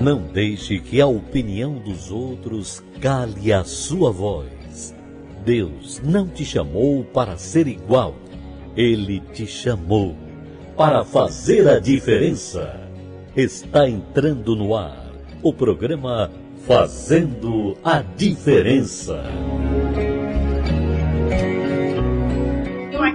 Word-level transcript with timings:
Não 0.00 0.18
deixe 0.20 0.78
que 0.80 1.00
a 1.00 1.06
opinião 1.06 1.74
dos 1.74 2.10
outros 2.10 2.82
cale 3.00 3.52
a 3.52 3.64
sua 3.64 4.10
voz. 4.10 4.94
Deus 5.44 6.00
não 6.04 6.26
te 6.26 6.44
chamou 6.44 7.04
para 7.04 7.36
ser 7.36 7.66
igual. 7.66 8.14
Ele 8.76 9.20
te 9.32 9.46
chamou 9.46 10.16
para 10.76 11.04
fazer 11.04 11.68
a 11.68 11.78
diferença. 11.78 12.80
Está 13.36 13.88
entrando 13.88 14.56
no 14.56 14.74
ar 14.74 15.12
o 15.42 15.52
programa 15.52 16.30
Fazendo 16.66 17.76
a 17.84 18.00
Diferença. 18.00 19.22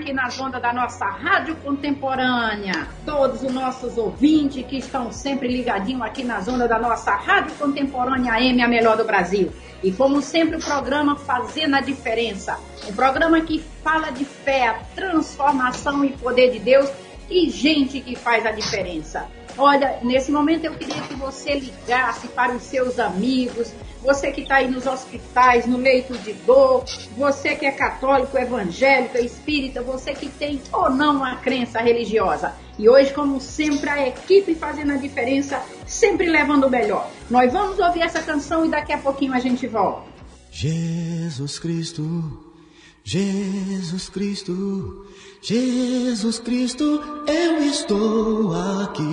Aqui 0.10 0.14
nas 0.14 0.39
ondas 0.39 0.62
da 0.62 0.73
nossa 0.73 1.05
Rádio 1.05 1.55
Contemporânea. 1.57 2.88
Todos 3.05 3.44
os 3.44 3.54
nossos 3.54 3.98
ouvintes 3.98 4.66
que 4.66 4.78
estão 4.78 5.12
sempre 5.12 5.48
ligadinhos 5.48 6.02
aqui 6.02 6.23
nas 6.23 6.48
ondas 6.48 6.68
da 6.68 6.80
nossa 6.80 7.12
Rádio 7.16 7.55
Contemporânea 7.55 8.34
AM, 8.34 8.62
a 8.62 8.67
melhor 8.67 8.98
do 8.98 9.03
Brasil. 9.03 9.52
E 9.84 9.91
como 9.91 10.22
sempre, 10.22 10.55
o 10.55 10.59
programa 10.59 11.16
Fazendo 11.16 11.76
a 11.76 11.81
Diferença. 11.81 12.58
Um 12.88 12.94
programa 12.94 13.41
que 13.41 13.64
fala 13.84 14.09
de 14.12 14.26
fé, 14.26 14.80
transformação 14.95 16.03
e 16.03 16.12
poder 16.14 16.52
de 16.52 16.59
Deus 16.59 16.89
e 17.30 17.50
gente 17.50 18.02
que 18.02 18.16
faz 18.16 18.45
a 18.45 18.52
diferença. 18.52 19.28
Olha, 19.59 19.99
nesse 20.02 20.31
momento 20.31 20.63
eu 20.63 20.73
queria 20.73 21.02
que 21.02 21.16
você 21.16 21.55
ligasse 21.55 22.30
para 22.30 22.55
os 22.55 22.63
seus 22.63 22.98
amigos, 22.98 23.73
você 24.02 24.31
que 24.31 24.44
está 24.44 24.55
aí 24.55 24.72
nos 24.72 24.88
hospitais, 24.88 25.66
no 25.66 25.76
leito 25.76 26.17
de 26.20 26.31
dor, 26.31 26.86
você 27.17 27.58
que 27.58 27.66
é 27.66 27.72
católico, 27.72 28.38
evangélico, 28.38 29.17
espírita, 29.17 29.81
você 29.81 30.14
que 30.14 30.30
tem 30.30 30.62
ou 30.72 30.90
não 30.90 31.17
uma 31.17 31.36
crença 31.36 31.80
religiosa. 31.81 32.55
E 32.77 32.88
hoje, 32.88 33.14
como 33.14 33.41
sempre, 33.41 33.90
a 33.90 34.08
equipe 34.08 34.55
fazendo 34.55 34.94
a 34.94 34.95
diferença, 34.95 35.62
sempre 35.86 36.30
levando 36.30 36.67
o 36.67 36.70
melhor. 36.70 37.12
Nós 37.30 37.52
vamos 37.52 37.80
ouvir 37.80 38.03
essa 38.03 38.23
canção 38.23 38.66
e 38.66 38.70
daqui 38.70 38.94
a 38.94 38.98
pouquinho 38.98 39.34
a 39.34 39.39
gente 39.39 39.67
volta. 39.67 40.03
Jesus 40.50 41.59
Cristo, 41.59 42.55
Jesus 43.03 44.08
Cristo, 44.08 45.05
Jesus 45.42 46.40
Cristo, 46.40 47.02
eu 47.28 47.64
estou 47.64 48.54
aqui. 48.82 49.12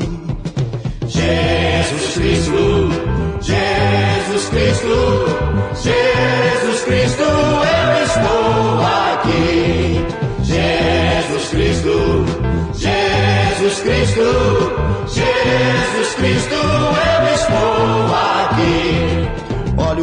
Jesus 1.06 2.14
Cristo. 2.14 3.16
Jesus 4.36 4.48
Cristo, 4.48 4.88
Jesus 5.82 6.84
Cristo, 6.84 7.22
eu 7.22 8.04
estou 8.04 8.80
aqui. 8.82 10.04
Jesus 10.42 11.48
Cristo, 11.48 12.24
Jesus 12.74 13.80
Cristo, 13.80 14.26
Jesus 15.06 16.14
Cristo, 16.16 16.54
eu 16.54 17.24
estou. 17.24 17.35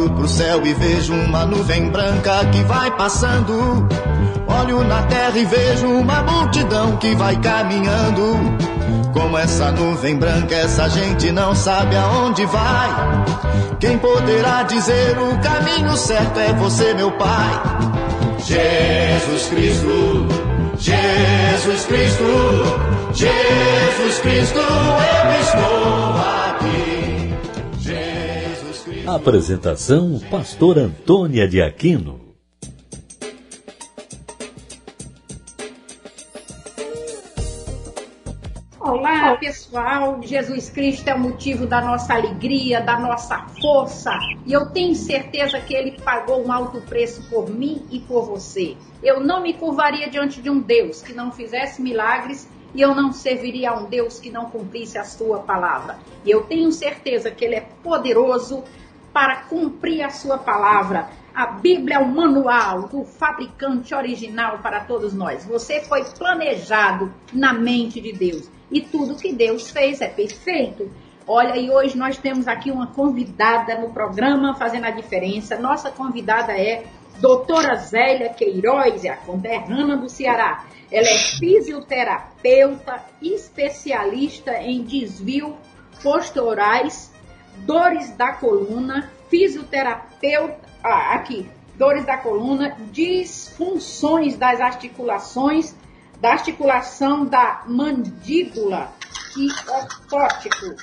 Olho 0.04 0.12
pro 0.12 0.28
céu 0.28 0.66
e 0.66 0.74
vejo 0.74 1.14
uma 1.14 1.46
nuvem 1.46 1.88
branca 1.88 2.44
que 2.52 2.62
vai 2.64 2.90
passando. 2.90 3.88
Olho 4.46 4.84
na 4.84 5.02
terra 5.04 5.38
e 5.38 5.46
vejo 5.46 5.86
uma 5.86 6.20
multidão 6.20 6.98
que 6.98 7.14
vai 7.14 7.34
caminhando. 7.40 8.36
Como 9.14 9.38
essa 9.38 9.72
nuvem 9.72 10.16
branca, 10.16 10.54
essa 10.54 10.90
gente 10.90 11.32
não 11.32 11.54
sabe 11.54 11.96
aonde 11.96 12.44
vai. 12.44 12.90
Quem 13.80 13.96
poderá 13.96 14.64
dizer 14.64 15.16
o 15.16 15.38
caminho 15.38 15.96
certo 15.96 16.38
é 16.38 16.52
você, 16.52 16.92
meu 16.92 17.10
Pai. 17.12 17.62
Jesus 18.40 19.46
Cristo, 19.46 20.26
Jesus 20.76 21.84
Cristo, 21.86 22.24
Jesus 23.14 24.18
Cristo, 24.18 24.58
eu 24.58 25.40
estou 25.40 26.18
aqui. 26.18 26.53
Apresentação: 29.06 30.18
Pastor 30.30 30.78
Antônia 30.78 31.46
de 31.46 31.60
Aquino. 31.60 32.18
Olá, 38.80 39.36
pessoal. 39.36 40.22
Jesus 40.22 40.70
Cristo 40.70 41.06
é 41.06 41.14
o 41.14 41.18
motivo 41.18 41.66
da 41.66 41.82
nossa 41.82 42.14
alegria, 42.14 42.80
da 42.80 42.98
nossa 42.98 43.46
força. 43.60 44.10
E 44.46 44.54
eu 44.54 44.70
tenho 44.70 44.94
certeza 44.94 45.60
que 45.60 45.74
ele 45.74 46.00
pagou 46.00 46.42
um 46.42 46.50
alto 46.50 46.80
preço 46.80 47.28
por 47.28 47.50
mim 47.50 47.84
e 47.90 48.00
por 48.00 48.24
você. 48.24 48.74
Eu 49.02 49.20
não 49.20 49.42
me 49.42 49.52
curvaria 49.52 50.08
diante 50.08 50.40
de 50.40 50.48
um 50.48 50.60
Deus 50.60 51.02
que 51.02 51.12
não 51.12 51.30
fizesse 51.30 51.82
milagres 51.82 52.48
e 52.74 52.80
eu 52.80 52.94
não 52.94 53.12
serviria 53.12 53.70
a 53.70 53.78
um 53.78 53.84
Deus 53.84 54.18
que 54.18 54.30
não 54.30 54.46
cumprisse 54.46 54.96
a 54.96 55.04
sua 55.04 55.40
palavra. 55.40 55.98
E 56.24 56.30
eu 56.30 56.42
tenho 56.44 56.72
certeza 56.72 57.30
que 57.30 57.44
ele 57.44 57.54
é 57.54 57.68
poderoso 57.82 58.64
para 59.14 59.36
cumprir 59.42 60.02
a 60.02 60.10
sua 60.10 60.36
palavra. 60.36 61.08
A 61.32 61.46
Bíblia 61.46 61.96
é 61.96 61.98
o 62.00 62.08
manual 62.08 62.88
do 62.88 63.04
fabricante 63.04 63.94
original 63.94 64.58
para 64.58 64.80
todos 64.80 65.14
nós. 65.14 65.44
Você 65.46 65.80
foi 65.80 66.04
planejado 66.04 67.14
na 67.32 67.52
mente 67.52 68.00
de 68.00 68.12
Deus 68.12 68.50
e 68.70 68.80
tudo 68.80 69.14
que 69.14 69.32
Deus 69.32 69.70
fez 69.70 70.00
é 70.00 70.08
perfeito. 70.08 70.90
Olha, 71.26 71.56
e 71.56 71.70
hoje 71.70 71.96
nós 71.96 72.18
temos 72.18 72.48
aqui 72.48 72.70
uma 72.72 72.88
convidada 72.88 73.78
no 73.78 73.90
programa 73.90 74.56
Fazendo 74.56 74.86
a 74.86 74.90
Diferença. 74.90 75.56
Nossa 75.56 75.90
convidada 75.92 76.52
é 76.52 76.84
doutora 77.20 77.76
Zélia 77.76 78.30
Queiroz, 78.30 79.04
é 79.04 79.10
a 79.10 79.16
conterrânea 79.16 79.96
do 79.96 80.08
Ceará. 80.08 80.64
Ela 80.90 81.06
é 81.06 81.18
fisioterapeuta, 81.18 83.00
especialista 83.22 84.54
em 84.58 84.82
desvio 84.82 85.56
posturais, 86.02 87.13
dores 87.58 88.10
da 88.10 88.32
coluna, 88.32 89.10
fisioterapeuta, 89.28 90.58
ah, 90.82 91.14
aqui, 91.14 91.48
dores 91.76 92.04
da 92.04 92.16
coluna, 92.16 92.76
disfunções 92.92 94.36
das 94.36 94.60
articulações 94.60 95.74
da 96.20 96.32
articulação 96.32 97.26
da 97.26 97.64
mandíbula 97.66 98.90
e 99.36 99.48
ocótico. 99.70 100.74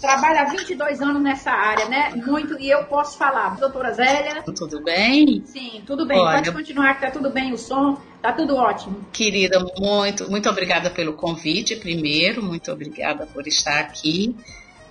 Trabalha 0.00 0.42
há 0.42 0.44
22 0.46 1.00
anos 1.00 1.22
nessa 1.22 1.50
área, 1.50 1.86
né? 1.88 2.12
Muito, 2.26 2.58
e 2.58 2.70
eu 2.70 2.84
posso 2.84 3.18
falar. 3.18 3.56
Doutora 3.56 3.92
Zélia? 3.92 4.42
Tudo 4.42 4.82
bem? 4.82 5.42
Sim, 5.46 5.82
tudo 5.86 6.06
bem. 6.06 6.18
Olha, 6.18 6.36
Pode 6.36 6.52
continuar 6.52 6.94
que 6.94 7.02
tá 7.02 7.10
tudo 7.10 7.30
bem 7.30 7.52
o 7.52 7.58
som, 7.58 7.98
tá 8.20 8.32
tudo 8.32 8.56
ótimo. 8.56 9.06
Querida, 9.12 9.58
muito, 9.78 10.30
muito 10.30 10.48
obrigada 10.48 10.90
pelo 10.90 11.12
convite, 11.12 11.76
primeiro, 11.76 12.42
muito 12.42 12.72
obrigada 12.72 13.26
por 13.26 13.46
estar 13.46 13.78
aqui. 13.80 14.34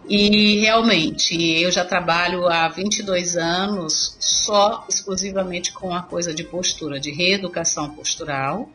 E 0.07 0.59
realmente, 0.59 1.35
eu 1.61 1.71
já 1.71 1.85
trabalho 1.85 2.47
há 2.47 2.67
22 2.67 3.37
anos 3.37 4.15
só 4.19 4.85
exclusivamente 4.89 5.71
com 5.71 5.93
a 5.93 6.01
coisa 6.01 6.33
de 6.33 6.43
postura, 6.43 6.99
de 6.99 7.11
reeducação 7.11 7.89
postural 7.89 8.69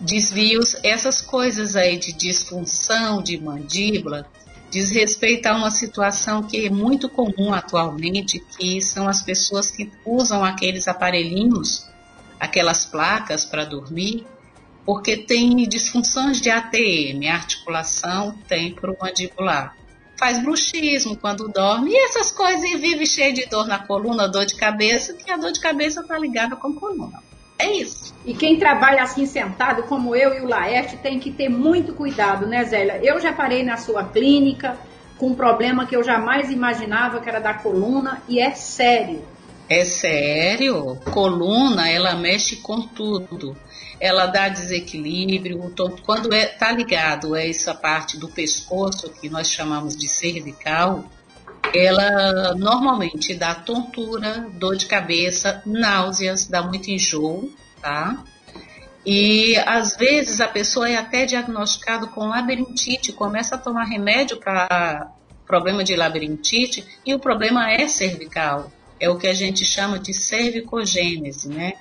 desvios, 0.00 0.76
essas 0.82 1.20
coisas 1.20 1.76
aí 1.76 1.96
de 1.96 2.12
disfunção 2.12 3.22
de 3.22 3.40
mandíbula, 3.40 4.26
diz 4.70 4.90
respeito 4.90 5.46
a 5.46 5.56
uma 5.56 5.70
situação 5.70 6.42
que 6.42 6.66
é 6.66 6.70
muito 6.70 7.08
comum 7.08 7.52
atualmente, 7.52 8.40
que 8.58 8.80
são 8.80 9.08
as 9.08 9.22
pessoas 9.22 9.70
que 9.70 9.90
usam 10.04 10.44
aqueles 10.44 10.88
aparelhinhos, 10.88 11.86
aquelas 12.40 12.84
placas 12.84 13.44
para 13.44 13.64
dormir, 13.64 14.26
porque 14.84 15.16
tem 15.16 15.56
disfunções 15.66 16.40
de 16.40 16.50
ATM, 16.50 17.26
articulação 17.30 18.32
temporomandibular. 18.48 19.76
Faz 20.16 20.42
bruxismo 20.42 21.16
quando 21.16 21.48
dorme 21.48 21.90
e 21.90 22.04
essas 22.04 22.30
coisas 22.30 22.62
e 22.62 22.76
vive 22.76 23.06
cheio 23.06 23.34
de 23.34 23.46
dor 23.46 23.66
na 23.66 23.78
coluna, 23.78 24.28
dor 24.28 24.46
de 24.46 24.54
cabeça, 24.54 25.14
que 25.14 25.30
a 25.30 25.36
dor 25.36 25.52
de 25.52 25.60
cabeça 25.60 26.00
está 26.00 26.18
ligada 26.18 26.56
com 26.56 26.68
a 26.68 26.74
coluna. 26.74 27.22
É 27.58 27.72
isso. 27.72 28.14
E 28.24 28.34
quem 28.34 28.58
trabalha 28.58 29.02
assim 29.02 29.26
sentado, 29.26 29.84
como 29.84 30.14
eu 30.14 30.34
e 30.34 30.40
o 30.40 30.48
Laerte, 30.48 30.96
tem 30.96 31.18
que 31.18 31.30
ter 31.30 31.48
muito 31.48 31.92
cuidado, 31.92 32.46
né, 32.46 32.64
Zélia? 32.64 33.00
Eu 33.02 33.20
já 33.20 33.32
parei 33.32 33.62
na 33.62 33.76
sua 33.76 34.04
clínica 34.04 34.76
com 35.18 35.28
um 35.28 35.34
problema 35.34 35.86
que 35.86 35.94
eu 35.94 36.02
jamais 36.02 36.50
imaginava 36.50 37.20
que 37.20 37.28
era 37.28 37.40
da 37.40 37.54
coluna 37.54 38.22
e 38.28 38.40
é 38.40 38.52
sério. 38.52 39.22
É 39.68 39.84
sério? 39.84 40.96
Coluna, 41.10 41.88
ela 41.88 42.14
mexe 42.14 42.56
com 42.56 42.82
tudo. 42.82 43.56
Ela 43.98 44.26
dá 44.26 44.48
desequilíbrio, 44.48 45.72
quando 46.04 46.34
é, 46.34 46.46
tá 46.46 46.70
ligado 46.70 47.34
a 47.34 47.42
essa 47.42 47.72
parte 47.72 48.18
do 48.18 48.28
pescoço 48.28 49.08
que 49.08 49.28
nós 49.28 49.48
chamamos 49.48 49.96
de 49.96 50.08
cervical, 50.08 51.04
ela 51.72 52.54
normalmente 52.54 53.34
dá 53.34 53.54
tontura, 53.54 54.46
dor 54.52 54.76
de 54.76 54.86
cabeça, 54.86 55.62
náuseas, 55.64 56.46
dá 56.46 56.62
muito 56.62 56.90
enjoo, 56.90 57.50
tá? 57.80 58.22
E 59.06 59.56
às 59.66 59.96
vezes 59.96 60.40
a 60.40 60.48
pessoa 60.48 60.88
é 60.88 60.96
até 60.96 61.24
diagnosticada 61.24 62.06
com 62.06 62.26
labirintite, 62.26 63.12
começa 63.12 63.54
a 63.54 63.58
tomar 63.58 63.84
remédio 63.84 64.38
para 64.38 65.10
problema 65.46 65.84
de 65.84 65.94
labirintite 65.94 66.84
e 67.04 67.14
o 67.14 67.18
problema 67.18 67.70
é 67.70 67.86
cervical. 67.86 68.70
É 69.00 69.08
o 69.08 69.18
que 69.18 69.26
a 69.26 69.34
gente 69.34 69.64
chama 69.64 69.98
de 69.98 70.14
cervicogênese, 70.14 71.48
né? 71.48 71.74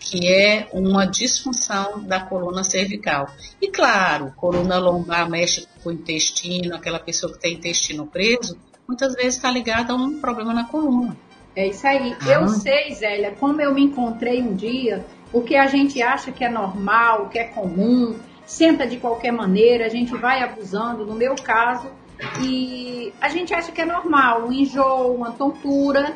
Que 0.00 0.28
é 0.32 0.68
uma 0.72 1.06
disfunção 1.06 2.02
da 2.04 2.20
coluna 2.20 2.64
cervical. 2.64 3.28
E 3.60 3.68
claro, 3.68 4.32
coluna 4.36 4.78
lombar 4.78 5.28
mexe 5.28 5.66
com 5.82 5.90
o 5.90 5.92
intestino, 5.92 6.74
aquela 6.74 6.98
pessoa 6.98 7.32
que 7.32 7.38
tem 7.38 7.54
intestino 7.54 8.06
preso, 8.06 8.58
muitas 8.86 9.14
vezes 9.14 9.36
está 9.36 9.50
ligada 9.50 9.92
a 9.92 9.96
um 9.96 10.20
problema 10.20 10.52
na 10.52 10.64
coluna. 10.64 11.16
É 11.56 11.68
isso 11.68 11.86
aí. 11.86 12.16
Ah. 12.20 12.32
Eu 12.32 12.48
sei, 12.48 12.92
Zélia, 12.94 13.32
como 13.38 13.60
eu 13.60 13.72
me 13.72 13.82
encontrei 13.82 14.42
um 14.42 14.54
dia, 14.54 15.04
o 15.32 15.40
que 15.42 15.56
a 15.56 15.66
gente 15.66 16.02
acha 16.02 16.32
que 16.32 16.44
é 16.44 16.48
normal, 16.48 17.28
que 17.28 17.38
é 17.38 17.44
comum, 17.44 18.16
senta 18.44 18.86
de 18.86 18.96
qualquer 18.98 19.32
maneira, 19.32 19.86
a 19.86 19.88
gente 19.88 20.14
vai 20.16 20.42
abusando, 20.42 21.06
no 21.06 21.14
meu 21.14 21.34
caso, 21.34 21.88
e 22.42 23.12
a 23.20 23.28
gente 23.28 23.54
acha 23.54 23.72
que 23.72 23.80
é 23.80 23.84
normal, 23.84 24.46
um 24.46 24.52
enjoo, 24.52 25.14
uma 25.14 25.32
tontura, 25.32 26.14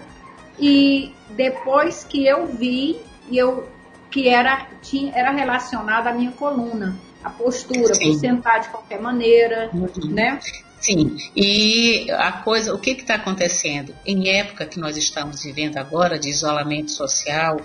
e 0.61 1.15
depois 1.31 2.05
que 2.05 2.27
eu 2.27 2.47
vi, 2.47 3.01
eu 3.31 3.69
que 4.11 4.29
era, 4.29 4.67
tinha, 4.83 5.13
era 5.15 5.31
relacionada 5.31 6.11
à 6.11 6.13
minha 6.13 6.33
coluna, 6.33 6.99
a 7.23 7.31
postura, 7.31 7.95
Sim. 7.95 8.13
por 8.13 8.19
sentar 8.19 8.61
de 8.61 8.69
qualquer 8.69 9.01
maneira, 9.01 9.71
uhum. 9.73 10.11
né? 10.11 10.41
Sim, 10.81 11.17
e 11.35 12.09
a 12.13 12.33
coisa, 12.33 12.73
o 12.73 12.79
que 12.79 12.91
está 12.91 13.17
acontecendo? 13.17 13.95
Em 14.07 14.29
época 14.29 14.65
que 14.65 14.79
nós 14.79 14.97
estamos 14.97 15.43
vivendo 15.43 15.77
agora 15.77 16.19
de 16.19 16.29
isolamento 16.29 16.93
social, 16.93 17.61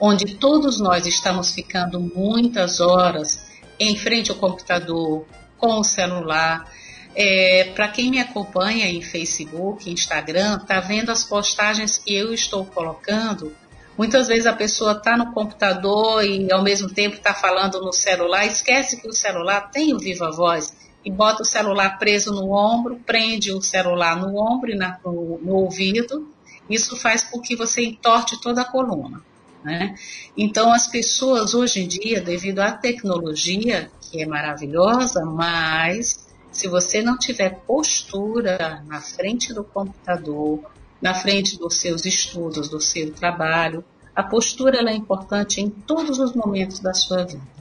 onde 0.00 0.34
todos 0.34 0.80
nós 0.80 1.06
estamos 1.06 1.54
ficando 1.54 2.00
muitas 2.00 2.80
horas 2.80 3.46
em 3.78 3.96
frente 3.96 4.30
ao 4.30 4.36
computador, 4.36 5.24
com 5.58 5.78
o 5.78 5.84
celular. 5.84 6.70
É, 7.18 7.72
Para 7.74 7.88
quem 7.88 8.10
me 8.10 8.20
acompanha 8.20 8.86
em 8.86 9.00
Facebook, 9.00 9.90
Instagram, 9.90 10.58
está 10.58 10.80
vendo 10.80 11.10
as 11.10 11.24
postagens 11.24 11.96
que 11.96 12.14
eu 12.14 12.34
estou 12.34 12.66
colocando. 12.66 13.56
Muitas 13.96 14.28
vezes 14.28 14.46
a 14.46 14.52
pessoa 14.52 14.92
está 14.92 15.16
no 15.16 15.32
computador 15.32 16.22
e 16.22 16.52
ao 16.52 16.62
mesmo 16.62 16.90
tempo 16.90 17.16
está 17.16 17.32
falando 17.32 17.80
no 17.80 17.90
celular, 17.90 18.44
esquece 18.46 19.00
que 19.00 19.08
o 19.08 19.12
celular 19.14 19.70
tem 19.70 19.94
o 19.94 19.98
viva 19.98 20.30
voz 20.30 20.76
e 21.02 21.10
bota 21.10 21.42
o 21.42 21.46
celular 21.46 21.98
preso 21.98 22.34
no 22.34 22.52
ombro, 22.52 23.00
prende 23.06 23.50
o 23.50 23.62
celular 23.62 24.16
no 24.16 24.38
ombro 24.38 24.70
e 24.70 24.76
na, 24.76 24.98
no, 25.02 25.38
no 25.42 25.54
ouvido. 25.54 26.28
Isso 26.68 26.96
faz 26.96 27.22
com 27.22 27.40
que 27.40 27.56
você 27.56 27.82
entorte 27.82 28.38
toda 28.42 28.60
a 28.60 28.64
coluna. 28.64 29.22
Né? 29.64 29.94
Então, 30.36 30.70
as 30.70 30.86
pessoas 30.86 31.54
hoje 31.54 31.80
em 31.80 31.88
dia, 31.88 32.20
devido 32.20 32.58
à 32.58 32.72
tecnologia, 32.72 33.90
que 34.02 34.22
é 34.22 34.26
maravilhosa, 34.26 35.24
mas 35.24 36.25
se 36.56 36.68
você 36.68 37.02
não 37.02 37.16
tiver 37.18 37.60
postura 37.66 38.82
na 38.86 39.00
frente 39.00 39.52
do 39.52 39.62
computador, 39.62 40.60
na 41.00 41.14
frente 41.14 41.58
dos 41.58 41.76
seus 41.76 42.04
estudos, 42.04 42.68
do 42.68 42.80
seu 42.80 43.12
trabalho, 43.12 43.84
a 44.14 44.22
postura 44.22 44.78
é 44.90 44.94
importante 44.94 45.60
em 45.60 45.68
todos 45.68 46.18
os 46.18 46.34
momentos 46.34 46.80
da 46.80 46.94
sua 46.94 47.24
vida 47.24 47.56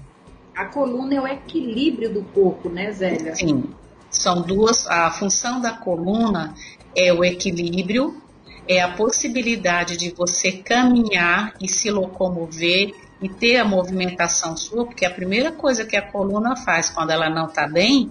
a 0.56 0.66
coluna 0.66 1.16
é 1.16 1.22
o 1.22 1.28
equilíbrio 1.28 2.14
do 2.14 2.24
corpo, 2.24 2.70
né, 2.70 2.92
Zélia? 2.92 3.36
Sim. 3.36 3.66
São 4.10 4.42
duas. 4.42 4.88
A 4.88 5.12
função 5.12 5.60
da 5.60 5.74
coluna 5.74 6.56
é 6.96 7.12
o 7.12 7.24
equilíbrio, 7.24 8.22
é 8.68 8.82
a 8.82 8.94
possibilidade 8.94 9.98
de 9.98 10.12
você 10.12 10.54
caminhar 10.54 11.54
e 11.62 11.68
se 11.68 11.92
locomover 11.92 12.94
e 13.22 13.28
ter 13.28 13.58
a 13.58 13.66
movimentação 13.66 14.56
sua, 14.56 14.86
porque 14.86 15.06
a 15.06 15.12
primeira 15.12 15.52
coisa 15.52 15.84
que 15.84 15.98
a 15.98 16.02
coluna 16.02 16.56
faz 16.56 16.90
quando 16.90 17.12
ela 17.12 17.30
não 17.30 17.48
está 17.48 17.68
bem, 17.68 18.10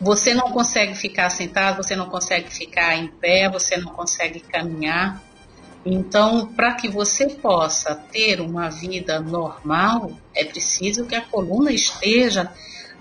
você 0.00 0.34
não 0.34 0.50
consegue 0.50 0.94
ficar 0.94 1.30
sentado, 1.30 1.82
você 1.82 1.96
não 1.96 2.08
consegue 2.08 2.52
ficar 2.52 2.96
em 2.96 3.08
pé, 3.08 3.48
você 3.48 3.76
não 3.76 3.92
consegue 3.92 4.40
caminhar. 4.40 5.22
Então, 5.84 6.46
para 6.48 6.74
que 6.74 6.88
você 6.88 7.28
possa 7.28 7.94
ter 7.94 8.40
uma 8.40 8.68
vida 8.68 9.20
normal, 9.20 10.12
é 10.34 10.44
preciso 10.44 11.06
que 11.06 11.14
a 11.14 11.22
coluna 11.22 11.70
esteja, 11.70 12.52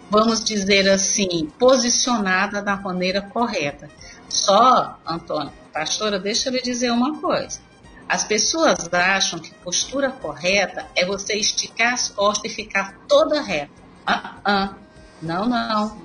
vamos 0.09 0.44
dizer 0.44 0.88
assim, 0.89 1.47
posicionada 1.57 2.62
da 2.62 2.75
maneira 2.75 3.21
correta. 3.21 3.89
Só, 4.30 5.00
Antônio, 5.06 5.51
pastora, 5.74 6.19
deixa 6.19 6.50
eu 6.50 6.53
lhe 6.53 6.62
dizer 6.62 6.91
uma 6.91 7.19
coisa. 7.19 7.59
As 8.07 8.24
pessoas 8.24 8.88
acham 8.94 9.39
que 9.39 9.51
postura 9.56 10.12
correta 10.12 10.86
é 10.95 11.03
você 11.03 11.33
esticar 11.33 11.94
as 11.94 12.09
costas 12.09 12.51
e 12.51 12.56
ficar 12.56 13.00
toda 13.07 13.41
reta. 13.41 13.74
Ah, 14.06 14.36
ah. 14.45 14.74
Não, 15.21 15.48
não. 15.48 16.05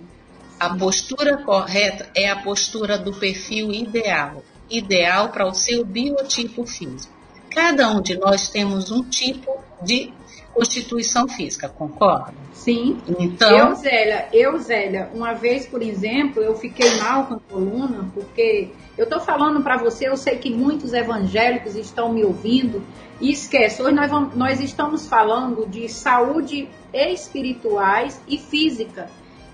A 0.61 0.77
postura 0.77 1.39
correta 1.39 2.09
é 2.15 2.29
a 2.29 2.37
postura 2.37 2.97
do 2.97 3.13
perfil 3.13 3.73
ideal 3.73 4.45
ideal 4.71 5.31
para 5.31 5.47
o 5.47 5.53
seu 5.53 5.85
biotipo 5.85 6.65
físico. 6.65 7.13
Cada 7.51 7.91
um 7.91 8.01
de 8.01 8.17
nós 8.17 8.49
temos 8.49 8.93
um 8.93 9.03
tipo 9.03 9.59
de 9.83 10.13
constituição 10.55 11.29
física, 11.29 11.69
concorda? 11.69 12.33
Sim. 12.53 12.99
Então, 13.19 13.71
eu, 13.71 13.75
Zélia, 13.75 14.29
eu, 14.33 14.59
Zélia, 14.59 15.11
uma 15.15 15.33
vez, 15.33 15.67
por 15.67 15.83
exemplo, 15.83 16.43
eu 16.43 16.55
fiquei 16.57 16.97
mal 16.97 17.27
com 17.27 17.35
a 17.35 17.41
coluna, 17.41 18.11
porque 18.15 18.71
eu 18.97 19.05
estou 19.05 19.21
falando 19.21 19.63
para 19.63 19.79
você, 19.79 20.09
eu 20.09 20.17
sei 20.17 20.37
que 20.37 20.51
muitos 20.51 20.93
evangélicos 20.93 21.75
estão 21.75 22.13
me 22.13 22.25
ouvindo 22.25 22.83
e 23.21 23.33
esquece, 23.33 23.83
hoje 23.83 23.95
nós, 23.95 24.11
vamos, 24.11 24.35
nós 24.37 24.61
estamos 24.61 25.07
falando 25.07 25.67
de 25.67 25.89
saúde 25.89 26.69
espirituais 26.93 28.21
e 28.29 28.39
física. 28.39 29.09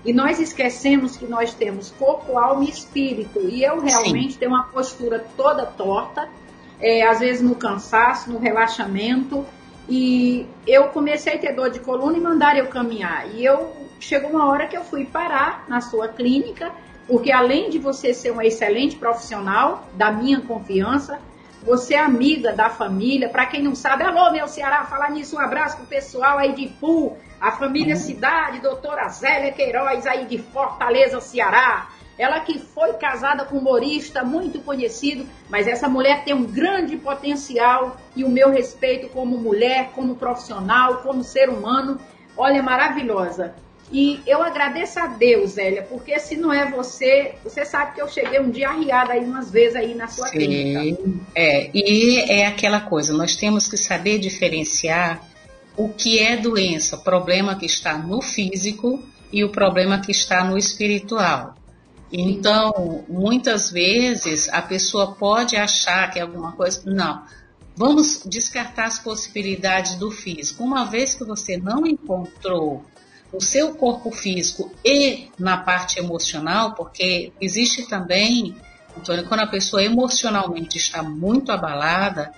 E 0.07 0.13
nós 0.13 0.39
esquecemos 0.39 1.17
que 1.17 1.27
nós 1.27 1.53
temos 1.53 1.91
corpo, 1.91 2.37
alma 2.37 2.63
e 2.63 2.69
espírito. 2.69 3.41
E 3.41 3.61
eu 3.61 3.81
realmente 3.81 4.33
Sim. 4.33 4.39
tenho 4.39 4.51
uma 4.51 4.63
postura 4.63 5.19
toda 5.35 5.65
torta, 5.65 6.29
é, 6.79 7.05
às 7.05 7.19
vezes 7.19 7.41
no 7.41 7.53
cansaço, 7.55 8.31
no 8.31 8.39
relaxamento. 8.39 9.45
E 9.89 10.47
eu 10.65 10.85
comecei 10.85 11.33
a 11.33 11.37
ter 11.37 11.53
dor 11.53 11.69
de 11.69 11.81
coluna 11.81 12.15
e 12.17 12.21
mandaram 12.21 12.59
eu 12.59 12.67
caminhar. 12.67 13.35
E 13.35 13.43
eu 13.43 13.73
chegou 13.99 14.29
uma 14.29 14.47
hora 14.47 14.65
que 14.65 14.77
eu 14.77 14.83
fui 14.85 15.03
parar 15.03 15.65
na 15.67 15.81
sua 15.81 16.07
clínica, 16.07 16.71
porque 17.05 17.29
além 17.29 17.69
de 17.69 17.77
você 17.77 18.13
ser 18.13 18.31
uma 18.31 18.45
excelente 18.45 18.95
profissional, 18.95 19.89
da 19.95 20.09
minha 20.09 20.39
confiança, 20.39 21.19
você 21.67 21.95
é 21.95 21.99
amiga 21.99 22.53
da 22.53 22.69
família. 22.69 23.27
Para 23.27 23.45
quem 23.45 23.61
não 23.61 23.75
sabe, 23.75 24.01
alô, 24.01 24.31
meu 24.31 24.47
Ceará, 24.47 24.85
falar 24.85 25.11
nisso, 25.11 25.35
um 25.35 25.39
abraço 25.39 25.75
pro 25.75 25.85
pessoal 25.85 26.37
aí 26.37 26.53
de 26.53 26.67
Pu, 26.67 27.17
a 27.41 27.51
família 27.51 27.93
uhum. 27.93 27.99
Cidade, 27.99 28.61
doutora 28.61 29.09
Zélia 29.09 29.51
Queiroz, 29.51 30.07
aí 30.07 30.25
de 30.25 30.37
Fortaleza, 30.37 31.19
Ceará. 31.19 31.89
Ela 32.17 32.39
que 32.39 32.57
foi 32.57 32.93
casada 32.93 33.43
com 33.43 33.57
um 33.57 33.59
humorista 33.59 34.23
muito 34.23 34.59
conhecido, 34.61 35.27
mas 35.49 35.67
essa 35.67 35.89
mulher 35.89 36.23
tem 36.23 36.33
um 36.33 36.45
grande 36.45 36.95
potencial 36.95 37.97
e 38.15 38.23
o 38.23 38.29
meu 38.29 38.49
respeito 38.49 39.09
como 39.09 39.37
mulher, 39.37 39.91
como 39.93 40.15
profissional, 40.15 40.99
como 41.03 41.21
ser 41.21 41.49
humano. 41.49 41.99
Olha, 42.35 42.63
maravilhosa. 42.63 43.53
E 43.91 44.21
eu 44.27 44.43
agradeço 44.43 44.99
a 44.99 45.07
Deus, 45.07 45.51
Zélia, 45.51 45.83
porque 45.83 46.19
se 46.19 46.35
não 46.35 46.51
é 46.51 46.69
você, 46.69 47.35
você 47.43 47.63
sabe 47.63 47.95
que 47.95 48.01
eu 48.01 48.07
cheguei 48.07 48.39
um 48.39 48.49
dia 48.49 48.69
arriada 48.69 49.13
aí 49.13 49.23
umas 49.23 49.49
vezes 49.49 49.75
aí 49.75 49.95
na 49.95 50.07
sua 50.09 50.27
Sim, 50.27 50.37
clínica. 50.37 50.97
É, 51.33 51.69
e 51.73 52.19
é 52.29 52.47
aquela 52.47 52.81
coisa, 52.81 53.13
nós 53.13 53.37
temos 53.37 53.67
que 53.67 53.77
saber 53.77 54.19
diferenciar 54.19 55.21
o 55.77 55.89
que 55.89 56.19
é 56.19 56.35
doença, 56.35 56.97
problema 56.97 57.55
que 57.55 57.65
está 57.65 57.97
no 57.97 58.21
físico 58.21 59.01
e 59.31 59.43
o 59.43 59.49
problema 59.49 59.99
que 59.99 60.11
está 60.11 60.43
no 60.43 60.57
espiritual. 60.57 61.55
Então, 62.11 63.05
muitas 63.07 63.69
vezes 63.69 64.49
a 64.49 64.61
pessoa 64.61 65.13
pode 65.13 65.55
achar 65.55 66.09
que 66.09 66.19
é 66.19 66.21
alguma 66.21 66.53
coisa. 66.53 66.81
Não. 66.85 67.23
Vamos 67.75 68.23
descartar 68.25 68.85
as 68.85 68.97
possibilidades 68.97 69.95
do 69.95 70.09
físico. 70.09 70.63
Uma 70.63 70.85
vez 70.85 71.13
que 71.13 71.23
você 71.23 71.57
não 71.57 71.85
encontrou 71.85 72.83
no 73.31 73.41
seu 73.41 73.75
corpo 73.75 74.11
físico 74.11 74.71
e 74.83 75.29
na 75.37 75.57
parte 75.57 75.99
emocional, 75.99 76.73
porque 76.73 77.31
existe 77.41 77.87
também, 77.87 78.55
Antônio, 78.97 79.27
quando 79.27 79.41
a 79.41 79.47
pessoa 79.47 79.83
emocionalmente 79.83 80.77
está 80.77 81.03
muito 81.03 81.51
abalada, 81.51 82.31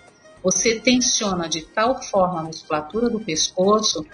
você 0.44 0.80
tensiona 0.80 1.48
de 1.48 1.62
tal 1.62 2.02
forma 2.02 2.40
a 2.40 2.44
musculatura 2.44 3.10
do 3.10 3.20
pescoço 3.20 4.06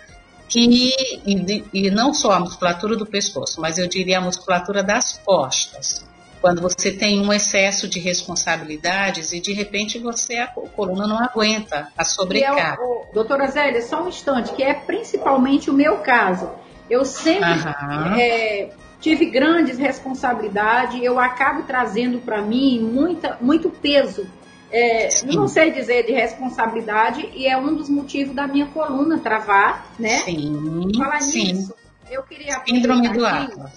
que, 0.48 0.94
e, 1.26 1.64
e 1.74 1.90
não 1.90 2.14
só 2.14 2.34
a 2.34 2.40
musculatura 2.40 2.96
do 2.96 3.06
pescoço, 3.06 3.62
mas 3.62 3.78
eu 3.78 3.88
diria 3.88 4.18
a 4.18 4.22
musculatura 4.22 4.84
das 4.84 5.18
costas 5.20 6.06
quando 6.46 6.62
você 6.62 6.92
tem 6.92 7.26
um 7.26 7.34
excesso 7.34 7.88
de 7.88 8.00
responsabilidades 8.00 9.34
e 9.34 9.40
de 9.40 9.52
repente 9.52 9.98
você 9.98 10.38
a 10.38 10.46
coluna 10.46 11.08
não 11.08 11.18
aguenta 11.18 11.88
a 11.98 12.06
sobrecarga. 12.06 12.84
É 12.84 12.86
o, 12.86 13.02
o, 13.02 13.06
doutora 13.12 13.48
Zélia, 13.48 13.82
só 13.82 14.04
um 14.04 14.10
instante, 14.10 14.54
que 14.54 14.62
é 14.62 14.76
principalmente 14.76 15.72
o 15.72 15.74
meu 15.74 15.98
caso. 16.02 16.52
Eu 16.90 17.04
sempre 17.04 17.50
é, 18.20 18.70
tive 19.00 19.26
grandes 19.26 19.78
responsabilidades, 19.78 21.02
eu 21.02 21.20
acabo 21.20 21.64
trazendo 21.64 22.20
para 22.20 22.42
mim 22.42 22.80
muita, 22.80 23.38
muito 23.42 23.70
peso. 23.70 24.28
É, 24.72 25.10
não 25.24 25.48
sei 25.48 25.72
dizer 25.72 26.06
de 26.06 26.12
responsabilidade, 26.12 27.30
e 27.34 27.48
é 27.48 27.58
um 27.58 27.76
dos 27.76 27.88
motivos 27.88 28.36
da 28.36 28.48
minha 28.48 28.66
coluna 28.66 29.20
travar, 29.20 29.88
né? 29.98 30.20
Sim. 30.20 30.92
Falar 30.98 31.22
sim. 31.22 31.54
nisso. 31.54 31.74
Eu 32.10 32.24
queria 32.24 32.62
Síndrome 32.68 33.10
do 33.10 33.22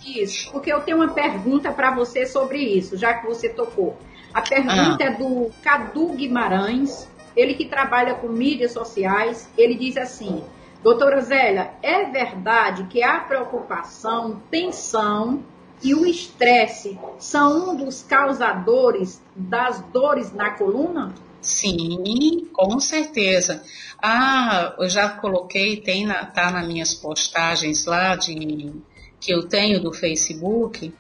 Isso, 0.05 0.51
porque 0.53 0.73
eu 0.73 0.81
tenho 0.81 0.99
uma 0.99 1.09
pergunta 1.09 1.73
para 1.73 1.95
você 1.95 2.27
sobre 2.27 2.59
isso, 2.59 2.97
já 2.97 3.15
que 3.15 3.27
você 3.27 3.49
tocou. 3.49 3.97
A 4.35 4.43
pergunta 4.43 4.99
ah. 5.01 5.07
é 5.07 5.11
do 5.15 5.51
Cadu 5.63 6.09
Guimarães, 6.09 7.09
ele 7.35 7.55
que 7.55 7.65
trabalha 7.65 8.15
com 8.15 8.29
mídias 8.29 8.73
sociais. 8.73 9.49
Ele 9.57 9.75
diz 9.75 9.97
assim: 9.97 10.43
Doutora 10.83 11.21
Zélia, 11.21 11.73
é 11.83 12.05
verdade 12.05 12.85
que 12.85 13.03
há 13.03 13.21
preocupação, 13.21 14.41
tensão 14.51 15.43
e 15.83 15.95
o 15.95 16.07
estresse 16.07 16.99
são 17.19 17.71
um 17.71 17.77
dos 17.77 18.03
causadores 18.03 19.21
das 19.35 19.81
dores 19.93 20.33
na 20.33 20.51
coluna? 20.51 21.13
Sim, 21.41 22.49
com 22.53 22.79
certeza. 22.79 23.63
Ah, 24.01 24.75
eu 24.79 24.89
já 24.89 25.09
coloquei, 25.09 25.81
tem 25.81 26.07
na, 26.07 26.25
tá 26.25 26.51
nas 26.51 26.67
minhas 26.67 26.95
postagens 26.95 27.85
lá 27.85 28.15
de 28.15 28.73
que 29.21 29.33
eu 29.33 29.49
tenho 29.49 29.81
do 29.81 29.93
Facebook, 29.93 30.95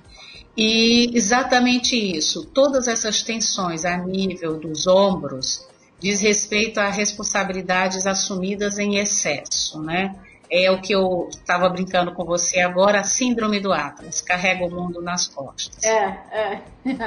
e 0.56 1.16
exatamente 1.16 1.94
isso, 1.94 2.44
todas 2.46 2.88
essas 2.88 3.22
tensões 3.22 3.84
a 3.84 3.96
nível 3.96 4.58
dos 4.58 4.88
ombros 4.88 5.67
diz 6.00 6.20
respeito 6.20 6.78
a 6.78 6.90
responsabilidades 6.90 8.06
assumidas 8.06 8.78
em 8.78 8.96
excesso, 8.96 9.80
né? 9.82 10.14
É 10.50 10.70
o 10.70 10.80
que 10.80 10.94
eu 10.94 11.28
estava 11.30 11.68
brincando 11.68 12.12
com 12.12 12.24
você 12.24 12.60
agora, 12.60 13.00
a 13.00 13.04
síndrome 13.04 13.60
do 13.60 13.72
Atlas, 13.72 14.22
carrega 14.22 14.64
o 14.64 14.70
mundo 14.70 15.02
nas 15.02 15.26
costas. 15.26 15.84
É, 15.84 16.18
é. 16.32 16.62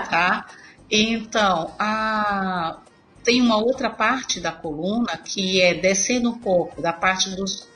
tá? 0.09 0.45
Então, 0.89 1.73
a, 1.79 2.77
tem 3.23 3.41
uma 3.41 3.57
outra 3.57 3.89
parte 3.89 4.39
da 4.39 4.51
coluna 4.51 5.17
que 5.17 5.61
é 5.61 5.73
descendo 5.73 6.29
um 6.29 6.37
pouco 6.37 6.81
da 6.81 6.93
parte 6.93 7.29
dos 7.31 7.67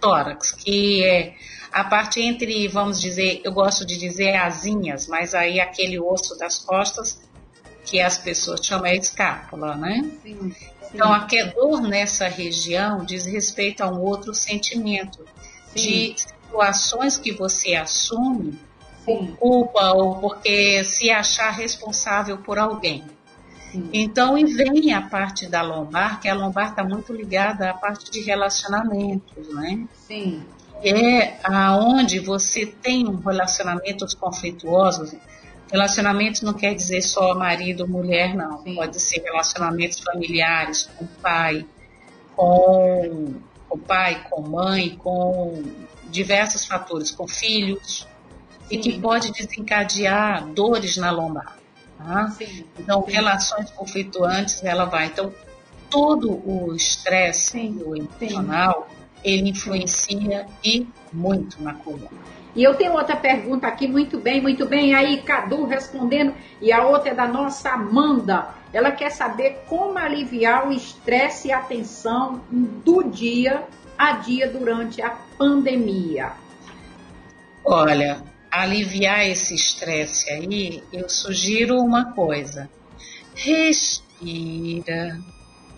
tórax, 0.00 0.52
que 0.52 1.04
é 1.04 1.34
a 1.72 1.84
parte 1.84 2.20
entre, 2.20 2.68
vamos 2.68 3.00
dizer, 3.00 3.40
eu 3.44 3.52
gosto 3.52 3.84
de 3.84 3.96
dizer 3.98 4.36
asinhas, 4.36 5.06
mas 5.06 5.34
aí 5.34 5.60
aquele 5.60 5.98
osso 5.98 6.36
das 6.38 6.58
costas 6.58 7.20
que 7.84 8.00
as 8.00 8.18
pessoas 8.18 8.60
chamam 8.64 8.86
é 8.86 8.96
escápula, 8.96 9.76
né? 9.76 10.02
Sim, 10.22 10.50
sim. 10.50 10.74
Então, 10.92 11.12
a 11.12 11.26
dor 11.54 11.82
nessa 11.82 12.28
região 12.28 13.04
diz 13.04 13.26
respeito 13.26 13.82
a 13.82 13.88
um 13.88 14.00
outro 14.00 14.32
sentimento 14.32 15.24
sim. 15.74 15.74
de 15.74 16.14
situações 16.16 17.18
que 17.18 17.32
você 17.32 17.74
assume 17.74 18.58
por 19.04 19.36
culpa 19.36 19.92
ou 19.92 20.16
porque 20.16 20.84
se 20.84 21.10
achar 21.10 21.50
responsável 21.50 22.38
por 22.38 22.58
alguém. 22.58 23.04
Então, 23.92 24.38
e 24.38 24.44
vem 24.44 24.94
a 24.94 25.02
parte 25.02 25.48
da 25.48 25.60
lombar, 25.60 26.20
que 26.20 26.28
a 26.28 26.34
lombar 26.34 26.70
está 26.70 26.84
muito 26.84 27.12
ligada 27.12 27.70
à 27.70 27.74
parte 27.74 28.08
de 28.08 28.20
relacionamentos, 28.20 29.52
né? 29.52 29.84
Sim. 30.06 30.44
É 30.82 31.38
aonde 31.42 32.20
você 32.20 32.66
tem 32.66 33.04
relacionamentos 33.24 34.14
conflituosos, 34.14 35.14
Relacionamentos 35.70 36.42
não 36.42 36.52
quer 36.52 36.74
dizer 36.74 37.02
só 37.02 37.34
marido, 37.34 37.86
mulher, 37.88 38.34
não. 38.34 38.62
Sim. 38.62 38.74
Pode 38.74 39.00
ser 39.00 39.22
relacionamentos 39.22 40.00
familiares, 40.00 40.88
com 40.96 41.06
pai, 41.06 41.66
com 42.36 43.34
o 43.68 43.78
pai, 43.78 44.26
com 44.30 44.42
mãe, 44.42 44.96
com 44.96 45.62
diversos 46.10 46.64
fatores, 46.66 47.10
com 47.10 47.26
filhos, 47.26 48.06
Sim. 48.68 48.76
e 48.76 48.78
que 48.78 49.00
pode 49.00 49.32
desencadear 49.32 50.46
dores 50.46 50.96
na 50.96 51.10
lombar. 51.10 51.58
Tá? 51.98 52.36
Então, 52.78 53.02
relações 53.06 53.70
conflituantes, 53.70 54.62
ela 54.62 54.84
vai. 54.84 55.06
Então, 55.06 55.32
todo 55.90 56.30
o 56.44 56.74
estresse 56.74 57.58
emocional, 57.58 58.88
ele 59.22 59.48
influencia 59.48 60.46
e 60.62 60.86
muito 61.12 61.62
na 61.62 61.74
coluna. 61.74 62.10
E 62.54 62.62
eu 62.62 62.74
tenho 62.74 62.92
outra 62.92 63.16
pergunta 63.16 63.66
aqui, 63.66 63.88
muito 63.88 64.18
bem, 64.18 64.40
muito 64.40 64.64
bem. 64.66 64.94
Aí, 64.94 65.22
Cadu 65.22 65.66
respondendo, 65.66 66.34
e 66.60 66.72
a 66.72 66.86
outra 66.86 67.10
é 67.10 67.14
da 67.14 67.26
nossa 67.26 67.70
Amanda. 67.70 68.54
Ela 68.72 68.92
quer 68.92 69.10
saber 69.10 69.64
como 69.68 69.98
aliviar 69.98 70.68
o 70.68 70.72
estresse 70.72 71.48
e 71.48 71.52
a 71.52 71.60
tensão 71.60 72.40
do 72.50 73.02
dia 73.04 73.64
a 73.98 74.12
dia 74.12 74.48
durante 74.48 75.02
a 75.02 75.10
pandemia. 75.36 76.32
Olha, 77.64 78.22
aliviar 78.50 79.26
esse 79.26 79.54
estresse 79.54 80.30
aí, 80.30 80.82
eu 80.92 81.08
sugiro 81.08 81.78
uma 81.80 82.12
coisa. 82.12 82.68
Respira, 83.34 85.18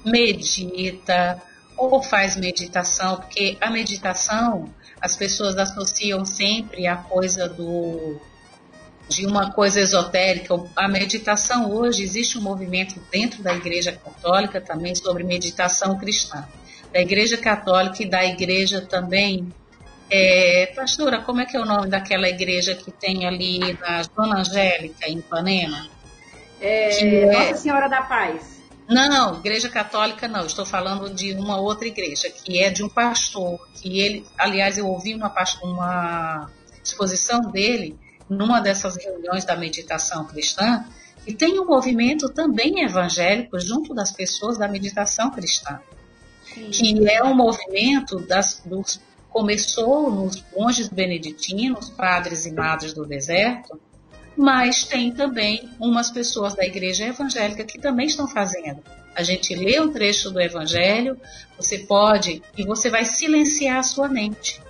medita 0.04 1.40
ou 1.76 2.02
faz 2.02 2.36
meditação, 2.36 3.16
porque 3.16 3.56
a 3.60 3.70
meditação 3.70 4.68
as 5.00 5.16
pessoas 5.16 5.56
associam 5.56 6.24
sempre 6.24 6.86
a 6.86 6.96
coisa 6.96 7.48
do 7.48 8.20
de 9.08 9.24
uma 9.24 9.52
coisa 9.52 9.80
esotérica. 9.80 10.54
A 10.74 10.88
meditação 10.88 11.70
hoje 11.70 12.02
existe 12.02 12.38
um 12.38 12.40
movimento 12.40 13.00
dentro 13.10 13.42
da 13.42 13.54
Igreja 13.54 13.92
Católica 13.92 14.60
também 14.60 14.94
sobre 14.94 15.22
meditação 15.22 15.96
cristã. 15.96 16.44
Da 16.92 17.00
Igreja 17.00 17.36
Católica 17.36 18.02
e 18.02 18.06
da 18.06 18.24
Igreja 18.24 18.80
também. 18.80 19.52
É, 20.10 20.72
pastora, 20.74 21.20
como 21.20 21.40
é 21.40 21.46
que 21.46 21.56
é 21.56 21.60
o 21.60 21.64
nome 21.64 21.88
daquela 21.88 22.28
igreja 22.28 22.76
que 22.76 22.92
tem 22.92 23.26
ali 23.26 23.76
na 23.80 24.04
Zona 24.04 24.38
Angélica, 24.38 25.08
em 25.08 25.18
Ipanema? 25.18 25.88
É, 26.60 27.04
é 27.04 27.26
Nossa 27.26 27.56
Senhora 27.56 27.88
da 27.88 28.02
Paz. 28.02 28.55
Não, 28.88 29.38
igreja 29.38 29.68
católica 29.68 30.28
não. 30.28 30.46
Estou 30.46 30.64
falando 30.64 31.12
de 31.12 31.32
uma 31.34 31.58
outra 31.58 31.88
igreja, 31.88 32.30
que 32.30 32.58
é 32.62 32.70
de 32.70 32.84
um 32.84 32.88
pastor, 32.88 33.58
que 33.74 34.00
ele, 34.00 34.24
aliás, 34.38 34.78
eu 34.78 34.86
ouvi 34.86 35.14
uma, 35.14 35.32
uma 35.62 36.50
exposição 36.84 37.40
dele 37.50 37.98
numa 38.28 38.60
dessas 38.60 38.96
reuniões 38.96 39.44
da 39.44 39.56
meditação 39.56 40.24
cristã, 40.24 40.84
e 41.26 41.34
tem 41.34 41.58
um 41.58 41.66
movimento 41.66 42.28
também 42.28 42.84
evangélico 42.84 43.58
junto 43.58 43.94
das 43.94 44.12
pessoas 44.12 44.58
da 44.58 44.68
meditação 44.68 45.30
cristã, 45.30 45.80
Sim. 46.44 46.70
que 46.70 47.08
é 47.08 47.22
um 47.22 47.34
movimento 47.34 48.20
das, 48.20 48.62
dos, 48.64 49.00
começou 49.30 50.10
nos 50.10 50.42
monges 50.56 50.88
beneditinos, 50.88 51.90
padres 51.90 52.46
e 52.46 52.52
madres 52.52 52.92
do 52.92 53.04
deserto, 53.04 53.80
mas 54.36 54.84
tem 54.84 55.12
também 55.12 55.68
umas 55.80 56.10
pessoas 56.10 56.54
da 56.54 56.64
igreja 56.64 57.06
evangélica 57.06 57.64
que 57.64 57.78
também 57.78 58.06
estão 58.06 58.28
fazendo. 58.28 58.82
A 59.14 59.22
gente 59.22 59.54
lê 59.54 59.80
um 59.80 59.90
trecho 59.90 60.30
do 60.30 60.40
evangelho, 60.40 61.18
você 61.56 61.78
pode 61.78 62.42
e 62.56 62.64
você 62.64 62.90
vai 62.90 63.04
silenciar 63.04 63.78
a 63.78 63.82
sua 63.82 64.08
mente. 64.08 64.60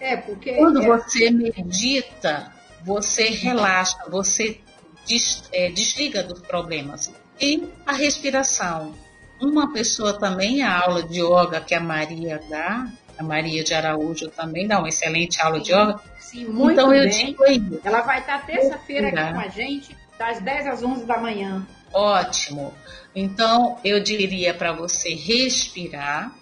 É, 0.00 0.16
porque 0.16 0.54
quando 0.54 0.82
é... 0.82 0.86
você 0.86 1.30
medita, 1.30 2.50
você 2.82 3.28
relaxa, 3.28 3.98
você 4.08 4.60
des, 5.06 5.42
é, 5.52 5.70
desliga 5.70 6.22
dos 6.22 6.40
problemas. 6.40 7.12
E 7.40 7.68
a 7.84 7.92
respiração. 7.92 8.94
Uma 9.40 9.72
pessoa 9.72 10.18
também, 10.18 10.62
a 10.62 10.80
aula 10.80 11.02
de 11.02 11.20
yoga 11.20 11.60
que 11.60 11.74
a 11.74 11.80
Maria 11.80 12.40
dá, 12.48 12.90
a 13.18 13.22
Maria 13.22 13.64
de 13.64 13.74
Araújo 13.74 14.28
também 14.28 14.66
dá 14.66 14.78
uma 14.78 14.88
excelente 14.88 15.40
aula 15.42 15.60
de 15.60 15.72
yoga, 15.72 16.00
Sim, 16.20 16.44
muito 16.44 16.72
então, 16.72 16.90
bem. 16.90 17.02
Eu 17.02 17.08
digo 17.08 17.44
aí, 17.44 17.80
Ela 17.82 18.02
vai 18.02 18.20
estar 18.20 18.44
terça-feira 18.44 19.08
aqui 19.08 19.32
com 19.32 19.40
a 19.40 19.48
gente, 19.48 19.96
das 20.18 20.40
10 20.40 20.66
às 20.66 20.82
11 20.82 21.04
da 21.04 21.18
manhã. 21.18 21.66
Ótimo. 21.92 22.72
Então, 23.14 23.78
eu 23.82 23.98
diria 23.98 24.52
para 24.52 24.72
você 24.72 25.14
respirar, 25.14 26.32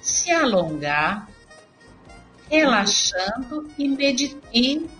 se 0.00 0.30
alongar, 0.30 1.28
relaxando 2.48 3.68
e, 3.76 3.88
meditar, 3.88 4.40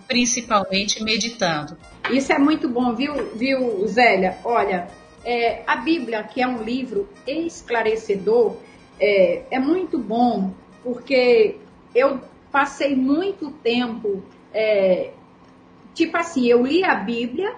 principalmente 0.08 1.02
meditando. 1.02 1.78
Isso 2.10 2.32
é 2.32 2.38
muito 2.38 2.68
bom, 2.68 2.94
viu, 2.94 3.36
viu 3.36 3.86
Zélia? 3.86 4.36
Olha, 4.44 4.88
é, 5.24 5.62
a 5.66 5.76
Bíblia, 5.76 6.22
que 6.24 6.42
é 6.42 6.46
um 6.46 6.62
livro 6.62 7.08
esclarecedor, 7.26 8.56
é, 8.98 9.42
é 9.50 9.58
muito 9.58 9.96
bom 9.98 10.52
porque 10.84 11.56
eu 11.94 12.20
passei 12.52 12.94
muito 12.94 13.50
tempo, 13.50 14.22
é, 14.52 15.12
tipo 15.94 16.16
assim, 16.16 16.46
eu 16.46 16.64
li 16.64 16.84
a 16.84 16.94
Bíblia, 16.94 17.56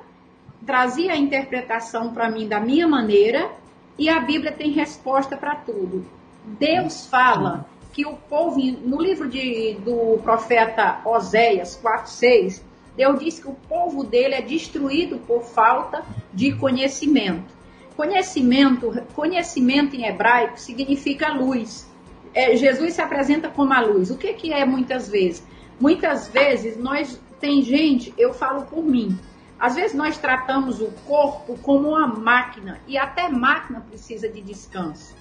trazia 0.65 1.13
a 1.13 1.17
interpretação 1.17 2.15
para 2.15 2.31
mim 2.31 2.49
da 2.49 2.61
minha 2.61 2.87
maneira, 2.87 3.51
e 3.99 4.09
a 4.09 4.21
Bíblia 4.21 4.53
tem 4.53 4.71
resposta 4.71 5.37
para 5.37 5.57
tudo. 5.57 6.07
Deus 6.45 7.07
fala 7.07 7.67
que 7.93 8.07
o 8.07 8.15
povo, 8.15 8.61
no 8.61 9.03
livro 9.03 9.29
de, 9.29 9.75
do 9.85 10.19
profeta 10.23 11.01
Oséias 11.05 11.81
4,6, 11.83 12.63
Deus 12.97 13.19
diz 13.19 13.39
que 13.39 13.49
o 13.49 13.55
povo 13.69 14.05
dele 14.05 14.35
é 14.35 14.41
destruído 14.41 15.19
por 15.19 15.43
falta 15.43 16.05
de 16.33 16.53
conhecimento. 16.53 17.55
Conhecimento, 17.97 18.93
conhecimento 19.15 19.97
em 19.97 20.07
hebraico 20.07 20.59
significa 20.59 21.33
luz 21.33 21.86
é, 22.37 22.55
Jesus 22.55 22.93
se 22.93 23.01
apresenta 23.01 23.49
como 23.49 23.73
a 23.73 23.81
luz. 23.81 24.11
O 24.11 24.19
que, 24.19 24.35
que 24.35 24.53
é 24.53 24.67
muitas 24.67 25.09
vezes? 25.09 25.43
Muitas 25.81 26.29
vezes 26.29 26.77
nós 26.77 27.19
tem 27.41 27.63
gente, 27.63 28.13
eu 28.19 28.35
falo 28.35 28.67
por 28.67 28.85
mim, 28.85 29.19
às 29.59 29.75
vezes 29.75 29.97
nós 29.97 30.19
tratamos 30.19 30.83
o 30.83 30.91
corpo 31.07 31.59
como 31.63 31.89
uma 31.89 32.07
máquina 32.07 32.79
e 32.87 32.99
até 32.99 33.31
máquina 33.31 33.81
precisa 33.81 34.29
de 34.29 34.43
descanso. 34.43 35.17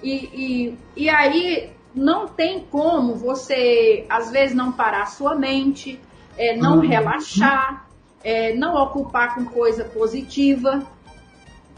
E, 0.00 0.14
e, 0.32 0.78
e 0.96 1.08
aí 1.08 1.72
não 1.92 2.28
tem 2.28 2.60
como 2.60 3.16
você, 3.16 4.06
às 4.08 4.30
vezes, 4.30 4.54
não 4.54 4.70
parar 4.70 5.02
a 5.02 5.06
sua 5.06 5.34
mente, 5.34 6.00
é, 6.36 6.56
não 6.56 6.76
uhum. 6.76 6.86
relaxar, 6.86 7.88
é, 8.22 8.54
não 8.54 8.74
ocupar 8.74 9.34
com 9.34 9.44
coisa 9.44 9.84
positiva, 9.84 10.86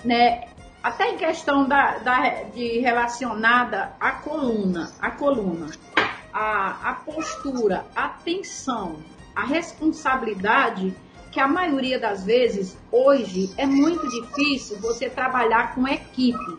né? 0.04 0.48
Até 0.86 1.10
em 1.10 1.16
questão 1.16 1.66
da, 1.66 1.98
da, 1.98 2.44
de 2.54 2.78
relacionada 2.78 3.96
à 3.98 4.12
coluna, 4.12 4.92
a 5.00 5.10
coluna, 5.10 5.66
a, 6.32 6.90
a 6.90 6.94
postura, 6.94 7.84
a 7.96 8.06
tensão, 8.10 8.98
a 9.34 9.44
responsabilidade 9.44 10.94
que 11.32 11.40
a 11.40 11.48
maioria 11.48 11.98
das 11.98 12.24
vezes, 12.24 12.78
hoje, 12.92 13.52
é 13.58 13.66
muito 13.66 14.08
difícil 14.08 14.78
você 14.78 15.10
trabalhar 15.10 15.74
com 15.74 15.88
equipe. 15.88 16.56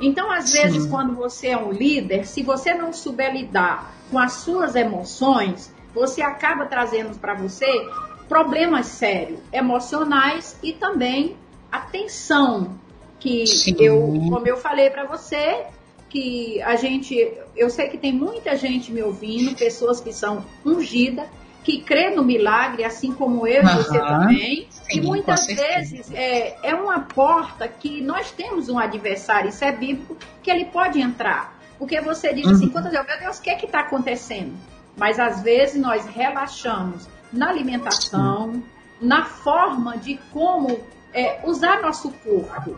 Então, 0.00 0.28
às 0.28 0.50
vezes, 0.50 0.82
Sim. 0.82 0.90
quando 0.90 1.14
você 1.14 1.50
é 1.50 1.56
um 1.56 1.70
líder, 1.70 2.26
se 2.26 2.42
você 2.42 2.74
não 2.74 2.92
souber 2.92 3.32
lidar 3.32 3.94
com 4.10 4.18
as 4.18 4.32
suas 4.32 4.74
emoções, 4.74 5.72
você 5.94 6.20
acaba 6.20 6.66
trazendo 6.66 7.16
para 7.16 7.34
você 7.34 7.88
problemas 8.28 8.86
sérios, 8.86 9.38
emocionais 9.52 10.58
e 10.64 10.72
também 10.72 11.36
a 11.70 11.78
tensão 11.78 12.81
que 13.22 13.46
Sim. 13.46 13.76
eu, 13.78 14.00
como 14.28 14.46
eu 14.48 14.56
falei 14.56 14.90
para 14.90 15.04
você, 15.04 15.64
que 16.10 16.60
a 16.62 16.74
gente, 16.74 17.32
eu 17.56 17.70
sei 17.70 17.88
que 17.88 17.96
tem 17.96 18.12
muita 18.12 18.56
gente 18.56 18.90
me 18.90 19.00
ouvindo, 19.00 19.56
pessoas 19.56 20.00
que 20.00 20.12
são 20.12 20.44
ungidas, 20.66 21.26
que 21.62 21.82
crê 21.82 22.10
no 22.10 22.24
milagre, 22.24 22.82
assim 22.82 23.12
como 23.12 23.46
eu 23.46 23.62
e 23.62 23.74
você 23.76 23.96
também. 24.00 24.66
Sim, 24.68 24.98
e 24.98 25.00
muitas 25.00 25.46
vezes 25.46 26.12
é, 26.12 26.56
é 26.64 26.74
uma 26.74 27.00
porta 27.00 27.68
que 27.68 28.02
nós 28.02 28.32
temos 28.32 28.68
um 28.68 28.76
adversário, 28.76 29.50
isso 29.50 29.64
é 29.64 29.70
bíblico, 29.70 30.16
que 30.42 30.50
ele 30.50 30.64
pode 30.64 31.00
entrar. 31.00 31.56
Porque 31.78 32.00
você 32.00 32.34
diz 32.34 32.48
assim, 32.48 32.66
uhum. 32.66 32.72
quantas 32.72 32.90
vezes, 32.90 33.06
meu 33.08 33.20
Deus, 33.20 33.38
o 33.38 33.42
que 33.42 33.50
é 33.50 33.54
que 33.54 33.66
está 33.66 33.80
acontecendo? 33.80 34.54
Mas 34.96 35.20
às 35.20 35.40
vezes 35.42 35.80
nós 35.80 36.04
relaxamos 36.06 37.08
na 37.32 37.50
alimentação, 37.50 38.52
Sim. 38.52 38.62
na 39.00 39.24
forma 39.24 39.96
de 39.96 40.18
como 40.32 40.80
é, 41.14 41.38
usar 41.44 41.80
nosso 41.80 42.10
corpo. 42.10 42.76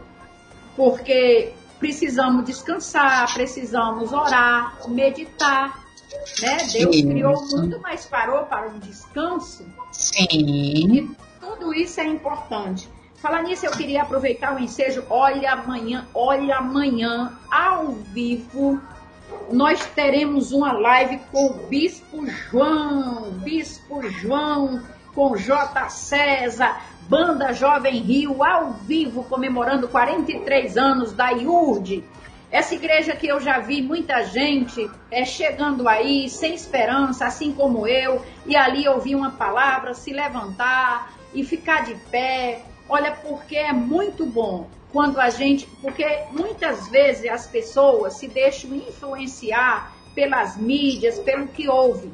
Porque 0.77 1.53
precisamos 1.79 2.45
descansar, 2.45 3.33
precisamos 3.35 4.13
orar, 4.13 4.79
meditar. 4.89 5.85
Né? 6.41 6.57
Deus 6.73 6.97
Sim. 6.97 7.09
criou 7.09 7.35
o 7.37 7.57
mundo, 7.57 7.81
mas 7.83 8.07
parou 8.07 8.45
para 8.45 8.69
um 8.69 8.79
descanso. 8.79 9.67
Sim. 9.93 10.27
E 10.31 11.11
tudo 11.41 11.75
isso 11.75 12.01
é 12.01 12.05
importante. 12.05 12.89
Falar 13.17 13.43
nisso, 13.43 13.65
eu 13.65 13.73
queria 13.73 14.03
aproveitar 14.03 14.55
o 14.55 14.59
ensejo. 14.59 15.05
Olha 15.09 15.53
amanhã, 15.53 16.07
olha 16.15 16.57
amanhã, 16.57 17.39
ao 17.51 17.93
vivo, 17.93 18.81
nós 19.51 19.85
teremos 19.95 20.53
uma 20.53 20.73
live 20.73 21.19
com 21.33 21.47
o 21.47 21.55
Bispo 21.67 22.27
João, 22.27 23.31
Bispo 23.43 24.03
João, 24.11 24.83
com 25.15 25.37
J. 25.37 25.89
César, 25.89 26.81
Banda 27.09 27.53
Jovem 27.53 27.99
Rio, 28.01 28.43
ao 28.43 28.73
vivo, 28.73 29.25
comemorando 29.25 29.89
43 29.89 30.77
anos 30.79 31.13
da 31.13 31.31
IURD. 31.31 32.03
Essa 32.51 32.75
igreja 32.75 33.15
que 33.15 33.27
eu 33.27 33.41
já 33.41 33.59
vi 33.59 33.83
muita 33.83 34.23
gente 34.23 34.91
é, 35.11 35.25
chegando 35.25 35.89
aí, 35.89 36.29
sem 36.31 36.55
esperança, 36.55 37.27
assim 37.27 37.53
como 37.53 37.87
eu, 37.87 38.23
e 38.47 38.57
ali 38.57 38.89
ouvir 38.89 39.17
uma 39.17 39.33
palavra, 39.33 39.93
se 39.93 40.13
levantar 40.13 41.13
e 41.35 41.45
ficar 41.45 41.85
de 41.85 41.95
pé. 42.11 42.63
Olha, 42.89 43.13
porque 43.13 43.57
é 43.57 43.73
muito 43.73 44.25
bom 44.25 44.69
quando 44.93 45.21
a 45.21 45.29
gente. 45.29 45.67
Porque 45.83 46.07
muitas 46.31 46.89
vezes 46.89 47.31
as 47.31 47.47
pessoas 47.47 48.15
se 48.15 48.29
deixam 48.29 48.73
influenciar 48.75 49.93
pelas 50.15 50.57
mídias, 50.57 51.19
pelo 51.19 51.49
que 51.49 51.69
ouvem. 51.69 52.13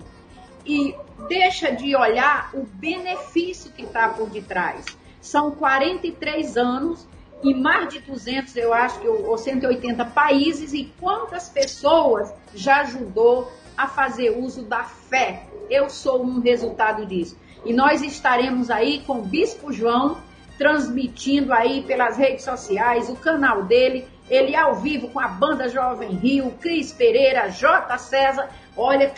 E 0.64 0.94
deixa 1.29 1.71
de 1.73 1.95
olhar 1.97 2.50
o 2.55 2.65
benefício 2.65 3.71
que 3.73 3.83
está 3.83 4.09
por 4.09 4.29
detrás. 4.29 4.85
São 5.21 5.50
43 5.50 6.57
anos 6.57 7.07
e 7.43 7.55
mais 7.55 7.89
de 7.89 8.00
200, 8.00 8.55
eu 8.57 8.73
acho 8.73 9.00
que, 9.00 9.09
ou 9.09 9.37
180 9.37 10.05
países, 10.07 10.75
e 10.75 10.93
quantas 11.00 11.49
pessoas 11.49 12.33
já 12.55 12.83
ajudou 12.83 13.50
a 13.77 13.87
fazer 13.87 14.31
uso 14.31 14.62
da 14.62 14.85
fé. 14.85 15.47
Eu 15.71 15.89
sou 15.89 16.23
um 16.23 16.41
resultado 16.41 17.07
disso. 17.07 17.39
E 17.65 17.73
nós 17.73 18.03
estaremos 18.03 18.71
aí 18.71 19.00
com 19.07 19.21
o 19.21 19.23
Bispo 19.23 19.73
João, 19.73 20.19
transmitindo 20.59 21.53
aí 21.55 21.83
pelas 21.83 22.19
redes 22.19 22.45
sociais, 22.45 23.09
o 23.09 23.17
canal 23.17 23.65
dele, 23.65 24.07
ele 24.29 24.55
ao 24.55 24.75
vivo 24.75 25.09
com 25.09 25.19
a 25.19 25.27
banda 25.27 25.69
Jovem 25.69 26.11
Rio, 26.11 26.50
Cris 26.61 26.93
Pereira, 26.93 27.49
J. 27.49 27.97
César, 27.97 28.50
olha, 28.76 29.11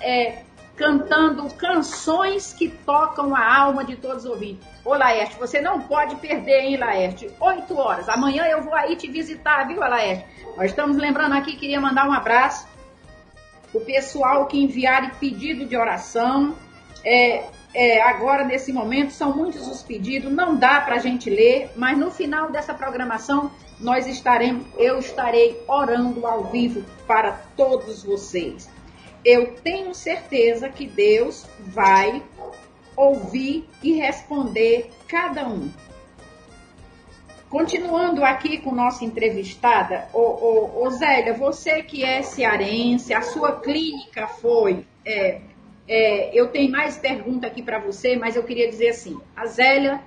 é, 0.00 0.42
cantando 0.80 1.46
canções 1.56 2.54
que 2.54 2.66
tocam 2.66 3.36
a 3.36 3.54
alma 3.54 3.84
de 3.84 3.96
todos 3.96 4.24
os 4.24 4.30
ouvintes. 4.30 4.66
Ô 4.82 4.94
Laerte, 4.94 5.36
você 5.38 5.60
não 5.60 5.82
pode 5.82 6.16
perder, 6.16 6.62
hein, 6.62 6.78
Laerte? 6.78 7.30
Oito 7.38 7.76
horas. 7.76 8.08
Amanhã 8.08 8.46
eu 8.46 8.62
vou 8.62 8.74
aí 8.74 8.96
te 8.96 9.06
visitar, 9.06 9.68
viu, 9.68 9.78
Laerte? 9.78 10.24
Nós 10.56 10.70
estamos 10.70 10.96
lembrando 10.96 11.34
aqui, 11.34 11.54
queria 11.54 11.78
mandar 11.78 12.08
um 12.08 12.12
abraço 12.14 12.66
o 13.74 13.80
pessoal 13.80 14.46
que 14.46 14.58
enviaram 14.58 15.10
pedido 15.20 15.66
de 15.66 15.76
oração. 15.76 16.56
É, 17.04 17.44
é, 17.74 18.00
agora, 18.00 18.42
nesse 18.42 18.72
momento, 18.72 19.10
são 19.10 19.36
muitos 19.36 19.68
os 19.68 19.82
pedidos, 19.82 20.32
não 20.32 20.56
dá 20.56 20.80
para 20.80 20.94
a 20.94 20.98
gente 20.98 21.28
ler, 21.28 21.70
mas 21.76 21.98
no 21.98 22.10
final 22.10 22.50
dessa 22.50 22.72
programação, 22.72 23.50
nós 23.78 24.06
estaremos, 24.06 24.66
eu 24.78 24.98
estarei 24.98 25.62
orando 25.68 26.26
ao 26.26 26.44
vivo 26.44 26.82
para 27.06 27.32
todos 27.54 28.02
vocês. 28.02 28.66
Eu 29.24 29.54
tenho 29.62 29.94
certeza 29.94 30.68
que 30.68 30.86
Deus 30.86 31.46
vai 31.58 32.22
ouvir 32.96 33.68
e 33.82 33.92
responder 33.92 34.90
cada 35.06 35.46
um. 35.46 35.70
Continuando 37.48 38.24
aqui 38.24 38.58
com 38.58 38.72
nossa 38.72 39.04
entrevistada, 39.04 40.08
ô, 40.12 40.20
ô, 40.20 40.84
ô 40.84 40.90
Zélia, 40.90 41.34
você 41.34 41.82
que 41.82 42.04
é 42.04 42.22
cearense, 42.22 43.12
a 43.12 43.22
sua 43.22 43.60
clínica 43.60 44.28
foi. 44.28 44.86
É, 45.04 45.40
é, 45.88 46.30
eu 46.32 46.48
tenho 46.48 46.70
mais 46.70 46.96
pergunta 46.96 47.48
aqui 47.48 47.60
para 47.60 47.80
você, 47.80 48.16
mas 48.16 48.36
eu 48.36 48.44
queria 48.44 48.68
dizer 48.68 48.90
assim: 48.90 49.20
a 49.34 49.46
Zélia 49.46 50.00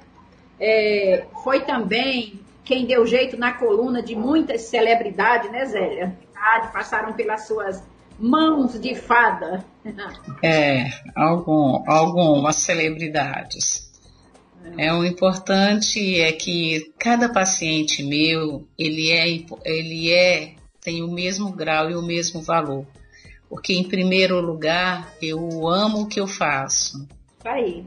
é, 0.57 1.25
foi 1.43 1.59
também 1.65 2.39
quem 2.63 2.85
deu 2.85 3.05
jeito 3.05 3.35
na 3.35 3.51
coluna 3.51 4.01
de 4.01 4.15
muitas 4.15 4.61
celebridades, 4.61 5.51
né, 5.51 5.65
Zélia? 5.65 6.17
Passaram 6.71 7.13
pelas 7.13 7.45
suas 7.47 7.83
mãos 8.19 8.79
de 8.79 8.95
fada. 8.95 9.65
É, 10.41 10.89
algum, 11.15 11.83
algumas 11.89 12.57
celebridades. 12.57 13.91
É, 14.77 14.93
o 14.93 15.03
importante 15.03 16.19
é 16.21 16.31
que 16.31 16.93
cada 16.97 17.27
paciente 17.27 18.01
meu, 18.01 18.65
ele 18.77 19.11
é, 19.11 19.27
ele 19.65 20.11
é, 20.11 20.55
tem 20.79 21.03
o 21.03 21.11
mesmo 21.11 21.51
grau 21.51 21.89
e 21.91 21.95
o 21.95 22.01
mesmo 22.01 22.41
valor. 22.41 22.85
Porque, 23.49 23.73
em 23.73 23.83
primeiro 23.83 24.39
lugar, 24.39 25.13
eu 25.21 25.67
amo 25.67 26.01
o 26.01 26.07
que 26.07 26.19
eu 26.19 26.27
faço. 26.27 27.07
Aí. 27.43 27.85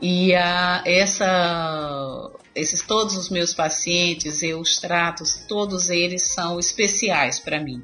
E 0.00 0.34
a, 0.34 0.82
essa, 0.86 2.30
esses 2.54 2.82
todos 2.82 3.16
os 3.16 3.28
meus 3.28 3.52
pacientes, 3.52 4.42
eu 4.42 4.60
os 4.60 4.78
trato, 4.78 5.24
todos 5.48 5.90
eles 5.90 6.22
são 6.22 6.58
especiais 6.58 7.40
para 7.40 7.60
mim 7.60 7.82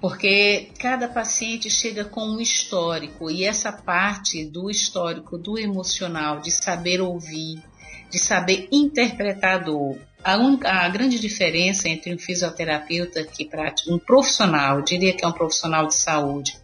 porque 0.00 0.70
cada 0.78 1.08
paciente 1.08 1.70
chega 1.70 2.04
com 2.04 2.22
um 2.22 2.40
histórico 2.40 3.30
e 3.30 3.44
essa 3.44 3.72
parte 3.72 4.44
do 4.44 4.70
histórico, 4.70 5.38
do 5.38 5.58
emocional, 5.58 6.40
de 6.40 6.50
saber 6.50 7.00
ouvir, 7.00 7.62
de 8.10 8.18
saber 8.18 8.68
interpretar 8.70 9.56
a 9.56 9.58
dor. 9.58 9.98
A, 10.22 10.34
a 10.34 10.88
grande 10.88 11.18
diferença 11.18 11.88
entre 11.88 12.14
um 12.14 12.18
fisioterapeuta 12.18 13.24
que 13.24 13.44
pratica, 13.44 13.92
um 13.92 13.98
profissional, 13.98 14.82
diria 14.82 15.14
que 15.14 15.24
é 15.24 15.28
um 15.28 15.32
profissional 15.32 15.86
de 15.86 15.94
saúde, 15.94 16.58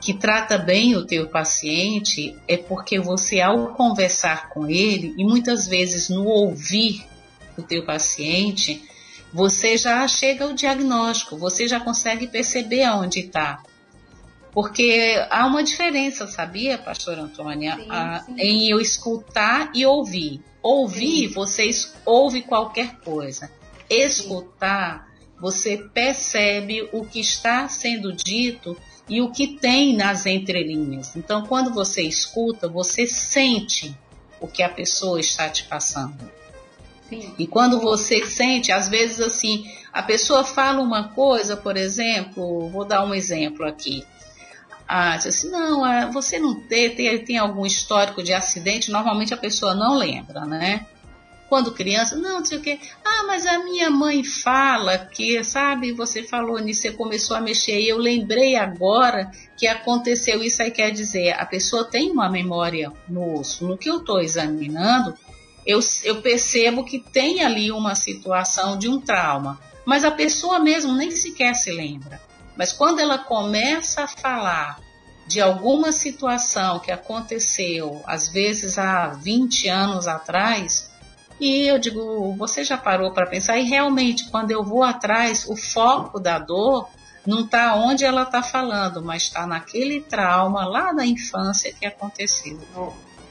que 0.00 0.12
trata 0.12 0.58
bem 0.58 0.96
o 0.96 1.06
teu 1.06 1.28
paciente, 1.28 2.36
é 2.48 2.56
porque 2.56 2.98
você, 2.98 3.40
ao 3.40 3.68
conversar 3.68 4.50
com 4.50 4.66
ele, 4.68 5.14
e 5.16 5.24
muitas 5.24 5.68
vezes 5.68 6.08
no 6.08 6.26
ouvir 6.26 7.06
o 7.56 7.62
teu 7.62 7.84
paciente, 7.84 8.82
você 9.32 9.76
já 9.76 10.06
chega 10.06 10.44
ao 10.44 10.52
diagnóstico, 10.52 11.36
você 11.36 11.66
já 11.66 11.80
consegue 11.80 12.26
perceber 12.26 12.84
aonde 12.84 13.20
está. 13.20 13.62
Porque 14.52 15.14
há 15.30 15.46
uma 15.46 15.64
diferença, 15.64 16.26
sabia, 16.26 16.76
pastora 16.76 17.22
Antônia, 17.22 17.76
sim, 17.76 17.86
a, 17.88 18.20
sim. 18.20 18.34
em 18.38 18.68
eu 18.68 18.78
escutar 18.78 19.70
e 19.74 19.86
ouvir. 19.86 20.42
Ouvir, 20.62 21.28
sim. 21.28 21.34
você 21.34 21.70
ouve 22.04 22.42
qualquer 22.42 22.96
coisa. 23.00 23.50
Escutar, 23.88 25.08
você 25.40 25.78
percebe 25.78 26.88
o 26.92 27.04
que 27.04 27.20
está 27.20 27.66
sendo 27.68 28.12
dito 28.12 28.76
e 29.08 29.22
o 29.22 29.32
que 29.32 29.56
tem 29.56 29.96
nas 29.96 30.26
entrelinhas. 30.26 31.16
Então, 31.16 31.46
quando 31.46 31.72
você 31.72 32.02
escuta, 32.02 32.68
você 32.68 33.06
sente 33.06 33.96
o 34.38 34.46
que 34.46 34.62
a 34.62 34.68
pessoa 34.68 35.18
está 35.18 35.48
te 35.48 35.64
passando. 35.64 36.41
Sim. 37.20 37.34
E 37.38 37.46
quando 37.46 37.80
você 37.80 38.24
sente, 38.24 38.72
às 38.72 38.88
vezes 38.88 39.20
assim, 39.20 39.64
a 39.92 40.02
pessoa 40.02 40.44
fala 40.44 40.80
uma 40.80 41.08
coisa, 41.08 41.56
por 41.56 41.76
exemplo, 41.76 42.68
vou 42.70 42.84
dar 42.84 43.04
um 43.04 43.14
exemplo 43.14 43.66
aqui. 43.66 44.04
Ah, 44.88 45.16
diz 45.16 45.26
assim, 45.26 45.50
não, 45.50 45.84
ah, 45.84 46.06
você 46.06 46.38
não 46.38 46.54
tem, 46.54 46.94
tem, 46.94 47.24
tem 47.24 47.38
algum 47.38 47.64
histórico 47.64 48.22
de 48.22 48.32
acidente, 48.32 48.90
normalmente 48.90 49.32
a 49.32 49.38
pessoa 49.38 49.74
não 49.74 49.96
lembra, 49.96 50.44
né? 50.44 50.86
quando 51.52 51.70
criança, 51.70 52.16
não, 52.16 52.38
não 52.38 52.44
sei 52.46 52.56
o 52.56 52.62
quê. 52.62 52.80
Ah, 53.04 53.24
mas 53.26 53.44
a 53.44 53.58
minha 53.58 53.90
mãe 53.90 54.24
fala 54.24 54.96
que, 54.96 55.44
sabe, 55.44 55.92
você 55.92 56.22
falou 56.22 56.58
nisso, 56.58 56.80
você 56.80 56.92
começou 56.92 57.36
a 57.36 57.42
mexer 57.42 57.78
e 57.78 57.90
eu 57.90 57.98
lembrei 57.98 58.56
agora 58.56 59.30
que 59.54 59.66
aconteceu 59.66 60.42
isso 60.42 60.62
aí 60.62 60.70
quer 60.70 60.90
dizer, 60.92 61.32
a 61.38 61.44
pessoa 61.44 61.84
tem 61.84 62.10
uma 62.10 62.30
memória 62.30 62.90
no 63.06 63.38
osso. 63.38 63.66
No 63.66 63.76
que 63.76 63.90
eu 63.90 63.98
estou 63.98 64.22
examinando, 64.22 65.14
eu, 65.66 65.80
eu 66.02 66.20
percebo 66.20 66.84
que 66.84 66.98
tem 66.98 67.44
ali 67.44 67.70
uma 67.70 67.94
situação 67.94 68.76
de 68.78 68.88
um 68.88 69.00
trauma, 69.00 69.60
mas 69.84 70.04
a 70.04 70.10
pessoa 70.10 70.58
mesmo 70.58 70.92
nem 70.92 71.10
sequer 71.10 71.54
se 71.54 71.70
lembra. 71.70 72.20
Mas 72.56 72.72
quando 72.72 73.00
ela 73.00 73.18
começa 73.18 74.04
a 74.04 74.08
falar 74.08 74.80
de 75.26 75.40
alguma 75.40 75.92
situação 75.92 76.78
que 76.78 76.92
aconteceu, 76.92 78.02
às 78.06 78.28
vezes 78.28 78.78
há 78.78 79.08
20 79.08 79.68
anos 79.68 80.06
atrás, 80.06 80.90
e 81.40 81.66
eu 81.66 81.78
digo, 81.78 82.34
você 82.36 82.62
já 82.62 82.76
parou 82.76 83.12
para 83.12 83.26
pensar? 83.26 83.58
E 83.58 83.64
realmente, 83.64 84.30
quando 84.30 84.50
eu 84.50 84.62
vou 84.62 84.82
atrás, 84.82 85.46
o 85.48 85.56
foco 85.56 86.20
da 86.20 86.38
dor 86.38 86.88
não 87.26 87.40
está 87.40 87.74
onde 87.76 88.04
ela 88.04 88.22
está 88.22 88.42
falando, 88.42 89.02
mas 89.02 89.22
está 89.22 89.46
naquele 89.46 90.00
trauma 90.00 90.64
lá 90.66 90.92
da 90.92 91.06
infância 91.06 91.72
que 91.72 91.86
aconteceu. 91.86 92.60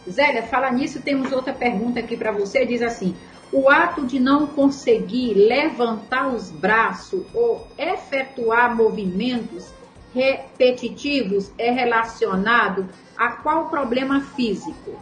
Zélia, 0.10 0.44
fala 0.44 0.72
nisso, 0.72 1.02
temos 1.02 1.32
outra 1.32 1.54
pergunta 1.54 2.00
aqui 2.00 2.18
para 2.18 2.32
você. 2.32 2.66
Diz 2.66 2.82
assim: 2.82 3.16
o 3.52 3.70
ato 3.70 4.06
de 4.06 4.20
não 4.20 4.48
conseguir 4.48 5.34
levantar 5.34 6.28
os 6.28 6.50
braços 6.50 7.24
ou 7.34 7.68
efetuar 7.78 8.76
movimentos 8.76 9.66
repetitivos 10.14 11.52
é 11.58 11.72
relacionado 11.72 12.90
a 13.18 13.32
qual 13.34 13.70
problema 13.70 14.22
físico? 14.22 14.98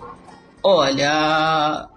Olha, 0.63 1.87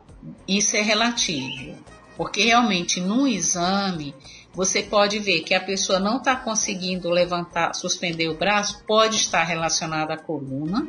isso 0.47 0.77
é 0.77 0.83
relativo, 0.83 1.77
porque 2.17 2.45
realmente 2.45 3.01
no 3.01 3.27
exame 3.27 4.15
você 4.55 4.83
pode 4.83 5.19
ver 5.19 5.41
que 5.41 5.55
a 5.55 5.61
pessoa 5.61 5.99
não 5.99 6.19
está 6.19 6.37
conseguindo 6.37 7.09
levantar, 7.09 7.75
suspender 7.75 8.29
o 8.29 8.35
braço, 8.35 8.85
pode 8.87 9.17
estar 9.17 9.43
relacionada 9.45 10.15
à 10.15 10.19
coluna, 10.19 10.87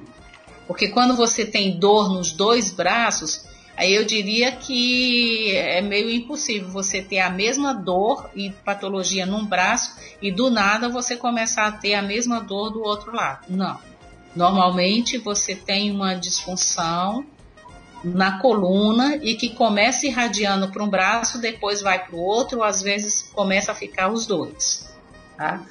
porque 0.68 0.88
quando 0.88 1.16
você 1.16 1.46
tem 1.46 1.78
dor 1.78 2.10
nos 2.10 2.32
dois 2.32 2.72
braços, 2.72 3.46
aí 3.76 3.94
eu 3.94 4.06
diria 4.06 4.52
que 4.52 5.56
é 5.56 5.82
meio 5.82 6.10
impossível 6.10 6.70
você 6.70 7.02
ter 7.02 7.20
a 7.20 7.30
mesma 7.30 7.74
dor 7.74 8.30
e 8.36 8.50
patologia 8.50 9.26
num 9.26 9.46
braço 9.46 9.96
e 10.22 10.32
do 10.32 10.50
nada 10.50 10.90
você 10.90 11.18
começar 11.18 11.68
a 11.68 11.72
ter 11.72 11.94
a 11.94 12.02
mesma 12.02 12.40
dor 12.40 12.70
do 12.70 12.82
outro 12.82 13.14
lado. 13.14 13.46
Não. 13.50 13.80
Normalmente 14.36 15.18
você 15.18 15.56
tem 15.56 15.92
uma 15.92 16.16
disfunção 16.16 17.26
na 18.04 18.40
coluna 18.40 19.18
e 19.22 19.36
que 19.36 19.50
começa 19.50 20.06
irradiando 20.06 20.70
para 20.70 20.84
um 20.84 20.90
braço, 20.90 21.40
depois 21.40 21.82
vai 21.82 22.04
para 22.04 22.16
o 22.16 22.20
outro, 22.20 22.60
ou 22.60 22.64
às 22.64 22.82
vezes 22.82 23.30
começa 23.34 23.72
a 23.72 23.76
ficar 23.76 24.12
os 24.12 24.26
dois. 24.26 24.93
Tá? 25.38 25.62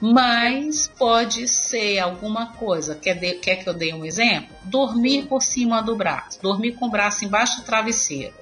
Mas 0.00 0.88
pode 0.88 1.46
ser 1.46 1.98
alguma 1.98 2.52
coisa. 2.54 2.94
Quer, 2.94 3.14
de, 3.14 3.34
quer 3.34 3.56
que 3.56 3.68
eu 3.68 3.74
dê 3.74 3.92
um 3.92 4.04
exemplo? 4.04 4.48
Dormir 4.64 5.26
por 5.26 5.42
cima 5.42 5.82
do 5.82 5.94
braço, 5.94 6.40
dormir 6.40 6.72
com 6.72 6.86
o 6.86 6.90
braço 6.90 7.24
embaixo 7.24 7.58
do 7.58 7.64
travesseiro. 7.64 8.34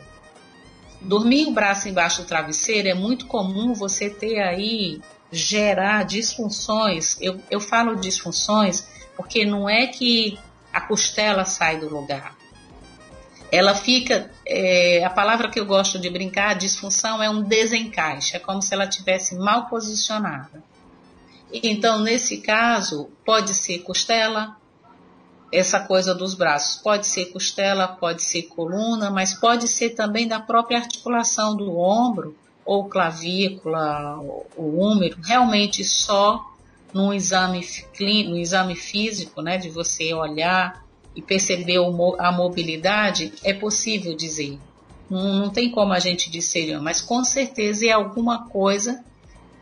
Dormir 1.00 1.46
o 1.46 1.52
braço 1.52 1.88
embaixo 1.88 2.22
do 2.22 2.28
travesseiro 2.28 2.88
é 2.88 2.94
muito 2.94 3.26
comum 3.26 3.72
você 3.72 4.08
ter 4.08 4.40
aí 4.40 5.00
gerar 5.30 6.04
disfunções. 6.04 7.16
Eu, 7.20 7.40
eu 7.50 7.60
falo 7.60 7.96
disfunções 7.96 8.86
porque 9.16 9.44
não 9.44 9.68
é 9.68 9.86
que 9.86 10.38
a 10.72 10.80
costela 10.80 11.44
sai 11.44 11.78
do 11.78 11.88
lugar 11.88 12.37
ela 13.50 13.74
fica, 13.74 14.30
é, 14.46 15.02
a 15.04 15.10
palavra 15.10 15.50
que 15.50 15.58
eu 15.58 15.66
gosto 15.66 15.98
de 15.98 16.10
brincar, 16.10 16.54
disfunção, 16.54 17.22
é 17.22 17.30
um 17.30 17.42
desencaixe, 17.42 18.36
é 18.36 18.38
como 18.38 18.60
se 18.60 18.74
ela 18.74 18.86
tivesse 18.86 19.36
mal 19.36 19.66
posicionada. 19.66 20.62
Então, 21.52 22.00
nesse 22.00 22.38
caso, 22.38 23.10
pode 23.24 23.54
ser 23.54 23.78
costela, 23.78 24.56
essa 25.50 25.80
coisa 25.80 26.14
dos 26.14 26.34
braços, 26.34 26.80
pode 26.82 27.06
ser 27.06 27.26
costela, 27.26 27.88
pode 27.88 28.22
ser 28.22 28.42
coluna, 28.42 29.10
mas 29.10 29.32
pode 29.32 29.66
ser 29.66 29.90
também 29.90 30.28
da 30.28 30.38
própria 30.38 30.78
articulação 30.78 31.56
do 31.56 31.78
ombro, 31.78 32.36
ou 32.66 32.84
clavícula, 32.84 34.18
o 34.54 34.78
úmero, 34.78 35.16
realmente 35.24 35.82
só 35.82 36.52
no 36.92 37.14
exame, 37.14 37.66
no 38.26 38.36
exame 38.36 38.76
físico, 38.76 39.40
né, 39.40 39.56
de 39.56 39.70
você 39.70 40.12
olhar 40.12 40.84
e 41.18 41.22
perceber 41.22 41.78
a 42.16 42.30
mobilidade, 42.30 43.32
é 43.42 43.52
possível 43.52 44.14
dizer. 44.14 44.56
Não, 45.10 45.34
não 45.34 45.50
tem 45.50 45.68
como 45.68 45.92
a 45.92 45.98
gente 45.98 46.30
dizer, 46.30 46.80
mas 46.80 47.00
com 47.00 47.24
certeza 47.24 47.86
é 47.86 47.90
alguma 47.90 48.48
coisa 48.48 49.04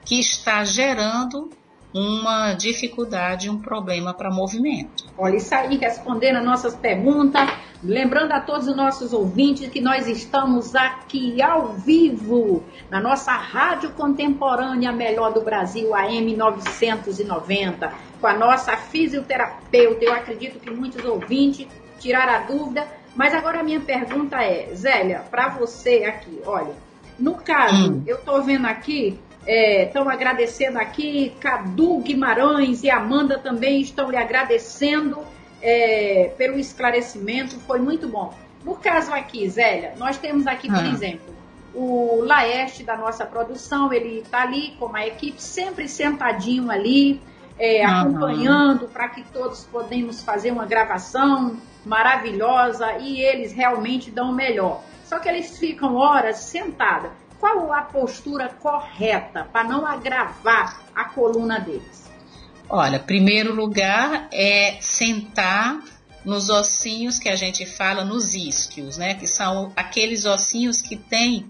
que 0.05 0.21
está 0.21 0.62
gerando 0.64 1.51
uma 1.97 2.53
dificuldade, 2.53 3.49
um 3.49 3.59
problema 3.59 4.13
para 4.13 4.31
movimento. 4.31 5.07
Olha, 5.17 5.37
isso 5.37 5.55
aí 5.55 5.79
respondendo 5.79 6.37
as 6.37 6.45
nossas 6.45 6.77
perguntas, 6.77 7.49
lembrando 7.83 8.33
a 8.33 8.41
todos 8.41 8.69
os 8.69 8.77
nossos 8.77 9.15
ouvintes 9.15 9.71
que 9.71 9.81
nós 9.81 10.07
estamos 10.07 10.75
aqui 10.75 11.41
ao 11.41 11.73
vivo 11.73 12.63
na 12.91 13.01
nossa 13.01 13.33
rádio 13.33 13.91
contemporânea 13.93 14.93
melhor 14.93 15.33
do 15.33 15.41
Brasil, 15.41 15.95
AM 15.95 16.37
990, 16.37 17.93
com 18.21 18.27
a 18.27 18.35
nossa 18.35 18.77
fisioterapeuta. 18.77 20.05
Eu 20.05 20.13
acredito 20.13 20.61
que 20.61 20.71
muitos 20.71 21.03
ouvintes 21.03 21.67
tiraram 21.99 22.35
a 22.35 22.39
dúvida, 22.41 22.87
mas 23.15 23.33
agora 23.33 23.61
a 23.61 23.63
minha 23.63 23.81
pergunta 23.81 24.37
é, 24.43 24.75
Zélia, 24.75 25.21
para 25.31 25.49
você 25.49 26.05
aqui, 26.05 26.43
olha, 26.45 26.75
no 27.19 27.37
caso, 27.37 27.93
hum. 27.93 28.03
eu 28.07 28.17
estou 28.17 28.43
vendo 28.43 28.67
aqui 28.67 29.19
Estão 29.47 30.11
é, 30.11 30.15
agradecendo 30.15 30.79
aqui, 30.79 31.33
Cadu 31.41 32.01
Guimarães 32.01 32.83
e 32.83 32.91
Amanda 32.91 33.39
também 33.39 33.81
estão 33.81 34.11
lhe 34.11 34.17
agradecendo 34.17 35.21
é, 35.63 36.33
pelo 36.37 36.59
esclarecimento, 36.59 37.59
foi 37.61 37.79
muito 37.79 38.09
bom. 38.09 38.35
No 38.65 38.75
caso 38.75 39.13
aqui, 39.13 39.49
Zélia, 39.49 39.95
nós 39.97 40.19
temos 40.19 40.47
aqui, 40.47 40.69
por 40.69 40.85
ah. 40.85 40.89
exemplo, 40.89 41.35
o 41.73 42.23
Laeste 42.25 42.83
da 42.83 42.97
nossa 42.97 43.25
produção, 43.25 43.93
ele 43.93 44.21
está 44.21 44.43
ali 44.43 44.73
com 44.79 44.95
a 44.97 45.07
equipe, 45.07 45.41
sempre 45.41 45.89
sentadinho 45.89 46.71
ali, 46.71 47.21
é, 47.59 47.85
acompanhando 47.85 48.89
para 48.89 49.09
que 49.09 49.23
todos 49.25 49.65
podemos 49.65 50.23
fazer 50.23 50.51
uma 50.51 50.67
gravação 50.67 51.57
maravilhosa 51.85 52.99
e 52.99 53.21
eles 53.21 53.53
realmente 53.53 54.11
dão 54.11 54.31
o 54.31 54.35
melhor. 54.35 54.83
Só 55.05 55.19
que 55.19 55.29
eles 55.29 55.59
ficam 55.59 55.95
horas 55.95 56.39
sentados. 56.39 57.11
Qual 57.38 57.72
a 57.72 57.83
postura 57.83 58.49
correta 58.49 59.44
para 59.44 59.68
não 59.68 59.87
agravar 59.87 60.81
a 60.94 61.05
coluna 61.05 61.59
deles? 61.61 62.11
Olha, 62.68 62.99
primeiro 62.99 63.55
lugar 63.55 64.29
é 64.33 64.79
sentar 64.81 65.81
nos 66.25 66.49
ossinhos 66.51 67.18
que 67.18 67.29
a 67.29 67.37
gente 67.37 67.64
fala 67.64 68.05
nos 68.05 68.35
isquios, 68.35 68.96
né? 68.96 69.14
Que 69.14 69.27
são 69.27 69.72
aqueles 69.77 70.25
ossinhos 70.25 70.83
que 70.83 70.96
tem 70.96 71.49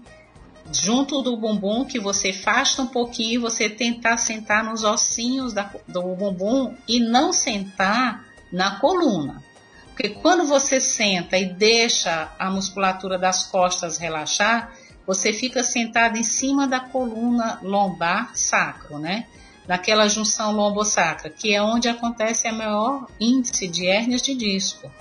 junto 0.71 1.21
do 1.21 1.37
bumbum 1.37 1.85
que 1.85 1.99
você 1.99 2.29
afasta 2.29 2.81
um 2.81 2.87
pouquinho, 2.87 3.41
você 3.41 3.69
tentar 3.69 4.17
sentar 4.17 4.63
nos 4.63 4.83
ossinhos 4.83 5.53
da, 5.53 5.71
do 5.87 6.03
bumbum 6.15 6.75
e 6.87 6.99
não 6.99 7.31
sentar 7.31 8.25
na 8.51 8.79
coluna. 8.79 9.41
Porque 9.87 10.09
quando 10.09 10.45
você 10.45 10.79
senta 10.79 11.37
e 11.37 11.45
deixa 11.45 12.31
a 12.37 12.51
musculatura 12.51 13.17
das 13.17 13.47
costas 13.47 13.97
relaxar, 13.97 14.71
você 15.07 15.31
fica 15.31 15.63
sentado 15.63 16.17
em 16.17 16.23
cima 16.23 16.67
da 16.67 16.81
coluna 16.81 17.59
lombar 17.63 18.31
sacro, 18.35 18.99
né? 18.99 19.25
Naquela 19.65 20.09
junção 20.09 20.51
lombosacra, 20.51 21.29
que 21.29 21.53
é 21.53 21.61
onde 21.61 21.87
acontece 21.87 22.45
a 22.45 22.51
maior 22.51 23.07
índice 23.17 23.69
de 23.69 23.87
hérnias 23.87 24.21
de 24.21 24.35
disco. 24.35 24.91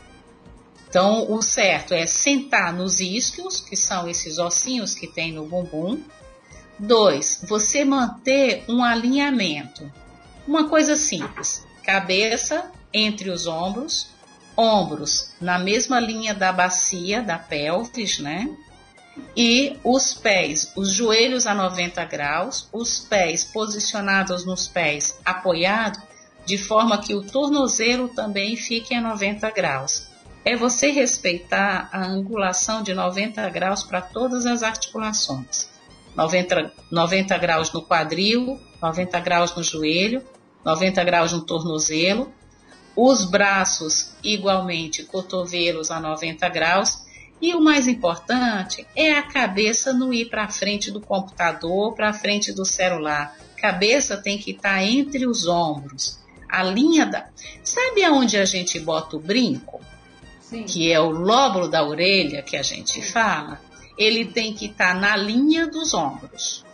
Então, 0.88 1.31
o 1.31 1.42
certo 1.42 1.92
é 1.92 2.07
sentar 2.07 2.73
nos 2.73 3.01
isquios, 3.01 3.61
que 3.61 3.77
são 3.77 4.09
esses 4.09 4.38
ossinhos 4.38 4.95
que 4.95 5.09
tem 5.09 5.33
no 5.33 5.45
bumbum. 5.45 6.01
Dois, 6.79 7.45
você 7.49 7.85
manter 7.85 8.64
um 8.69 8.85
alinhamento. 8.85 9.90
Uma 10.47 10.69
coisa 10.69 10.95
simples: 10.95 11.66
cabeça 11.83 12.71
entre 12.92 13.29
os 13.29 13.47
ombros, 13.49 14.09
ombros 14.57 15.33
na 15.40 15.59
mesma 15.59 15.99
linha 15.99 16.33
da 16.33 16.53
bacia, 16.53 17.21
da 17.21 17.38
pelvis, 17.38 18.21
né? 18.21 18.49
E 19.37 19.76
os 19.85 20.14
pés, 20.14 20.72
os 20.76 20.92
joelhos 20.92 21.46
a 21.46 21.55
90 21.55 22.05
graus, 22.05 22.68
os 22.72 23.00
pés 23.00 23.44
posicionados 23.44 24.44
nos 24.44 24.66
pés 24.66 25.18
apoiados, 25.24 26.00
de 26.44 26.57
forma 26.57 26.98
que 26.98 27.14
o 27.14 27.22
tornozelo 27.22 28.09
também 28.09 28.57
fique 28.57 28.94
a 28.94 29.00
90 29.00 29.50
graus. 29.50 30.07
É 30.44 30.57
você 30.57 30.90
respeitar 30.90 31.88
a 31.92 32.07
angulação 32.07 32.83
de 32.83 32.94
90 32.94 33.48
graus 33.50 33.83
para 33.83 34.00
todas 34.00 34.46
as 34.46 34.62
articulações. 34.62 35.68
90, 36.14 36.72
90 36.90 37.38
graus 37.38 37.72
no 37.72 37.83
quadril, 37.83 38.61
90 38.81 39.20
graus 39.20 39.55
no 39.57 39.62
joelho, 39.62 40.22
90 40.64 41.05
graus 41.05 41.33
no 41.33 41.42
tornozelo, 41.42 42.33
os 42.94 43.24
braços 43.24 44.12
igualmente, 44.22 45.02
cotovelos 45.02 45.90
a 45.90 46.00
90 46.00 46.48
graus 46.48 47.06
E 47.40 47.55
o 47.55 47.61
mais 47.61 47.87
importante 47.87 48.87
é 48.96 49.12
a 49.12 49.22
cabeça 49.22 49.92
não 49.92 50.12
ir 50.12 50.27
para 50.27 50.49
frente 50.49 50.90
do 50.90 51.01
computador, 51.01 51.94
para 51.94 52.12
frente 52.12 52.53
do 52.53 52.64
celular. 52.64 53.37
Cabeça 53.61 54.16
tem 54.16 54.38
que 54.38 54.53
estar 54.53 54.77
tá 54.77 54.83
entre 54.83 55.27
os 55.27 55.46
ombros. 55.46 56.18
A 56.49 56.62
linha 56.62 57.05
da. 57.05 57.27
Sabe 57.62 58.05
aonde 58.05 58.38
a 58.38 58.44
gente 58.44 58.81
bota 58.81 59.16
o 59.16 59.20
brinco? 59.20 59.81
Sim. 60.40 60.64
Que 60.64 60.90
é 60.90 61.01
o 61.01 61.11
lóbulo 61.11 61.68
da 61.68 61.85
orelha 61.85 62.42
que 62.42 62.57
a 62.57 62.62
gente 62.62 63.03
fala. 63.03 63.61
Ele 63.99 64.25
tem 64.25 64.55
que 64.55 64.66
estar 64.66 64.94
tá 64.94 65.01
na 65.01 65.16
linha 65.16 65.66
dos 65.66 65.92
ombros. 65.92 66.64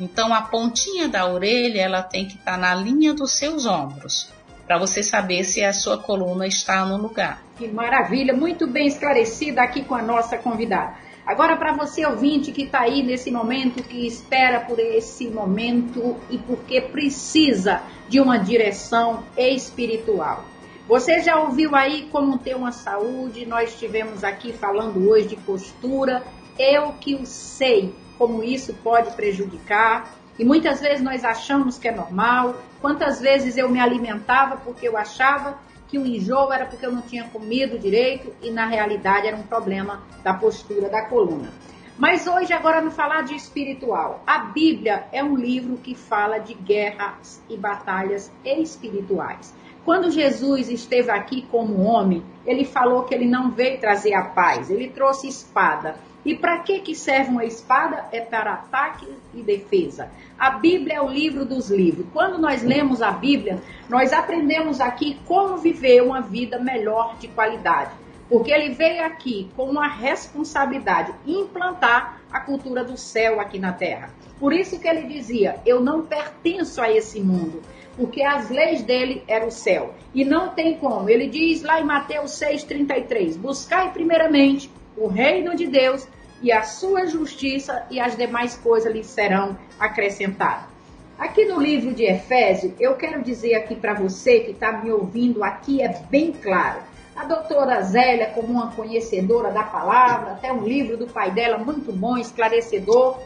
Então 0.00 0.32
a 0.32 0.42
pontinha 0.42 1.08
da 1.08 1.26
orelha 1.26 1.80
ela 1.80 2.02
tem 2.02 2.26
que 2.26 2.34
estar 2.34 2.52
tá 2.52 2.58
na 2.58 2.74
linha 2.74 3.12
dos 3.12 3.32
seus 3.32 3.66
ombros 3.66 4.28
para 4.66 4.78
você 4.78 5.02
saber 5.02 5.44
se 5.44 5.64
a 5.64 5.72
sua 5.72 5.98
coluna 5.98 6.46
está 6.46 6.84
no 6.84 6.96
lugar. 6.96 7.42
Que 7.56 7.68
maravilha, 7.68 8.34
muito 8.34 8.66
bem 8.66 8.86
esclarecida 8.86 9.62
aqui 9.62 9.84
com 9.84 9.94
a 9.94 10.02
nossa 10.02 10.36
convidada. 10.36 10.94
Agora, 11.26 11.56
para 11.56 11.72
você 11.72 12.06
ouvinte 12.06 12.52
que 12.52 12.62
está 12.62 12.82
aí 12.82 13.02
nesse 13.02 13.32
momento, 13.32 13.82
que 13.82 14.06
espera 14.06 14.60
por 14.60 14.78
esse 14.78 15.28
momento 15.28 16.16
e 16.30 16.38
porque 16.38 16.80
precisa 16.80 17.82
de 18.08 18.20
uma 18.20 18.38
direção 18.38 19.24
espiritual. 19.36 20.44
Você 20.86 21.20
já 21.20 21.36
ouviu 21.40 21.74
aí 21.74 22.08
como 22.12 22.38
ter 22.38 22.54
uma 22.54 22.70
saúde? 22.70 23.44
Nós 23.44 23.70
estivemos 23.70 24.22
aqui 24.22 24.52
falando 24.52 25.08
hoje 25.10 25.28
de 25.28 25.36
postura. 25.36 26.22
Eu 26.56 26.92
que 26.92 27.16
o 27.16 27.26
sei 27.26 27.92
como 28.16 28.44
isso 28.44 28.72
pode 28.74 29.10
prejudicar. 29.16 30.15
E 30.38 30.44
muitas 30.44 30.80
vezes 30.80 31.02
nós 31.02 31.24
achamos 31.24 31.78
que 31.78 31.88
é 31.88 31.94
normal. 31.94 32.56
Quantas 32.80 33.20
vezes 33.20 33.56
eu 33.56 33.68
me 33.68 33.80
alimentava 33.80 34.56
porque 34.56 34.86
eu 34.86 34.96
achava 34.96 35.58
que 35.88 35.98
o 35.98 36.06
enjoo 36.06 36.52
era 36.52 36.66
porque 36.66 36.84
eu 36.84 36.92
não 36.92 37.02
tinha 37.02 37.24
comido 37.24 37.78
direito 37.78 38.32
e 38.42 38.50
na 38.50 38.66
realidade 38.66 39.26
era 39.26 39.36
um 39.36 39.42
problema 39.42 40.02
da 40.22 40.34
postura 40.34 40.88
da 40.88 41.06
coluna. 41.06 41.50
Mas 41.98 42.26
hoje, 42.26 42.52
agora, 42.52 42.82
no 42.82 42.90
falar 42.90 43.22
de 43.22 43.34
espiritual, 43.34 44.22
a 44.26 44.38
Bíblia 44.38 45.06
é 45.12 45.24
um 45.24 45.34
livro 45.34 45.78
que 45.78 45.94
fala 45.94 46.38
de 46.38 46.52
guerras 46.52 47.42
e 47.48 47.56
batalhas 47.56 48.30
espirituais. 48.44 49.54
Quando 49.82 50.10
Jesus 50.10 50.68
esteve 50.68 51.10
aqui 51.10 51.46
como 51.50 51.80
homem, 51.84 52.22
ele 52.44 52.64
falou 52.64 53.04
que 53.04 53.14
ele 53.14 53.26
não 53.26 53.50
veio 53.50 53.80
trazer 53.80 54.12
a 54.12 54.24
paz, 54.24 54.68
ele 54.68 54.90
trouxe 54.90 55.28
espada. 55.28 55.96
E 56.26 56.34
para 56.34 56.58
que, 56.58 56.80
que 56.80 56.92
serve 56.92 57.30
uma 57.30 57.44
espada? 57.44 58.06
É 58.10 58.20
para 58.20 58.54
ataque 58.54 59.06
e 59.32 59.42
defesa. 59.42 60.10
A 60.36 60.50
Bíblia 60.50 60.96
é 60.96 61.00
o 61.00 61.08
livro 61.08 61.44
dos 61.44 61.70
livros. 61.70 62.04
Quando 62.12 62.36
nós 62.36 62.64
lemos 62.64 63.00
a 63.00 63.12
Bíblia, 63.12 63.62
nós 63.88 64.12
aprendemos 64.12 64.80
aqui 64.80 65.20
como 65.24 65.56
viver 65.56 66.02
uma 66.02 66.20
vida 66.20 66.58
melhor 66.58 67.16
de 67.20 67.28
qualidade. 67.28 67.92
Porque 68.28 68.50
ele 68.50 68.74
veio 68.74 69.04
aqui 69.04 69.48
com 69.54 69.70
uma 69.70 69.86
responsabilidade, 69.86 71.14
implantar 71.24 72.20
a 72.32 72.40
cultura 72.40 72.82
do 72.82 72.96
céu 72.96 73.38
aqui 73.38 73.60
na 73.60 73.72
terra. 73.72 74.10
Por 74.40 74.52
isso 74.52 74.80
que 74.80 74.88
ele 74.88 75.02
dizia: 75.02 75.60
Eu 75.64 75.80
não 75.80 76.02
pertenço 76.04 76.80
a 76.80 76.90
esse 76.90 77.20
mundo, 77.20 77.62
porque 77.96 78.24
as 78.24 78.50
leis 78.50 78.82
dele 78.82 79.22
eram 79.28 79.46
o 79.46 79.52
céu. 79.52 79.94
E 80.12 80.24
não 80.24 80.48
tem 80.48 80.76
como. 80.76 81.08
Ele 81.08 81.28
diz 81.28 81.62
lá 81.62 81.80
em 81.80 81.84
Mateus 81.84 82.32
6,33: 82.32 83.38
Buscai 83.38 83.92
primeiramente 83.92 84.68
o 84.96 85.06
reino 85.06 85.54
de 85.54 85.68
Deus 85.68 86.08
e 86.42 86.52
a 86.52 86.62
sua 86.62 87.06
justiça 87.06 87.86
e 87.90 87.98
as 87.98 88.16
demais 88.16 88.56
coisas 88.56 88.92
lhe 88.92 89.04
serão 89.04 89.56
acrescentadas. 89.78 90.76
Aqui 91.18 91.46
no 91.46 91.58
livro 91.58 91.94
de 91.94 92.04
Efésios, 92.04 92.74
eu 92.78 92.94
quero 92.94 93.22
dizer 93.22 93.54
aqui 93.54 93.74
para 93.74 93.94
você 93.94 94.40
que 94.40 94.50
está 94.50 94.72
me 94.72 94.92
ouvindo 94.92 95.42
aqui, 95.42 95.80
é 95.80 95.88
bem 96.10 96.30
claro. 96.30 96.80
A 97.16 97.24
doutora 97.24 97.80
Zélia, 97.80 98.26
como 98.34 98.48
uma 98.48 98.72
conhecedora 98.72 99.50
da 99.50 99.62
palavra, 99.62 100.32
até 100.32 100.52
um 100.52 100.62
livro 100.62 100.98
do 100.98 101.06
pai 101.06 101.30
dela 101.30 101.56
muito 101.56 101.90
bom, 101.90 102.18
esclarecedor. 102.18 103.18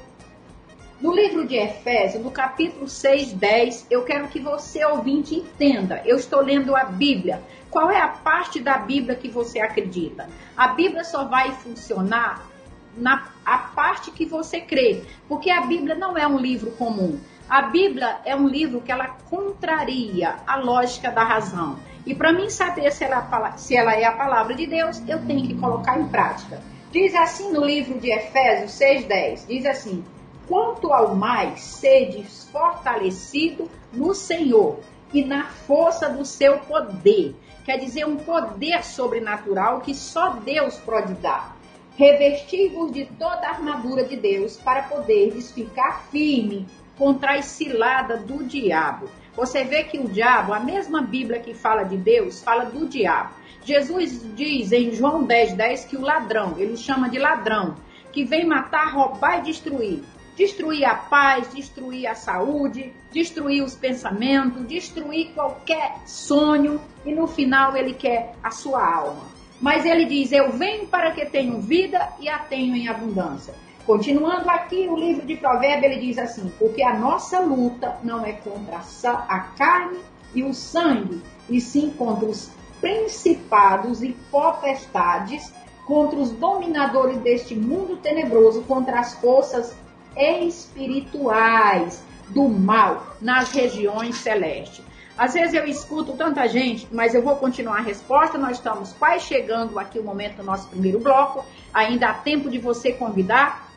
No 1.01 1.13
livro 1.13 1.45
de 1.45 1.57
Efésios, 1.57 2.23
no 2.23 2.31
capítulo 2.31 2.89
6, 2.89 3.33
10, 3.33 3.87
eu 3.91 4.05
quero 4.05 4.29
que 4.29 4.39
você, 4.39 4.85
ouvinte, 4.85 5.35
entenda. 5.35 6.01
Eu 6.05 6.17
estou 6.17 6.41
lendo 6.41 6.77
a 6.77 6.85
Bíblia. 6.85 7.43
Qual 7.69 7.91
é 7.91 8.01
a 8.01 8.07
parte 8.07 8.61
da 8.61 8.79
Bíblia 8.79 9.17
que 9.17 9.29
você 9.29 9.59
acredita? 9.59 10.29
A 10.57 10.69
Bíblia 10.69 11.03
só 11.03 11.25
vai 11.25 11.51
funcionar 11.53 12.50
na 12.97 13.29
a 13.45 13.59
parte 13.59 14.11
que 14.11 14.25
você 14.25 14.61
crê, 14.61 15.03
porque 15.29 15.51
a 15.51 15.63
Bíblia 15.63 15.95
não 15.95 16.17
é 16.17 16.27
um 16.27 16.39
livro 16.39 16.71
comum. 16.73 17.19
A 17.49 17.63
Bíblia 17.63 18.21
é 18.25 18.37
um 18.37 18.47
livro 18.47 18.81
que 18.81 18.93
ela 18.93 19.09
contraria 19.29 20.37
a 20.47 20.57
lógica 20.57 21.11
da 21.11 21.25
razão. 21.25 21.79
E 22.07 22.15
para 22.15 22.33
mim 22.33 22.49
saber 22.49 22.93
se 22.93 23.05
ela, 23.05 23.57
se 23.57 23.77
ela 23.77 23.95
é 23.95 24.05
a 24.05 24.13
palavra 24.13 24.55
de 24.55 24.67
Deus, 24.67 25.03
eu 25.09 25.25
tenho 25.27 25.47
que 25.47 25.55
colocar 25.55 25.99
em 25.99 26.07
prática. 26.09 26.63
Diz 26.93 27.15
assim 27.15 27.53
no 27.53 27.65
livro 27.65 27.99
de 27.99 28.11
Efésios 28.11 28.73
6,10: 28.73 29.47
diz 29.47 29.67
assim: 29.67 30.05
Quanto 30.47 30.93
ao 30.93 31.15
mais, 31.15 31.61
sedes 31.61 32.49
fortalecido 32.53 33.69
no 33.93 34.15
Senhor 34.15 34.79
e 35.13 35.25
na 35.25 35.45
força 35.45 36.09
do 36.09 36.25
seu 36.25 36.59
poder. 36.61 37.35
Quer 37.65 37.79
dizer, 37.79 38.07
um 38.07 38.17
poder 38.17 38.85
sobrenatural 38.85 39.81
que 39.81 39.95
só 39.95 40.31
Deus 40.31 40.77
pode 40.79 41.15
dar 41.15 41.60
revestivos 41.97 42.93
de 42.93 43.07
toda 43.07 43.47
a 43.47 43.51
armadura 43.51 44.05
de 44.05 44.17
Deus 44.17 44.57
para 44.57 44.83
poderes 44.85 45.53
ficar 45.53 46.03
firme 46.11 46.67
contra 46.97 47.35
a 47.35 47.43
cilada 47.43 48.17
do 48.17 48.45
diabo. 48.45 49.09
Você 49.35 49.65
vê 49.65 49.85
que 49.85 49.99
o 49.99 50.09
diabo, 50.09 50.53
a 50.53 50.61
mesma 50.61 51.01
Bíblia 51.01 51.41
que 51.41 51.55
fala 51.55 51.83
de 51.83 51.97
Deus, 51.97 52.43
fala 52.43 52.65
do 52.65 52.87
diabo. 52.87 53.31
Jesus 53.65 54.23
diz 54.35 54.73
em 54.73 54.93
João 54.93 55.25
10, 55.25 55.55
10 55.55 55.85
que 55.87 55.97
o 55.97 56.01
ladrão, 56.01 56.57
ele 56.59 56.77
chama 56.77 57.09
de 57.09 57.19
ladrão, 57.19 57.77
que 58.13 58.25
vem 58.25 58.45
matar, 58.45 58.93
roubar 58.93 59.39
e 59.39 59.43
destruir. 59.43 60.03
Destruir 60.37 60.85
a 60.85 60.95
paz, 60.95 61.53
destruir 61.53 62.07
a 62.07 62.15
saúde, 62.15 62.93
destruir 63.13 63.63
os 63.63 63.75
pensamentos, 63.75 64.67
destruir 64.67 65.33
qualquer 65.35 65.99
sonho 66.07 66.81
e 67.05 67.15
no 67.15 67.27
final 67.27 67.77
ele 67.77 67.93
quer 67.93 68.35
a 68.43 68.51
sua 68.51 68.83
alma. 68.83 69.40
Mas 69.61 69.85
ele 69.85 70.05
diz: 70.07 70.33
Eu 70.33 70.53
venho 70.53 70.87
para 70.87 71.11
que 71.11 71.27
tenham 71.27 71.61
vida 71.61 72.09
e 72.19 72.29
a 72.29 72.39
tenham 72.39 72.77
em 72.77 72.89
abundância. 72.89 73.55
Continuando 73.87 74.49
aqui 74.49 74.89
o 74.89 74.97
livro 74.97 75.27
de 75.27 75.37
Provérbios, 75.37 75.93
ele 75.93 76.07
diz 76.07 76.19
assim: 76.19 76.51
Porque 76.59 76.83
a 76.83 76.99
nossa 76.99 77.41
luta 77.41 77.99
não 78.03 78.25
é 78.25 78.33
contra 78.33 78.81
a 79.05 79.41
carne 79.41 79.99
e 80.35 80.43
o 80.43 80.55
sangue, 80.55 81.21
e 81.49 81.61
sim 81.61 81.91
contra 81.91 82.27
os 82.27 82.51
principados 82.81 84.03
e 84.03 84.17
potestades, 84.31 85.53
contra 85.87 86.19
os 86.19 86.31
dominadores 86.31 87.19
deste 87.19 87.55
mundo 87.55 87.97
tenebroso, 87.97 88.63
contra 88.63 89.01
as 89.01 89.15
forças 89.15 89.75
espirituais 90.17 92.03
do 92.29 92.49
mal 92.49 93.17
nas 93.21 93.51
regiões 93.51 94.17
celestes. 94.17 94.85
Às 95.21 95.35
vezes 95.35 95.53
eu 95.53 95.67
escuto 95.67 96.15
tanta 96.15 96.49
gente, 96.49 96.89
mas 96.91 97.15
eu 97.15 97.21
vou 97.21 97.37
continuar 97.37 97.77
a 97.77 97.83
resposta. 97.83 98.39
Nós 98.39 98.57
estamos 98.57 98.95
quase 98.95 99.27
chegando 99.27 99.79
aqui 99.79 99.99
o 99.99 100.03
momento 100.03 100.37
do 100.37 100.43
nosso 100.43 100.67
primeiro 100.69 100.99
bloco. 100.99 101.45
Ainda 101.75 102.09
há 102.09 102.15
tempo 102.15 102.49
de 102.49 102.59
você 102.59 102.95
convidar 102.95 103.71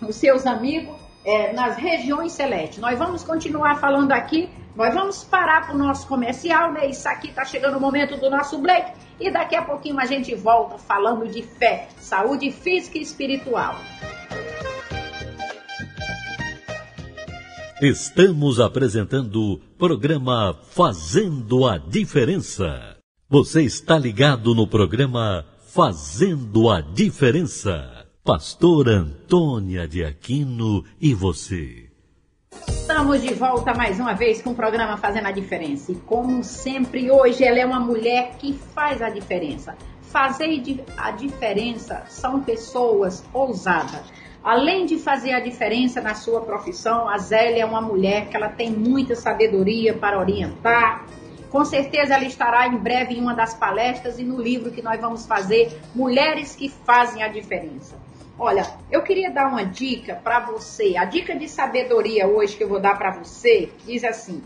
os 0.00 0.14
seus 0.14 0.46
amigos 0.46 0.94
é, 1.24 1.52
nas 1.52 1.76
regiões 1.76 2.30
celestes. 2.30 2.78
Nós 2.78 2.96
vamos 2.96 3.24
continuar 3.24 3.80
falando 3.80 4.12
aqui. 4.12 4.48
Nós 4.76 4.94
vamos 4.94 5.24
parar 5.24 5.66
para 5.66 5.74
o 5.74 5.78
nosso 5.78 6.06
comercial, 6.06 6.70
né? 6.70 6.86
Isso 6.86 7.08
aqui 7.08 7.26
está 7.26 7.44
chegando 7.44 7.76
o 7.76 7.80
momento 7.80 8.16
do 8.16 8.30
nosso 8.30 8.58
break. 8.58 8.92
E 9.18 9.32
daqui 9.32 9.56
a 9.56 9.62
pouquinho 9.62 9.98
a 9.98 10.04
gente 10.04 10.32
volta 10.36 10.78
falando 10.78 11.26
de 11.26 11.42
fé, 11.42 11.88
saúde 11.98 12.52
física 12.52 12.98
e 12.98 13.02
espiritual. 13.02 13.74
Estamos 17.82 18.60
apresentando 18.60 19.54
o 19.54 19.58
programa 19.76 20.56
Fazendo 20.70 21.66
a 21.66 21.76
Diferença. 21.76 22.96
Você 23.28 23.62
está 23.62 23.98
ligado 23.98 24.54
no 24.54 24.64
programa 24.64 25.44
Fazendo 25.72 26.70
a 26.70 26.80
Diferença. 26.80 28.06
Pastor 28.22 28.88
Antônia 28.88 29.88
de 29.88 30.04
Aquino 30.04 30.84
e 31.00 31.12
você. 31.14 31.90
Estamos 32.68 33.20
de 33.20 33.34
volta 33.34 33.74
mais 33.74 33.98
uma 33.98 34.14
vez 34.14 34.40
com 34.40 34.50
o 34.50 34.54
programa 34.54 34.96
Fazendo 34.96 35.26
a 35.26 35.32
Diferença. 35.32 35.90
E 35.90 35.96
como 35.96 36.44
sempre, 36.44 37.10
hoje 37.10 37.42
ela 37.42 37.58
é 37.58 37.66
uma 37.66 37.80
mulher 37.80 38.36
que 38.38 38.52
faz 38.52 39.02
a 39.02 39.10
diferença. 39.10 39.76
Fazer 40.00 40.62
a 40.96 41.10
diferença 41.10 42.04
são 42.08 42.40
pessoas 42.40 43.24
ousadas 43.32 44.12
Além 44.44 44.84
de 44.84 44.98
fazer 44.98 45.32
a 45.32 45.40
diferença 45.40 46.02
na 46.02 46.14
sua 46.14 46.42
profissão, 46.42 47.08
a 47.08 47.16
Zélia 47.16 47.62
é 47.62 47.64
uma 47.64 47.80
mulher 47.80 48.28
que 48.28 48.36
ela 48.36 48.50
tem 48.50 48.70
muita 48.70 49.16
sabedoria 49.16 49.94
para 49.94 50.18
orientar. 50.18 51.06
Com 51.48 51.64
certeza 51.64 52.12
ela 52.12 52.26
estará 52.26 52.68
em 52.68 52.76
breve 52.76 53.14
em 53.14 53.22
uma 53.22 53.32
das 53.32 53.54
palestras 53.54 54.18
e 54.18 54.22
no 54.22 54.38
livro 54.38 54.70
que 54.70 54.82
nós 54.82 55.00
vamos 55.00 55.24
fazer, 55.24 55.80
Mulheres 55.94 56.54
que 56.54 56.68
Fazem 56.68 57.22
a 57.22 57.28
Diferença. 57.28 57.96
Olha, 58.38 58.66
eu 58.90 59.00
queria 59.00 59.30
dar 59.30 59.46
uma 59.46 59.64
dica 59.64 60.14
para 60.22 60.40
você. 60.40 60.94
A 60.98 61.06
dica 61.06 61.34
de 61.34 61.48
sabedoria 61.48 62.26
hoje 62.26 62.54
que 62.54 62.64
eu 62.64 62.68
vou 62.68 62.80
dar 62.80 62.98
para 62.98 63.12
você 63.12 63.70
diz 63.86 64.04
assim: 64.04 64.42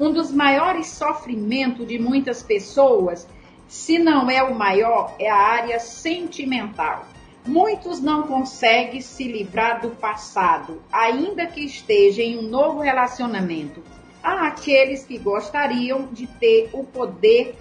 um 0.00 0.10
dos 0.10 0.32
maiores 0.32 0.86
sofrimentos 0.86 1.86
de 1.86 1.98
muitas 1.98 2.42
pessoas, 2.42 3.28
se 3.68 3.98
não 3.98 4.30
é 4.30 4.42
o 4.42 4.54
maior, 4.54 5.14
é 5.18 5.28
a 5.28 5.36
área 5.36 5.78
sentimental. 5.78 7.04
Muitos 7.46 8.00
não 8.00 8.22
conseguem 8.22 9.00
se 9.00 9.24
livrar 9.24 9.80
do 9.80 9.90
passado, 9.90 10.82
ainda 10.90 11.46
que 11.46 11.60
esteja 11.60 12.22
em 12.22 12.38
um 12.38 12.42
novo 12.42 12.80
relacionamento. 12.80 13.82
Há 14.22 14.46
aqueles 14.46 15.04
que 15.04 15.18
gostariam 15.18 16.08
de 16.10 16.26
ter 16.26 16.70
o 16.72 16.84
poder 16.84 17.54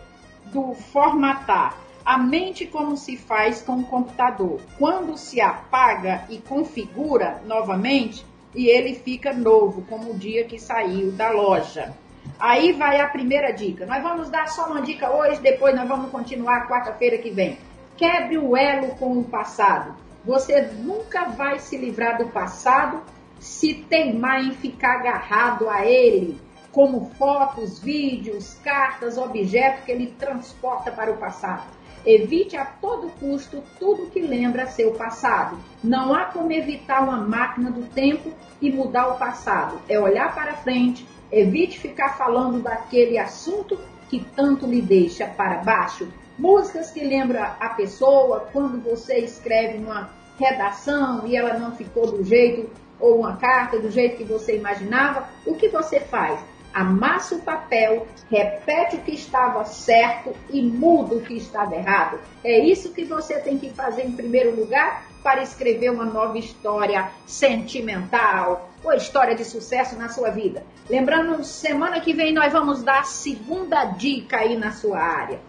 do 0.46 0.74
formatar 0.74 1.78
a 2.06 2.18
mente 2.18 2.66
como 2.66 2.98
se 2.98 3.18
faz 3.18 3.62
com 3.62 3.80
o 3.80 3.86
computador. 3.86 4.60
Quando 4.78 5.18
se 5.18 5.40
apaga 5.40 6.26
e 6.30 6.38
configura 6.38 7.42
novamente, 7.46 8.26
e 8.54 8.68
ele 8.68 8.94
fica 8.94 9.34
novo, 9.34 9.82
como 9.84 10.12
o 10.12 10.18
dia 10.18 10.46
que 10.46 10.60
saiu 10.60 11.12
da 11.12 11.32
loja. 11.32 11.94
Aí 12.40 12.72
vai 12.72 13.00
a 13.00 13.08
primeira 13.08 13.52
dica. 13.52 13.86
Nós 13.86 14.04
vamos 14.04 14.30
dar 14.30 14.48
só 14.48 14.68
uma 14.68 14.82
dica 14.82 15.12
hoje, 15.12 15.42
depois 15.42 15.76
nós 15.76 15.88
vamos 15.88 16.12
continuar 16.12 16.68
quarta-feira 16.68 17.18
que 17.18 17.32
vem. 17.32 17.58
Quebre 17.98 18.38
o 18.38 18.56
elo 18.58 18.96
com 18.96 19.20
o 19.20 19.24
passado. 19.24 19.96
Você 20.26 20.62
nunca 20.62 21.26
vai 21.26 21.60
se 21.60 21.78
livrar 21.78 22.18
do 22.18 22.30
passado 22.30 23.02
se 23.44 23.74
teimar 23.74 24.42
em 24.42 24.54
ficar 24.54 25.00
agarrado 25.00 25.70
a 25.70 25.86
ele, 25.86 26.40
como 26.72 27.12
fotos, 27.18 27.78
vídeos, 27.78 28.58
cartas, 28.64 29.18
objetos 29.18 29.84
que 29.84 29.92
ele 29.92 30.16
transporta 30.18 30.90
para 30.92 31.12
o 31.12 31.18
passado. 31.18 31.64
Evite 32.06 32.56
a 32.56 32.66
todo 32.66 33.12
custo 33.20 33.62
tudo 33.78 34.10
que 34.10 34.22
lembra 34.22 34.66
seu 34.66 34.92
passado. 34.92 35.58
Não 35.84 36.14
há 36.14 36.26
como 36.26 36.52
evitar 36.52 37.04
uma 37.04 37.18
máquina 37.18 37.70
do 37.70 37.84
tempo 37.84 38.32
e 38.62 38.72
mudar 38.72 39.08
o 39.08 39.18
passado. 39.18 39.80
É 39.90 40.00
olhar 40.00 40.34
para 40.34 40.54
frente, 40.54 41.06
evite 41.32 41.80
ficar 41.80 42.18
falando 42.18 42.62
daquele 42.62 43.18
assunto 43.18 43.78
que 44.10 44.20
tanto 44.36 44.66
lhe 44.66 44.82
deixa 44.82 45.28
para 45.28 45.64
baixo. 45.64 46.08
Músicas 46.38 46.92
que 46.92 47.04
lembram 47.04 47.44
a 47.60 47.70
pessoa 47.70 48.48
quando 48.52 48.82
você 48.82 49.20
escreve 49.20 49.78
uma 49.78 50.10
redação 50.40 51.28
e 51.28 51.36
ela 51.36 51.58
não 51.60 51.76
ficou 51.76 52.12
do 52.12 52.24
jeito, 52.24 52.70
ou 53.00 53.20
uma 53.20 53.38
carta 53.38 53.80
do 53.80 53.92
jeito 53.92 54.18
que 54.18 54.24
você 54.24 54.56
imaginava, 54.56 55.28
o 55.46 55.56
que 55.56 55.68
você 55.68 56.00
faz? 56.00 56.40
amassa 56.74 57.36
o 57.36 57.42
papel, 57.42 58.08
repete 58.30 58.96
o 58.96 59.02
que 59.02 59.12
estava 59.12 59.64
certo 59.64 60.36
e 60.50 60.62
muda 60.62 61.16
o 61.16 61.22
que 61.22 61.36
estava 61.36 61.76
errado. 61.76 62.20
É 62.44 62.60
isso 62.60 62.94
que 62.94 63.06
você 63.06 63.40
tem 63.40 63.58
que 63.60 63.70
fazer 63.70 64.04
em 64.04 64.14
primeiro 64.14 64.56
lugar 64.56 65.06
para 65.22 65.44
escrever 65.44 65.92
uma 65.92 66.06
nova 66.06 66.38
história 66.38 67.10
sentimental 67.26 68.70
ou 68.84 68.92
história 68.94 69.36
de 69.36 69.46
sucesso 69.46 69.96
na 69.96 70.10
sua 70.10 70.32
vida. 70.32 70.66
Lembrando, 70.90 71.44
semana 71.44 72.02
que 72.02 72.14
vem 72.14 72.34
nós 72.34 72.52
vamos 72.52 72.84
dar 72.84 73.02
a 73.02 73.04
segunda 73.04 73.86
dica 73.86 74.38
aí 74.38 74.58
na 74.58 74.72
sua 74.72 75.00
área. 75.00 75.40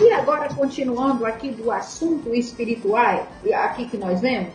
E 0.00 0.12
agora, 0.12 0.48
continuando 0.54 1.26
aqui 1.26 1.50
do 1.50 1.72
assunto 1.72 2.32
espiritual, 2.32 3.26
aqui 3.52 3.84
que 3.86 3.96
nós 3.96 4.20
vemos, 4.20 4.52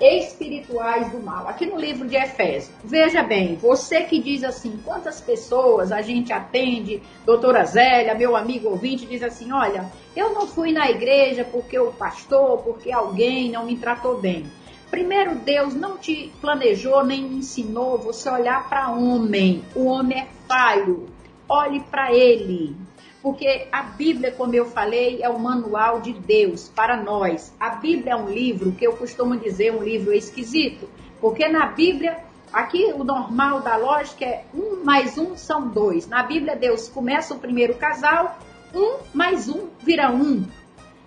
espirituais 0.00 1.08
do 1.12 1.20
mal. 1.20 1.46
Aqui 1.46 1.66
no 1.66 1.78
livro 1.78 2.08
de 2.08 2.16
Efésios. 2.16 2.74
Veja 2.82 3.22
bem, 3.22 3.54
você 3.54 4.02
que 4.02 4.20
diz 4.20 4.42
assim, 4.42 4.80
quantas 4.84 5.20
pessoas 5.20 5.92
a 5.92 6.02
gente 6.02 6.32
atende, 6.32 7.00
doutora 7.24 7.64
Zélia, 7.64 8.12
meu 8.14 8.34
amigo 8.34 8.70
ouvinte, 8.70 9.06
diz 9.06 9.22
assim: 9.22 9.52
olha, 9.52 9.88
eu 10.16 10.34
não 10.34 10.48
fui 10.48 10.72
na 10.72 10.90
igreja 10.90 11.44
porque 11.44 11.78
o 11.78 11.92
pastor, 11.92 12.58
porque 12.58 12.90
alguém 12.90 13.52
não 13.52 13.66
me 13.66 13.76
tratou 13.76 14.20
bem. 14.20 14.46
Primeiro, 14.90 15.36
Deus 15.36 15.74
não 15.74 15.96
te 15.96 16.32
planejou 16.40 17.04
nem 17.04 17.24
ensinou 17.34 17.96
você 17.96 18.28
olhar 18.28 18.68
para 18.68 18.90
homem. 18.90 19.64
O 19.76 19.84
homem 19.84 20.18
é 20.18 20.26
falho. 20.48 21.08
Olhe 21.48 21.80
para 21.80 22.12
ele 22.12 22.76
porque 23.22 23.68
a 23.70 23.82
Bíblia, 23.82 24.32
como 24.32 24.52
eu 24.54 24.66
falei, 24.66 25.22
é 25.22 25.28
o 25.28 25.38
manual 25.38 26.00
de 26.00 26.12
Deus 26.12 26.68
para 26.74 26.96
nós. 26.96 27.54
A 27.58 27.70
Bíblia 27.76 28.14
é 28.14 28.16
um 28.16 28.28
livro 28.28 28.72
que 28.72 28.84
eu 28.84 28.94
costumo 28.94 29.36
dizer 29.36 29.72
um 29.72 29.82
livro 29.82 30.12
esquisito, 30.12 30.88
porque 31.20 31.48
na 31.48 31.66
Bíblia, 31.66 32.18
aqui 32.52 32.92
o 32.92 33.04
normal 33.04 33.60
da 33.60 33.76
lógica 33.76 34.24
é 34.24 34.44
um 34.52 34.84
mais 34.84 35.16
um 35.16 35.36
são 35.36 35.68
dois. 35.68 36.08
Na 36.08 36.24
Bíblia, 36.24 36.56
Deus 36.56 36.88
começa 36.88 37.32
o 37.32 37.38
primeiro 37.38 37.74
casal, 37.74 38.38
um 38.74 38.96
mais 39.14 39.48
um 39.48 39.68
vira 39.78 40.10
um. 40.10 40.44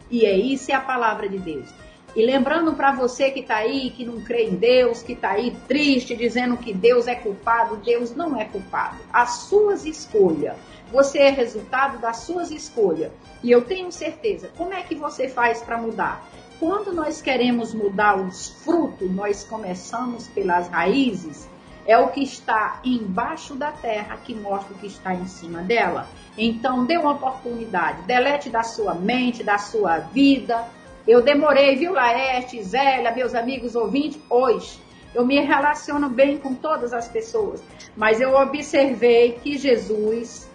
E 0.09 0.25
é 0.25 0.37
isso 0.37 0.71
é 0.71 0.75
a 0.75 0.79
palavra 0.79 1.27
de 1.27 1.37
Deus. 1.37 1.67
E 2.15 2.25
lembrando 2.25 2.73
para 2.75 2.93
você 2.93 3.29
que 3.29 3.41
está 3.41 3.57
aí, 3.57 3.89
que 3.89 4.05
não 4.05 4.21
crê 4.21 4.45
em 4.45 4.55
Deus, 4.55 5.03
que 5.03 5.11
está 5.11 5.31
aí 5.31 5.53
triste, 5.67 6.15
dizendo 6.15 6.55
que 6.55 6.73
Deus 6.73 7.07
é 7.07 7.15
culpado, 7.15 7.75
Deus 7.75 8.15
não 8.15 8.39
é 8.39 8.45
culpado. 8.45 8.95
As 9.11 9.31
suas 9.49 9.85
escolhas 9.85 10.55
você 10.91 11.19
é 11.19 11.29
resultado 11.29 11.99
das 11.99 12.17
suas 12.17 12.51
escolhas. 12.51 13.11
E 13.43 13.51
eu 13.51 13.61
tenho 13.63 13.91
certeza. 13.91 14.49
Como 14.57 14.73
é 14.73 14.81
que 14.81 14.95
você 14.95 15.27
faz 15.27 15.61
para 15.61 15.77
mudar? 15.77 16.25
Quando 16.59 16.93
nós 16.93 17.21
queremos 17.21 17.73
mudar 17.73 18.15
os 18.17 18.49
frutos, 18.63 19.11
nós 19.11 19.43
começamos 19.43 20.27
pelas 20.27 20.67
raízes. 20.69 21.47
É 21.85 21.97
o 21.97 22.07
que 22.07 22.23
está 22.23 22.79
embaixo 22.83 23.55
da 23.55 23.71
terra 23.71 24.17
que 24.17 24.33
mostra 24.33 24.73
o 24.73 24.77
que 24.77 24.87
está 24.87 25.13
em 25.13 25.27
cima 25.27 25.61
dela. 25.61 26.07
Então, 26.37 26.85
dê 26.85 26.97
uma 26.97 27.11
oportunidade. 27.11 28.01
Delete 28.03 28.49
da 28.49 28.63
sua 28.63 28.95
mente, 28.95 29.43
da 29.43 29.57
sua 29.57 29.99
vida. 29.99 30.67
Eu 31.07 31.21
demorei, 31.21 31.75
viu, 31.75 31.93
Laerte, 31.93 32.63
Zélia, 32.63 33.11
meus 33.11 33.35
amigos 33.35 33.75
ouvintes, 33.75 34.19
hoje. 34.29 34.79
Eu 35.13 35.25
me 35.25 35.39
relaciono 35.39 36.09
bem 36.09 36.37
com 36.37 36.53
todas 36.55 36.91
as 36.91 37.07
pessoas, 37.07 37.63
mas 37.95 38.19
eu 38.19 38.35
observei 38.35 39.33
que 39.33 39.57
Jesus 39.57 40.49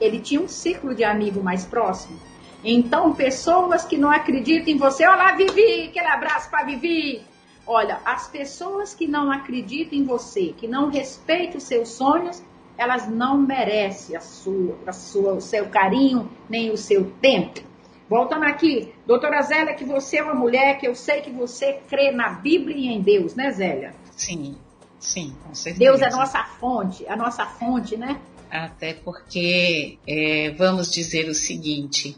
ele 0.00 0.20
tinha 0.20 0.40
um 0.40 0.48
círculo 0.48 0.94
de 0.94 1.04
amigo 1.04 1.42
mais 1.42 1.64
próximo. 1.64 2.18
Então, 2.62 3.12
pessoas 3.14 3.84
que 3.84 3.98
não 3.98 4.10
acreditam 4.10 4.72
em 4.72 4.78
você, 4.78 5.06
olá 5.06 5.32
Vivi, 5.32 5.88
aquele 5.88 6.06
abraço 6.06 6.50
para 6.50 6.64
Vivi. 6.64 7.22
Olha, 7.66 7.98
as 8.04 8.28
pessoas 8.28 8.94
que 8.94 9.06
não 9.06 9.30
acreditam 9.30 9.98
em 9.98 10.04
você, 10.04 10.54
que 10.56 10.66
não 10.66 10.90
respeitam 10.90 11.58
os 11.58 11.64
seus 11.64 11.90
sonhos, 11.90 12.42
elas 12.76 13.08
não 13.08 13.38
merecem 13.38 14.16
a 14.16 14.20
sua, 14.20 14.76
a 14.86 14.92
sua, 14.92 15.34
o 15.34 15.40
seu 15.40 15.68
carinho, 15.68 16.30
nem 16.48 16.70
o 16.70 16.76
seu 16.76 17.10
tempo. 17.20 17.60
Voltando 18.08 18.44
aqui, 18.44 18.92
doutora 19.06 19.40
Zélia, 19.42 19.74
que 19.74 19.84
você 19.84 20.18
é 20.18 20.22
uma 20.22 20.34
mulher 20.34 20.78
que 20.78 20.86
eu 20.86 20.94
sei 20.94 21.22
que 21.22 21.30
você 21.30 21.80
crê 21.88 22.12
na 22.12 22.30
Bíblia 22.30 22.76
e 22.76 22.86
em 22.86 23.00
Deus, 23.00 23.34
né, 23.34 23.50
Zélia? 23.50 23.94
Sim, 24.12 24.56
sim, 24.98 25.34
com 25.42 25.54
certeza. 25.54 25.78
Deus 25.78 26.02
é 26.02 26.06
a 26.06 26.16
nossa 26.16 26.44
fonte, 26.44 27.06
a 27.08 27.16
nossa 27.16 27.46
fonte, 27.46 27.96
né? 27.96 28.20
Até 28.54 28.94
porque 28.94 29.98
é, 30.06 30.50
vamos 30.50 30.92
dizer 30.92 31.28
o 31.28 31.34
seguinte: 31.34 32.16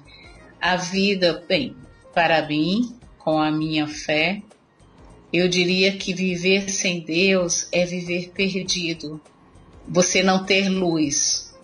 a 0.60 0.76
vida, 0.76 1.42
bem, 1.48 1.74
para 2.12 2.46
mim, 2.46 2.94
com 3.18 3.40
a 3.40 3.50
minha 3.50 3.86
fé, 3.86 4.42
eu 5.32 5.48
diria 5.48 5.96
que 5.96 6.12
viver 6.12 6.68
sem 6.68 7.00
Deus 7.00 7.66
é 7.72 7.86
viver 7.86 8.30
perdido. 8.34 9.18
Você 9.88 10.22
não 10.22 10.44
ter 10.44 10.68
luz, 10.68 11.54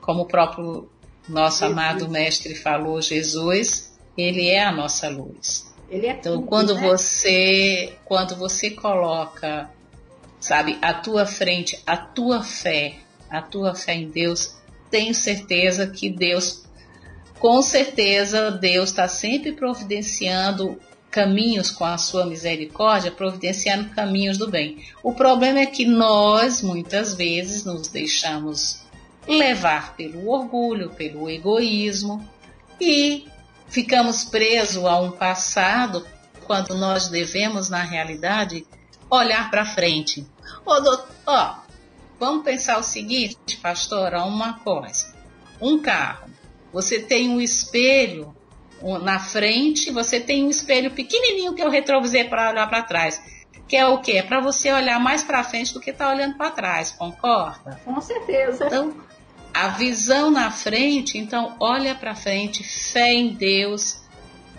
como 0.00 0.22
o 0.22 0.26
próprio 0.26 0.90
nosso 1.26 1.60
Jesus. 1.60 1.72
amado 1.72 2.08
mestre 2.08 2.54
falou, 2.54 3.00
Jesus, 3.00 3.96
ele 4.16 4.48
é 4.48 4.62
a 4.62 4.72
nossa 4.72 5.08
luz. 5.08 5.72
Ele 5.88 6.06
é 6.06 6.12
então, 6.12 6.36
tudo, 6.36 6.46
quando 6.46 6.74
né? 6.74 6.82
você 6.82 7.94
quando 8.04 8.36
você 8.36 8.70
coloca, 8.72 9.70
sabe, 10.38 10.76
à 10.82 10.92
tua 10.92 11.24
frente 11.24 11.80
a 11.86 11.96
tua 11.96 12.42
fé, 12.42 12.96
a 13.30 13.42
tua 13.42 13.74
fé 13.74 13.94
em 13.94 14.08
Deus, 14.08 14.56
tenho 14.90 15.14
certeza 15.14 15.86
que 15.86 16.10
Deus, 16.10 16.64
com 17.38 17.62
certeza, 17.62 18.50
Deus 18.50 18.90
está 18.90 19.06
sempre 19.08 19.52
providenciando 19.52 20.78
caminhos 21.10 21.70
com 21.70 21.84
a 21.84 21.98
sua 21.98 22.26
misericórdia, 22.26 23.10
providenciando 23.10 23.90
caminhos 23.90 24.38
do 24.38 24.48
bem. 24.48 24.84
O 25.02 25.14
problema 25.14 25.60
é 25.60 25.66
que 25.66 25.84
nós, 25.84 26.62
muitas 26.62 27.14
vezes, 27.14 27.64
nos 27.64 27.88
deixamos 27.88 28.82
levar 29.26 29.94
pelo 29.96 30.28
orgulho, 30.28 30.90
pelo 30.90 31.28
egoísmo 31.28 32.26
e 32.80 33.26
ficamos 33.68 34.24
presos 34.24 34.84
a 34.84 34.98
um 35.00 35.10
passado 35.10 36.06
quando 36.46 36.74
nós 36.76 37.08
devemos, 37.08 37.68
na 37.68 37.82
realidade, 37.82 38.66
olhar 39.10 39.50
para 39.50 39.66
frente. 39.66 40.26
Ô, 40.64 40.80
doutor, 40.80 41.08
ó, 41.26 41.56
Vamos 42.18 42.44
pensar 42.44 42.78
o 42.78 42.82
seguinte, 42.82 43.56
pastora, 43.62 44.24
uma 44.24 44.54
coisa. 44.54 45.14
Um 45.60 45.78
carro, 45.78 46.28
você 46.72 47.00
tem 47.00 47.28
um 47.28 47.40
espelho 47.40 48.34
na 49.02 49.18
frente, 49.18 49.90
você 49.90 50.20
tem 50.20 50.44
um 50.44 50.50
espelho 50.50 50.90
pequenininho 50.90 51.54
que 51.54 51.62
é 51.62 51.66
o 51.66 51.70
retrovisor 51.70 52.28
para 52.28 52.50
olhar 52.50 52.68
para 52.68 52.82
trás. 52.82 53.20
Que 53.66 53.76
é 53.76 53.86
o 53.86 53.98
quê? 53.98 54.12
É 54.12 54.22
para 54.22 54.40
você 54.40 54.72
olhar 54.72 54.98
mais 54.98 55.22
para 55.22 55.44
frente 55.44 55.74
do 55.74 55.80
que 55.80 55.92
tá 55.92 56.08
olhando 56.10 56.36
para 56.36 56.50
trás, 56.50 56.90
concorda? 56.90 57.80
Com 57.84 58.00
certeza. 58.00 58.66
Então, 58.66 58.94
a 59.52 59.68
visão 59.68 60.30
na 60.30 60.50
frente, 60.50 61.18
então 61.18 61.56
olha 61.60 61.94
para 61.94 62.14
frente, 62.14 62.64
fé 62.64 63.12
em 63.12 63.34
Deus, 63.34 64.02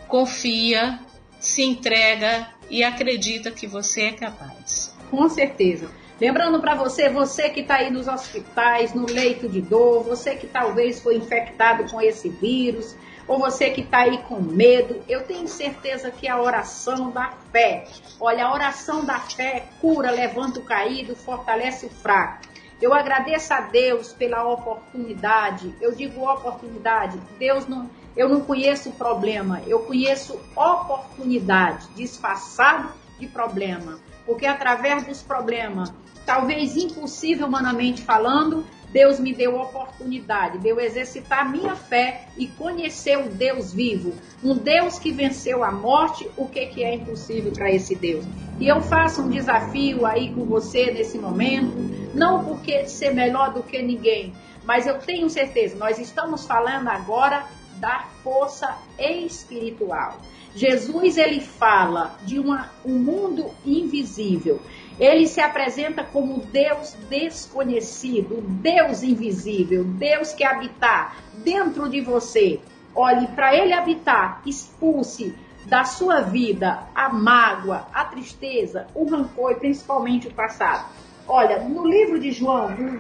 confia, 0.08 1.00
se 1.40 1.64
entrega 1.64 2.50
e 2.70 2.84
acredita 2.84 3.50
que 3.50 3.66
você 3.66 4.04
é 4.04 4.12
capaz. 4.12 4.94
Com 5.10 5.28
certeza. 5.30 5.90
Lembrando 6.20 6.60
para 6.60 6.76
você, 6.76 7.08
você 7.08 7.50
que 7.50 7.62
está 7.62 7.76
aí 7.76 7.90
nos 7.90 8.10
hospitais, 8.10 8.94
no 8.94 9.06
leito 9.06 9.48
de 9.48 9.62
dor, 9.62 10.04
você 10.04 10.36
que 10.36 10.48
talvez 10.48 11.00
foi 11.00 11.16
infectado 11.16 11.90
com 11.90 12.02
esse 12.02 12.28
vírus, 12.28 12.94
ou 13.26 13.40
você 13.40 13.70
que 13.70 13.82
está 13.82 14.00
aí 14.00 14.18
com 14.24 14.42
medo, 14.42 15.02
eu 15.08 15.24
tenho 15.24 15.48
certeza 15.48 16.12
que 16.12 16.28
a 16.28 16.42
oração 16.42 17.10
da 17.10 17.32
fé, 17.54 17.88
olha, 18.20 18.46
a 18.46 18.54
oração 18.54 19.06
da 19.06 19.18
fé 19.18 19.68
cura, 19.80 20.12
levanta 20.12 20.60
o 20.60 20.66
caído, 20.66 21.16
fortalece 21.16 21.86
o 21.86 21.90
fraco. 21.90 22.50
Eu 22.82 22.94
agradeço 22.94 23.54
a 23.54 23.62
Deus 23.62 24.12
pela 24.12 24.46
oportunidade. 24.46 25.74
Eu 25.80 25.94
digo 25.94 26.30
oportunidade. 26.30 27.18
Deus 27.38 27.66
não, 27.66 27.90
eu 28.16 28.28
não 28.28 28.42
conheço 28.42 28.92
problema, 28.92 29.62
eu 29.68 29.80
conheço 29.80 30.40
oportunidade, 30.56 31.88
disfarçado 31.96 32.90
de 33.18 33.28
problema. 33.28 34.00
Porque 34.26 34.46
através 34.46 35.04
dos 35.06 35.22
problemas, 35.22 35.92
talvez 36.30 36.78
impossível 36.78 37.48
humanamente 37.48 38.04
falando, 38.04 38.64
Deus 38.94 39.20
me 39.20 39.34
deu 39.34 39.60
oportunidade 39.60 40.60
de 40.60 40.70
eu 40.70 40.80
exercitar 40.80 41.50
minha 41.50 41.76
fé 41.76 42.28
e 42.38 42.46
conhecer 42.46 43.18
o 43.18 43.30
Deus 43.30 43.74
vivo, 43.74 44.14
um 44.44 44.56
Deus 44.56 45.00
que 45.00 45.12
venceu 45.12 45.64
a 45.64 45.72
morte, 45.72 46.30
o 46.38 46.48
que, 46.48 46.68
que 46.68 46.84
é 46.84 46.94
impossível 46.94 47.52
para 47.52 47.72
esse 47.72 47.96
Deus. 47.96 48.24
E 48.60 48.68
eu 48.68 48.80
faço 48.80 49.24
um 49.24 49.30
desafio 49.30 50.06
aí 50.06 50.32
com 50.32 50.46
você 50.46 50.92
nesse 50.92 51.18
momento, 51.18 51.74
não 52.14 52.46
porque 52.46 52.86
ser 52.86 53.12
melhor 53.12 53.52
do 53.52 53.64
que 53.64 53.82
ninguém, 53.82 54.32
mas 54.64 54.86
eu 54.86 55.00
tenho 55.00 55.32
certeza, 55.32 55.78
nós 55.78 55.98
estamos 55.98 56.46
falando 56.46 56.90
agora 56.90 57.44
da 57.80 58.06
força 58.24 58.78
espiritual. 59.00 60.20
Jesus 60.56 61.18
ele 61.18 61.40
fala 61.40 62.18
de 62.24 62.40
uma, 62.40 62.70
um 62.86 62.98
mundo 62.98 63.52
invisível. 63.66 64.60
Ele 65.00 65.28
se 65.28 65.40
apresenta 65.40 66.04
como 66.04 66.40
Deus 66.40 66.94
desconhecido, 67.10 68.42
Deus 68.42 69.02
invisível, 69.02 69.86
Deus 69.86 70.34
que 70.34 70.44
habita 70.44 71.14
dentro 71.36 71.88
de 71.88 72.02
você. 72.02 72.60
Olhe, 72.94 73.28
para 73.28 73.56
ele 73.56 73.72
habitar, 73.72 74.42
expulse 74.46 75.34
da 75.68 75.86
sua 75.86 76.22
vida 76.22 76.84
a 76.94 77.08
mágoa, 77.10 77.88
a 77.94 78.04
tristeza, 78.06 78.88
o 78.94 79.10
rancor 79.10 79.52
e 79.52 79.56
principalmente 79.56 80.28
o 80.28 80.34
passado. 80.34 80.90
Olha, 81.26 81.60
no 81.60 81.88
livro 81.88 82.20
de 82.20 82.32
João, 82.32 82.70
no, 82.70 82.92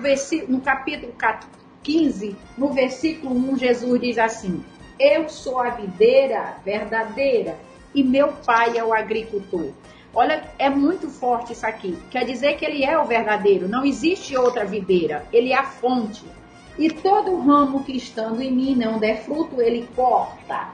no 0.47 0.61
capítulo 0.61 1.13
15, 1.83 2.35
no 2.57 2.69
versículo 2.69 3.35
1, 3.53 3.57
Jesus 3.57 3.99
diz 3.99 4.17
assim: 4.17 4.63
Eu 4.99 5.27
sou 5.27 5.59
a 5.59 5.71
videira 5.71 6.57
verdadeira 6.63 7.57
e 7.93 8.03
meu 8.03 8.31
pai 8.45 8.77
é 8.77 8.83
o 8.83 8.93
agricultor. 8.93 9.71
Olha, 10.13 10.43
é 10.57 10.69
muito 10.69 11.07
forte 11.07 11.53
isso 11.53 11.65
aqui. 11.65 11.97
Quer 12.09 12.25
dizer 12.25 12.57
que 12.57 12.65
ele 12.65 12.83
é 12.83 12.97
o 12.97 13.05
verdadeiro, 13.05 13.67
não 13.67 13.85
existe 13.85 14.35
outra 14.35 14.65
videira, 14.65 15.25
ele 15.31 15.53
é 15.53 15.57
a 15.57 15.63
fonte. 15.63 16.25
E 16.77 16.89
todo 16.89 17.39
ramo 17.39 17.83
que 17.83 17.95
estando 17.95 18.41
em 18.41 18.51
mim 18.51 18.75
não 18.75 18.97
der 18.97 19.23
fruto, 19.23 19.61
ele 19.61 19.87
corta. 19.95 20.69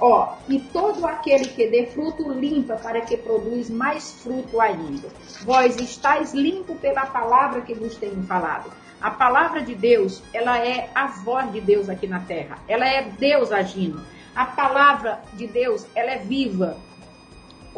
Ó, 0.00 0.34
e 0.48 0.60
todo 0.60 1.04
aquele 1.06 1.46
que 1.46 1.66
dê 1.66 1.86
fruto 1.86 2.30
limpa 2.30 2.76
para 2.76 3.00
que 3.00 3.16
produz 3.16 3.68
mais 3.68 4.12
fruto 4.22 4.60
ainda. 4.60 5.08
Vós 5.42 5.76
estáis 5.76 6.32
limpo 6.32 6.76
pela 6.76 7.06
palavra 7.06 7.62
que 7.62 7.74
vos 7.74 7.96
tenho 7.96 8.22
falado. 8.22 8.70
A 9.00 9.10
palavra 9.10 9.60
de 9.60 9.74
Deus, 9.74 10.22
ela 10.32 10.58
é 10.58 10.88
a 10.94 11.06
voz 11.06 11.50
de 11.52 11.60
Deus 11.60 11.88
aqui 11.88 12.06
na 12.06 12.20
terra. 12.20 12.58
Ela 12.68 12.86
é 12.86 13.02
Deus 13.02 13.50
agindo. 13.50 14.00
A 14.36 14.44
palavra 14.44 15.20
de 15.34 15.48
Deus, 15.48 15.84
ela 15.96 16.12
é 16.12 16.18
viva 16.18 16.76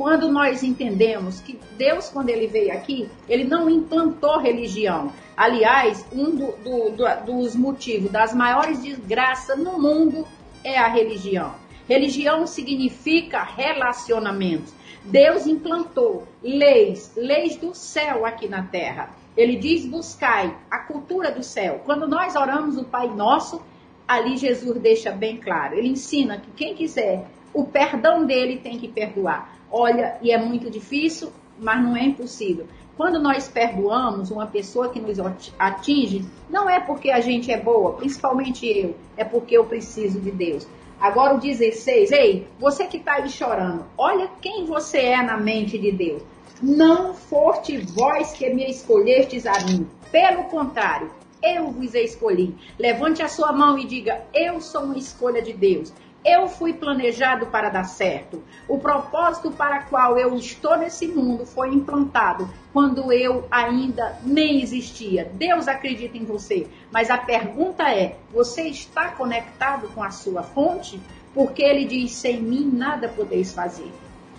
quando 0.01 0.33
nós 0.33 0.63
entendemos 0.63 1.41
que 1.41 1.61
Deus, 1.77 2.09
quando 2.09 2.31
ele 2.31 2.47
veio 2.47 2.73
aqui, 2.73 3.07
ele 3.29 3.45
não 3.45 3.69
implantou 3.69 4.39
religião. 4.39 5.13
Aliás, 5.37 6.07
um 6.11 6.31
do, 6.31 6.53
do, 6.53 6.91
do, 6.93 7.25
dos 7.27 7.55
motivos 7.55 8.11
das 8.11 8.35
maiores 8.35 8.81
desgraças 8.81 9.59
no 9.59 9.79
mundo 9.79 10.27
é 10.65 10.79
a 10.79 10.89
religião. 10.89 11.55
Religião 11.87 12.47
significa 12.47 13.43
relacionamento. 13.43 14.73
Deus 15.05 15.47
implantou 15.47 16.27
leis, 16.43 17.13
leis 17.15 17.57
do 17.57 17.75
céu 17.75 18.25
aqui 18.25 18.49
na 18.49 18.63
terra. 18.63 19.11
Ele 19.37 19.57
diz: 19.57 19.85
buscai 19.85 20.57
a 20.71 20.79
cultura 20.79 21.31
do 21.31 21.43
céu. 21.43 21.83
Quando 21.85 22.09
nós 22.09 22.35
oramos 22.37 22.79
o 22.79 22.85
Pai 22.85 23.07
Nosso, 23.07 23.61
ali 24.09 24.39
Jesus 24.39 24.81
deixa 24.81 25.13
bem 25.13 25.37
claro. 25.37 25.75
Ele 25.75 25.89
ensina 25.89 26.39
que 26.39 26.51
quem 26.53 26.75
quiser 26.75 27.27
o 27.53 27.65
perdão 27.65 28.25
dele 28.25 28.59
tem 28.59 28.79
que 28.79 28.89
perdoar. 28.89 29.57
Olha, 29.71 30.17
e 30.23 30.31
é 30.31 30.39
muito 30.39 30.71
difícil, 30.71 31.33
mas 31.59 31.83
não 31.83 31.97
é 31.97 32.05
impossível. 32.05 32.67
Quando 32.97 33.19
nós 33.21 33.49
perdoamos 33.49 34.31
uma 34.31 34.47
pessoa 34.47 34.91
que 34.91 35.01
nos 35.01 35.19
atinge, 35.59 36.25
não 36.51 36.69
é 36.69 36.81
porque 36.81 37.11
a 37.11 37.21
gente 37.21 37.51
é 37.51 37.59
boa, 37.59 37.95
principalmente 37.95 38.67
eu, 38.67 38.95
é 39.17 39.25
porque 39.25 39.57
eu 39.57 39.65
preciso 39.65 40.21
de 40.21 40.31
Deus. 40.31 40.67
Agora 41.01 41.35
o 41.35 41.41
16, 41.41 42.13
ei, 42.13 42.47
você 42.59 42.87
que 42.87 42.99
está 42.99 43.15
aí 43.15 43.29
chorando, 43.29 43.87
olha 43.97 44.29
quem 44.43 44.67
você 44.67 44.99
é 44.99 45.23
na 45.23 45.39
mente 45.39 45.79
de 45.79 45.91
Deus. 45.93 46.23
Não 46.61 47.15
foste 47.15 47.79
vós 47.79 48.33
que 48.33 48.51
me 48.51 48.69
escolhestes 48.69 49.47
a 49.47 49.59
mim, 49.61 49.89
pelo 50.13 50.45
contrário, 50.45 51.11
eu 51.43 51.71
vos 51.71 51.95
escolhi. 51.95 52.55
Levante 52.79 53.23
a 53.23 53.29
sua 53.29 53.53
mão 53.53 53.79
e 53.79 53.87
diga: 53.87 54.23
Eu 54.35 54.61
sou 54.61 54.83
uma 54.83 54.99
escolha 54.99 55.41
de 55.41 55.53
Deus. 55.53 55.93
Eu 56.23 56.49
fui 56.49 56.75
planejado 56.75 57.47
para 57.47 57.71
dar 57.71 57.85
certo. 57.85 58.43
O 58.69 58.79
propósito 58.79 59.51
para 59.51 59.85
qual 59.85 60.19
eu 60.19 60.37
estou 60.37 60.77
nesse 60.77 61.09
mundo 61.09 61.47
foi 61.47 61.71
implantado 61.71 62.49
quando 62.75 63.11
eu 63.11 63.47
ainda 63.51 64.19
nem 64.23 64.61
existia. 64.61 65.31
Deus 65.33 65.67
acredita 65.67 66.19
em 66.19 66.25
você, 66.27 66.67
mas 66.93 67.09
a 67.09 67.17
pergunta 67.17 67.91
é: 67.91 68.17
você 68.31 68.65
está 68.65 69.13
conectado 69.13 69.89
com 69.95 70.03
a 70.03 70.11
sua 70.11 70.43
fonte? 70.43 71.01
Porque 71.33 71.63
ele 71.63 71.87
diz: 71.87 72.13
sem 72.13 72.39
mim 72.39 72.71
nada 72.71 73.09
podeis 73.09 73.55
fazer. 73.55 73.91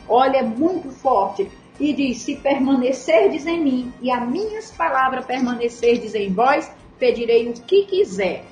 Olha, 0.08 0.38
é 0.38 0.44
muito 0.44 0.92
forte. 0.92 1.50
E 1.80 1.94
diz: 1.94 2.20
se 2.20 2.36
permanecerdes 2.36 3.48
em 3.48 3.60
mim 3.60 3.94
e 4.00 4.12
as 4.12 4.28
minhas 4.28 4.70
palavras 4.70 5.26
permanecerdes 5.26 6.14
em 6.14 6.32
vós, 6.32 6.72
pedirei 7.00 7.50
o 7.50 7.54
que 7.54 7.86
quiser 7.86 8.46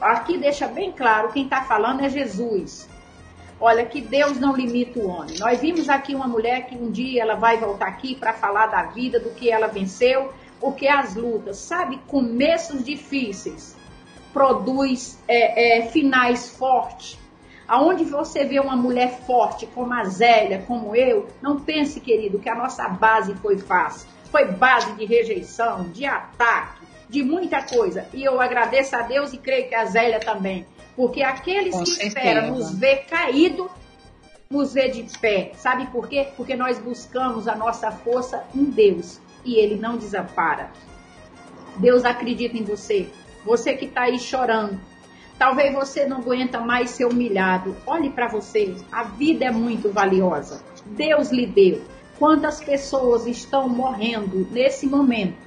aqui 0.00 0.38
deixa 0.38 0.66
bem 0.66 0.92
claro, 0.92 1.32
quem 1.32 1.44
está 1.44 1.62
falando 1.62 2.02
é 2.02 2.08
Jesus. 2.08 2.88
Olha, 3.58 3.86
que 3.86 4.02
Deus 4.02 4.38
não 4.38 4.54
limita 4.54 4.98
o 4.98 5.08
homem. 5.08 5.38
Nós 5.38 5.60
vimos 5.60 5.88
aqui 5.88 6.14
uma 6.14 6.28
mulher 6.28 6.66
que 6.66 6.76
um 6.76 6.90
dia 6.90 7.22
ela 7.22 7.36
vai 7.36 7.56
voltar 7.56 7.88
aqui 7.88 8.14
para 8.14 8.34
falar 8.34 8.66
da 8.66 8.82
vida, 8.82 9.18
do 9.18 9.30
que 9.30 9.50
ela 9.50 9.66
venceu, 9.66 10.32
o 10.60 10.72
que 10.72 10.86
as 10.86 11.14
lutas, 11.14 11.56
sabe? 11.56 11.98
Começos 12.06 12.84
difíceis 12.84 13.74
produz 14.36 15.18
é, 15.26 15.78
é, 15.78 15.86
finais 15.86 16.50
fortes. 16.50 17.18
Aonde 17.66 18.04
você 18.04 18.44
vê 18.44 18.60
uma 18.60 18.76
mulher 18.76 19.20
forte 19.26 19.66
como 19.66 19.94
a 19.94 20.04
Zélia, 20.04 20.62
como 20.66 20.94
eu, 20.94 21.26
não 21.40 21.58
pense, 21.58 22.00
querido, 22.00 22.38
que 22.38 22.48
a 22.50 22.54
nossa 22.54 22.86
base 22.86 23.34
foi 23.36 23.56
fácil. 23.56 24.06
Foi 24.30 24.44
base 24.44 24.92
de 24.92 25.06
rejeição, 25.06 25.84
de 25.84 26.04
ataque, 26.04 26.85
de 27.08 27.22
muita 27.22 27.62
coisa. 27.62 28.06
E 28.12 28.24
eu 28.24 28.40
agradeço 28.40 28.96
a 28.96 29.02
Deus 29.02 29.32
e 29.32 29.38
creio 29.38 29.68
que 29.68 29.74
a 29.74 29.84
Zélia 29.84 30.20
também. 30.20 30.66
Porque 30.94 31.22
aqueles 31.22 31.74
Com 31.74 31.84
que 31.84 31.90
certeza. 31.90 32.08
esperam 32.08 32.54
nos 32.54 32.74
ver 32.78 33.04
caído, 33.04 33.70
nos 34.50 34.72
ver 34.74 34.90
de 34.90 35.04
pé. 35.18 35.52
Sabe 35.54 35.86
por 35.88 36.08
quê? 36.08 36.28
Porque 36.36 36.56
nós 36.56 36.78
buscamos 36.78 37.46
a 37.46 37.54
nossa 37.54 37.90
força 37.90 38.44
em 38.54 38.64
Deus. 38.64 39.20
E 39.44 39.56
Ele 39.56 39.76
não 39.76 39.96
desampara. 39.96 40.70
Deus 41.76 42.04
acredita 42.04 42.56
em 42.56 42.64
você. 42.64 43.08
Você 43.44 43.74
que 43.74 43.84
está 43.84 44.02
aí 44.02 44.18
chorando. 44.18 44.80
Talvez 45.38 45.74
você 45.74 46.06
não 46.06 46.18
aguenta 46.18 46.58
mais 46.58 46.90
ser 46.90 47.04
humilhado. 47.04 47.76
Olhe 47.86 48.10
para 48.10 48.26
você. 48.26 48.74
A 48.90 49.04
vida 49.04 49.44
é 49.44 49.50
muito 49.50 49.90
valiosa. 49.92 50.62
Deus 50.86 51.30
lhe 51.30 51.46
deu. 51.46 51.82
Quantas 52.18 52.64
pessoas 52.64 53.26
estão 53.26 53.68
morrendo 53.68 54.48
nesse 54.50 54.86
momento 54.86 55.45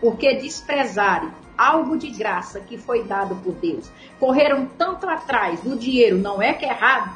porque 0.00 0.34
desprezarem 0.36 1.30
algo 1.56 1.98
de 1.98 2.10
graça 2.10 2.60
que 2.60 2.78
foi 2.78 3.04
dado 3.04 3.36
por 3.36 3.52
Deus. 3.54 3.90
Correram 4.18 4.66
tanto 4.78 5.08
atrás 5.08 5.60
do 5.60 5.76
dinheiro, 5.76 6.16
não 6.16 6.40
é 6.40 6.54
que 6.54 6.64
é 6.64 6.70
errado, 6.70 7.14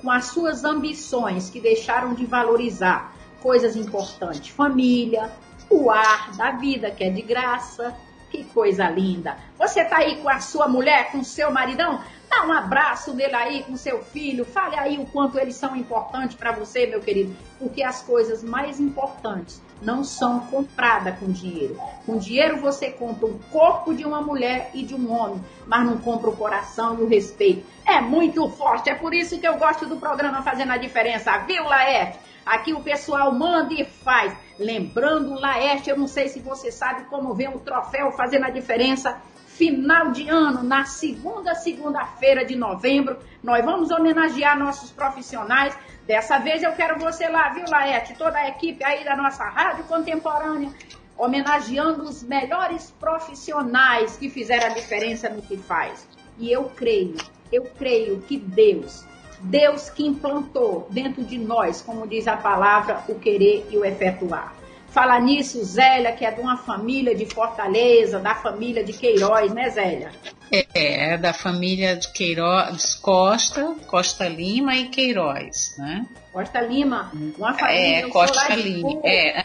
com 0.00 0.10
as 0.10 0.26
suas 0.26 0.64
ambições 0.64 1.50
que 1.50 1.60
deixaram 1.60 2.14
de 2.14 2.24
valorizar 2.24 3.12
coisas 3.42 3.74
importantes, 3.74 4.48
família, 4.48 5.30
o 5.68 5.90
ar 5.90 6.32
da 6.36 6.52
vida 6.52 6.90
que 6.90 7.02
é 7.02 7.10
de 7.10 7.22
graça. 7.22 7.94
Que 8.30 8.44
coisa 8.44 8.88
linda. 8.88 9.36
Você 9.58 9.84
tá 9.84 9.98
aí 9.98 10.16
com 10.22 10.28
a 10.30 10.40
sua 10.40 10.66
mulher, 10.66 11.12
com 11.12 11.18
o 11.18 11.24
seu 11.24 11.50
maridão? 11.50 12.00
Dá 12.32 12.46
um 12.46 12.52
abraço 12.52 13.12
nele 13.12 13.34
aí 13.34 13.62
com 13.62 13.76
seu 13.76 14.02
filho. 14.02 14.42
Fale 14.42 14.74
aí 14.78 14.98
o 14.98 15.04
quanto 15.04 15.38
eles 15.38 15.54
são 15.54 15.76
importantes 15.76 16.34
para 16.34 16.50
você, 16.50 16.86
meu 16.86 16.98
querido. 16.98 17.36
Porque 17.58 17.82
as 17.82 18.00
coisas 18.00 18.42
mais 18.42 18.80
importantes 18.80 19.60
não 19.82 20.02
são 20.02 20.40
compradas 20.46 21.18
com 21.18 21.30
dinheiro. 21.30 21.78
Com 22.06 22.16
dinheiro 22.16 22.56
você 22.56 22.90
compra 22.90 23.26
o 23.26 23.38
corpo 23.50 23.92
de 23.92 24.06
uma 24.06 24.22
mulher 24.22 24.70
e 24.72 24.82
de 24.82 24.94
um 24.94 25.12
homem, 25.12 25.44
mas 25.66 25.84
não 25.84 25.98
compra 25.98 26.30
o 26.30 26.36
coração 26.36 26.98
e 26.98 27.02
o 27.02 27.06
respeito. 27.06 27.66
É 27.86 28.00
muito 28.00 28.48
forte, 28.48 28.88
é 28.88 28.94
por 28.94 29.12
isso 29.12 29.38
que 29.38 29.46
eu 29.46 29.58
gosto 29.58 29.84
do 29.84 29.98
programa 29.98 30.42
Fazendo 30.42 30.72
a 30.72 30.78
Diferença, 30.78 31.36
viu, 31.40 31.64
Laerte? 31.64 32.18
Aqui 32.46 32.72
o 32.72 32.80
pessoal 32.80 33.30
manda 33.32 33.74
e 33.74 33.84
faz. 33.84 34.34
Lembrando, 34.58 35.38
Laerte, 35.38 35.90
eu 35.90 35.98
não 35.98 36.08
sei 36.08 36.28
se 36.28 36.40
você 36.40 36.72
sabe 36.72 37.04
como 37.04 37.34
vem 37.34 37.48
o 37.48 37.58
troféu 37.58 38.10
Fazendo 38.12 38.46
a 38.46 38.50
Diferença 38.50 39.20
final 39.56 40.12
de 40.12 40.28
ano, 40.28 40.62
na 40.62 40.84
segunda 40.84 41.54
segunda-feira 41.54 42.44
de 42.44 42.56
novembro, 42.56 43.18
nós 43.42 43.64
vamos 43.64 43.90
homenagear 43.90 44.58
nossos 44.58 44.90
profissionais. 44.90 45.76
Dessa 46.06 46.38
vez 46.38 46.62
eu 46.62 46.72
quero 46.72 46.98
você 46.98 47.28
lá, 47.28 47.50
viu, 47.50 47.64
Laerte? 47.68 48.14
Toda 48.14 48.38
a 48.38 48.48
equipe 48.48 48.82
aí 48.82 49.04
da 49.04 49.16
nossa 49.16 49.44
Rádio 49.44 49.84
Contemporânea, 49.84 50.70
homenageando 51.16 52.02
os 52.02 52.22
melhores 52.22 52.90
profissionais 52.98 54.16
que 54.16 54.30
fizeram 54.30 54.66
a 54.66 54.74
diferença 54.74 55.28
no 55.28 55.42
que 55.42 55.56
faz. 55.56 56.08
E 56.38 56.50
eu 56.50 56.64
creio, 56.64 57.16
eu 57.52 57.64
creio 57.78 58.22
que 58.22 58.38
Deus, 58.38 59.04
Deus 59.40 59.90
que 59.90 60.06
implantou 60.06 60.88
dentro 60.90 61.22
de 61.22 61.38
nós, 61.38 61.82
como 61.82 62.06
diz 62.06 62.26
a 62.26 62.36
palavra, 62.36 63.04
o 63.06 63.14
querer 63.16 63.66
e 63.70 63.76
o 63.76 63.84
efetuar. 63.84 64.61
Fala 64.92 65.18
nisso, 65.18 65.64
Zélia, 65.64 66.12
que 66.12 66.22
é 66.22 66.30
de 66.30 66.40
uma 66.40 66.58
família 66.58 67.14
de 67.14 67.24
Fortaleza, 67.24 68.20
da 68.20 68.34
família 68.34 68.84
de 68.84 68.92
Queiroz, 68.92 69.50
né, 69.52 69.70
Zélia? 69.70 70.12
É, 70.50 71.14
é 71.14 71.18
da 71.18 71.32
família 71.32 71.96
de 71.96 72.12
Queiroz, 72.12 72.94
Costa, 72.96 73.74
Costa 73.86 74.28
Lima 74.28 74.76
e 74.76 74.88
Queiroz, 74.88 75.76
né? 75.78 76.04
Costa 76.30 76.60
Lima, 76.60 77.10
uma 77.38 77.54
família. 77.54 78.06
É, 78.06 78.08
Costa 78.10 78.54
Lima. 78.54 79.00
É, 79.02 79.40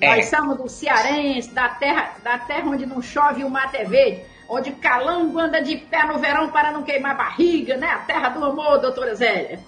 é, 0.00 0.16
Nós 0.16 0.26
somos 0.26 0.56
do 0.56 0.68
Cearense, 0.68 1.50
da 1.50 1.68
terra, 1.68 2.16
da 2.24 2.36
terra 2.38 2.68
onde 2.68 2.84
não 2.84 3.00
chove 3.00 3.42
e 3.42 3.44
o 3.44 3.50
mato 3.50 3.76
é 3.76 3.84
verde, 3.84 4.22
onde 4.48 4.72
calango 4.72 5.38
anda 5.38 5.62
de 5.62 5.76
pé 5.76 6.06
no 6.06 6.18
verão 6.18 6.50
para 6.50 6.72
não 6.72 6.82
queimar 6.82 7.16
barriga, 7.16 7.76
né? 7.76 7.86
A 7.86 7.98
terra 7.98 8.30
do 8.30 8.44
amor, 8.44 8.80
doutora 8.80 9.14
Zélia. 9.14 9.60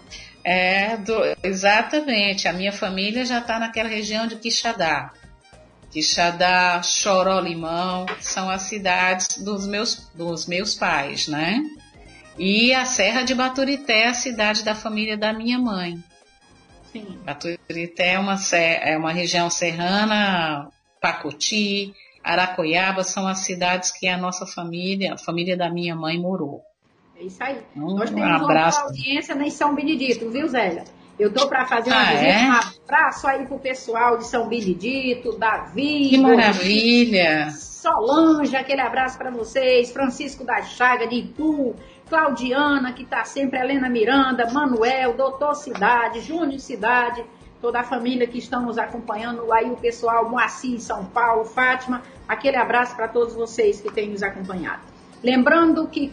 É, 0.42 0.96
do, 0.96 1.20
exatamente. 1.42 2.48
A 2.48 2.52
minha 2.52 2.72
família 2.72 3.24
já 3.24 3.38
está 3.38 3.60
naquela 3.60 3.88
região 3.88 4.26
de 4.26 4.36
Quixadá. 4.36 5.12
Quixadá, 5.90 6.82
Choró 6.82 7.40
Limão, 7.40 8.06
são 8.20 8.48
as 8.48 8.62
cidades 8.62 9.38
dos 9.38 9.66
meus, 9.66 10.08
dos 10.14 10.46
meus 10.46 10.74
pais, 10.74 11.26
né? 11.26 11.60
E 12.38 12.72
a 12.72 12.84
Serra 12.84 13.22
de 13.22 13.34
Baturité 13.34 14.02
é 14.02 14.08
a 14.08 14.14
cidade 14.14 14.62
da 14.62 14.74
família 14.74 15.16
da 15.16 15.32
minha 15.32 15.58
mãe. 15.58 16.02
Sim. 16.92 17.18
Baturité 17.24 18.14
é 18.14 18.18
uma, 18.18 18.36
é 18.56 18.96
uma 18.96 19.12
região 19.12 19.50
serrana, 19.50 20.70
Pacuti, 21.00 21.94
Aracoiaba 22.22 23.02
são 23.02 23.26
as 23.26 23.40
cidades 23.40 23.90
que 23.90 24.06
a 24.06 24.16
nossa 24.16 24.46
família, 24.46 25.14
a 25.14 25.18
família 25.18 25.56
da 25.56 25.70
minha 25.70 25.96
mãe 25.96 26.18
morou. 26.18 26.62
É 27.16 27.24
isso 27.24 27.42
aí. 27.42 27.58
Um 27.76 27.94
Nós 27.94 28.10
temos 28.10 28.42
abraço. 28.42 28.80
uma 28.80 28.86
audiência 28.88 29.32
em 29.34 29.50
São 29.50 29.74
Benedito, 29.74 30.30
viu, 30.30 30.46
Zélia? 30.48 30.84
Eu 31.18 31.28
estou 31.28 31.48
para 31.48 31.66
fazer 31.66 31.90
uma 31.90 32.00
ah, 32.00 32.12
visita, 32.12 32.26
é? 32.26 32.48
um 32.48 32.52
abraço 32.84 33.26
aí 33.26 33.46
pro 33.46 33.58
pessoal 33.58 34.16
de 34.16 34.26
São 34.26 34.48
Benedito, 34.48 35.38
Davi. 35.38 36.08
Que 36.10 36.18
maravilha! 36.18 37.50
Solange, 37.50 38.56
aquele 38.56 38.80
abraço 38.80 39.16
para 39.16 39.30
vocês, 39.30 39.90
Francisco 39.90 40.44
da 40.44 40.62
Chaga 40.62 41.06
de 41.06 41.16
Itu, 41.16 41.74
Claudiana, 42.08 42.92
que 42.92 43.04
está 43.04 43.24
sempre, 43.24 43.58
Helena 43.58 43.88
Miranda, 43.88 44.50
Manuel, 44.50 45.14
Doutor 45.14 45.54
Cidade, 45.54 46.20
Júnior 46.20 46.60
Cidade, 46.60 47.24
toda 47.60 47.80
a 47.80 47.84
família 47.84 48.26
que 48.26 48.38
estão 48.38 48.62
nos 48.62 48.78
acompanhando, 48.78 49.52
aí 49.52 49.70
o 49.70 49.76
pessoal, 49.76 50.28
Moacir, 50.28 50.80
São 50.80 51.04
Paulo, 51.04 51.44
Fátima, 51.44 52.02
aquele 52.26 52.56
abraço 52.56 52.96
para 52.96 53.08
todos 53.08 53.34
vocês 53.34 53.80
que 53.80 53.92
têm 53.92 54.10
nos 54.10 54.22
acompanhado. 54.22 54.89
Lembrando 55.22 55.86
que 55.86 56.10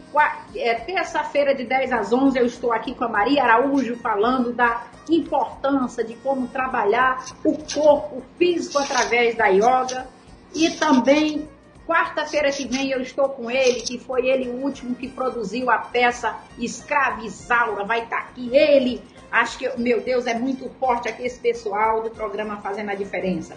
é, 0.55 0.73
terça-feira 0.75 1.55
de 1.55 1.63
10 1.63 1.93
às 1.93 2.11
11 2.11 2.37
eu 2.37 2.45
estou 2.45 2.73
aqui 2.73 2.93
com 2.93 3.05
a 3.05 3.09
Maria 3.09 3.43
Araújo 3.43 3.95
falando 3.95 4.51
da 4.51 4.85
importância 5.09 6.03
de 6.03 6.13
como 6.15 6.47
trabalhar 6.47 7.25
o 7.45 7.57
corpo 7.57 8.21
físico 8.37 8.77
através 8.79 9.35
da 9.35 9.47
yoga. 9.47 10.07
E 10.53 10.71
também, 10.71 11.47
quarta-feira 11.87 12.51
que 12.51 12.67
vem, 12.67 12.91
eu 12.91 12.99
estou 12.99 13.29
com 13.29 13.49
ele, 13.49 13.79
que 13.81 13.97
foi 13.97 14.27
ele 14.27 14.49
o 14.49 14.61
último 14.63 14.93
que 14.93 15.07
produziu 15.07 15.69
a 15.69 15.77
peça 15.77 16.35
Escrava 16.59 17.23
Isaura. 17.23 17.85
Vai 17.85 18.03
estar 18.03 18.17
aqui 18.17 18.53
ele. 18.53 19.01
Acho 19.31 19.57
que, 19.57 19.69
meu 19.77 20.01
Deus, 20.01 20.27
é 20.27 20.33
muito 20.33 20.69
forte 20.79 21.07
aqui 21.07 21.23
esse 21.23 21.39
pessoal 21.39 22.01
do 22.01 22.09
programa 22.09 22.57
Fazendo 22.57 22.91
a 22.91 22.95
Diferença. 22.95 23.55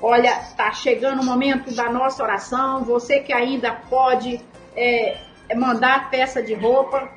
Olha, 0.00 0.38
tá 0.56 0.70
chegando 0.72 1.22
o 1.22 1.24
momento 1.24 1.74
da 1.74 1.90
nossa 1.90 2.22
oração. 2.22 2.84
Você 2.84 3.20
que 3.20 3.32
ainda 3.32 3.72
pode 3.72 4.40
é, 4.76 5.18
é 5.48 5.54
mandar 5.54 6.10
peça 6.10 6.42
de 6.42 6.54
roupa, 6.54 7.08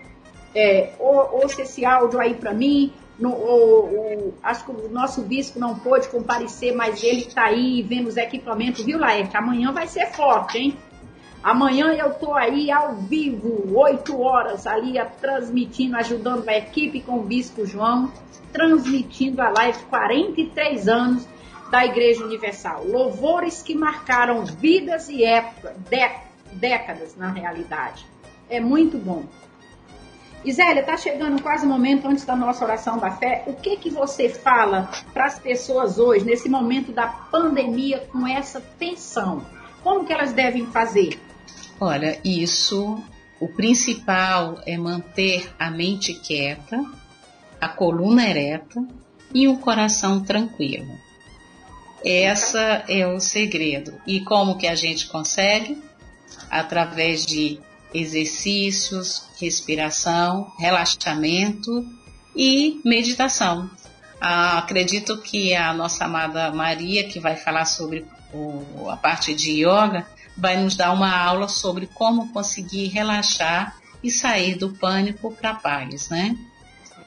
é, 0.55 0.93
ou, 0.99 1.41
ou 1.41 1.49
se 1.49 1.61
esse 1.61 1.85
áudio 1.85 2.19
aí 2.19 2.33
para 2.33 2.53
mim, 2.53 2.93
no, 3.19 3.29
o, 3.29 3.85
o, 3.85 4.33
acho 4.43 4.65
que 4.65 4.71
o 4.71 4.89
nosso 4.89 5.21
bispo 5.21 5.59
não 5.59 5.77
pôde 5.77 6.07
comparecer, 6.07 6.75
mas 6.75 7.03
ele 7.03 7.21
está 7.21 7.45
aí 7.45 7.81
vendo 7.81 8.07
os 8.07 8.17
equipamentos, 8.17 8.83
viu, 8.83 8.99
Laerte? 8.99 9.35
Amanhã 9.35 9.71
vai 9.71 9.87
ser 9.87 10.07
forte, 10.07 10.57
hein? 10.57 10.77
Amanhã 11.43 11.93
eu 11.93 12.11
estou 12.11 12.33
aí 12.33 12.69
ao 12.71 12.95
vivo, 12.95 13.77
8 13.77 14.19
horas, 14.19 14.67
ali 14.67 14.95
transmitindo, 15.21 15.95
ajudando 15.95 16.47
a 16.49 16.57
equipe 16.57 17.01
com 17.01 17.19
o 17.19 17.23
Bispo 17.23 17.65
João, 17.65 18.11
transmitindo 18.51 19.41
a 19.41 19.49
live 19.49 19.79
43 19.83 20.87
anos 20.87 21.27
da 21.71 21.85
Igreja 21.85 22.25
Universal. 22.25 22.85
Louvores 22.85 23.61
que 23.61 23.75
marcaram 23.75 24.45
vidas 24.45 25.09
e 25.09 25.23
época, 25.23 25.75
décadas 25.89 26.26
na 27.15 27.31
realidade. 27.31 28.05
É 28.49 28.59
muito 28.59 28.97
bom. 28.97 29.25
Isélia, 30.45 30.81
está 30.81 30.95
chegando 30.95 31.41
quase 31.41 31.65
o 31.65 31.69
momento 31.69 32.07
antes 32.07 32.23
da 32.23 32.35
nossa 32.35 32.63
oração 32.63 32.97
da 32.97 33.11
fé. 33.11 33.43
O 33.47 33.53
que 33.53 33.75
que 33.75 33.89
você 33.89 34.29
fala 34.29 34.89
para 35.13 35.25
as 35.25 35.39
pessoas 35.39 35.97
hoje, 35.97 36.23
nesse 36.23 36.47
momento 36.47 36.91
da 36.91 37.07
pandemia, 37.07 38.07
com 38.11 38.25
essa 38.25 38.61
tensão? 38.79 39.45
Como 39.83 40.05
que 40.05 40.13
elas 40.13 40.33
devem 40.33 40.65
fazer? 40.67 41.19
Olha, 41.79 42.19
isso, 42.23 43.01
o 43.39 43.47
principal 43.47 44.61
é 44.65 44.77
manter 44.77 45.51
a 45.59 45.69
mente 45.69 46.13
quieta, 46.13 46.83
a 47.59 47.67
coluna 47.67 48.27
ereta 48.27 48.85
e 49.33 49.47
o 49.47 49.57
coração 49.57 50.23
tranquilo. 50.23 50.97
Essa 52.05 52.85
é 52.87 53.05
o 53.07 53.19
segredo. 53.19 53.93
E 54.05 54.21
como 54.21 54.57
que 54.57 54.67
a 54.67 54.75
gente 54.75 55.07
consegue? 55.07 55.81
Através 56.49 57.25
de 57.25 57.59
exercícios, 57.93 59.27
respiração, 59.39 60.51
relaxamento 60.59 61.85
e 62.35 62.79
meditação. 62.83 63.69
Ah, 64.19 64.57
acredito 64.57 65.21
que 65.21 65.53
a 65.53 65.73
nossa 65.73 66.05
amada 66.05 66.51
Maria, 66.51 67.07
que 67.07 67.19
vai 67.19 67.35
falar 67.35 67.65
sobre 67.65 68.05
o, 68.33 68.89
a 68.89 68.97
parte 68.97 69.33
de 69.33 69.63
yoga, 69.63 70.05
vai 70.35 70.57
nos 70.57 70.75
dar 70.75 70.91
uma 70.91 71.15
aula 71.15 71.47
sobre 71.47 71.88
como 71.88 72.31
conseguir 72.31 72.88
relaxar 72.88 73.75
e 74.03 74.11
sair 74.11 74.55
do 74.55 74.69
pânico 74.69 75.31
para 75.31 75.55
paz, 75.55 76.09
né? 76.09 76.35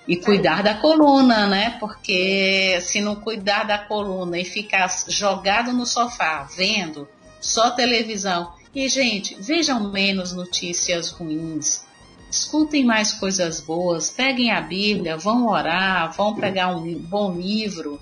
E 0.09 0.17
cuidar 0.17 0.63
da 0.63 0.75
coluna, 0.75 1.47
né? 1.47 1.77
Porque 1.79 2.81
se 2.81 3.01
não 3.01 3.15
cuidar 3.15 3.65
da 3.65 3.79
coluna 3.79 4.39
e 4.39 4.45
ficar 4.45 4.89
jogado 5.09 5.73
no 5.73 5.87
sofá 5.87 6.49
vendo 6.57 7.09
só 7.41 7.71
televisão 7.71 8.53
e, 8.75 8.89
gente, 8.89 9.37
vejam 9.41 9.91
menos 9.91 10.33
notícias 10.33 11.11
ruins. 11.11 11.85
Escutem 12.31 12.85
mais 12.85 13.13
coisas 13.13 13.61
boas, 13.61 14.11
peguem 14.11 14.53
a 14.53 14.61
Bíblia, 14.61 15.17
vão 15.17 15.49
orar, 15.49 16.13
vão 16.13 16.37
pegar 16.37 16.77
um 16.77 16.95
bom 16.95 17.33
livro 17.35 18.01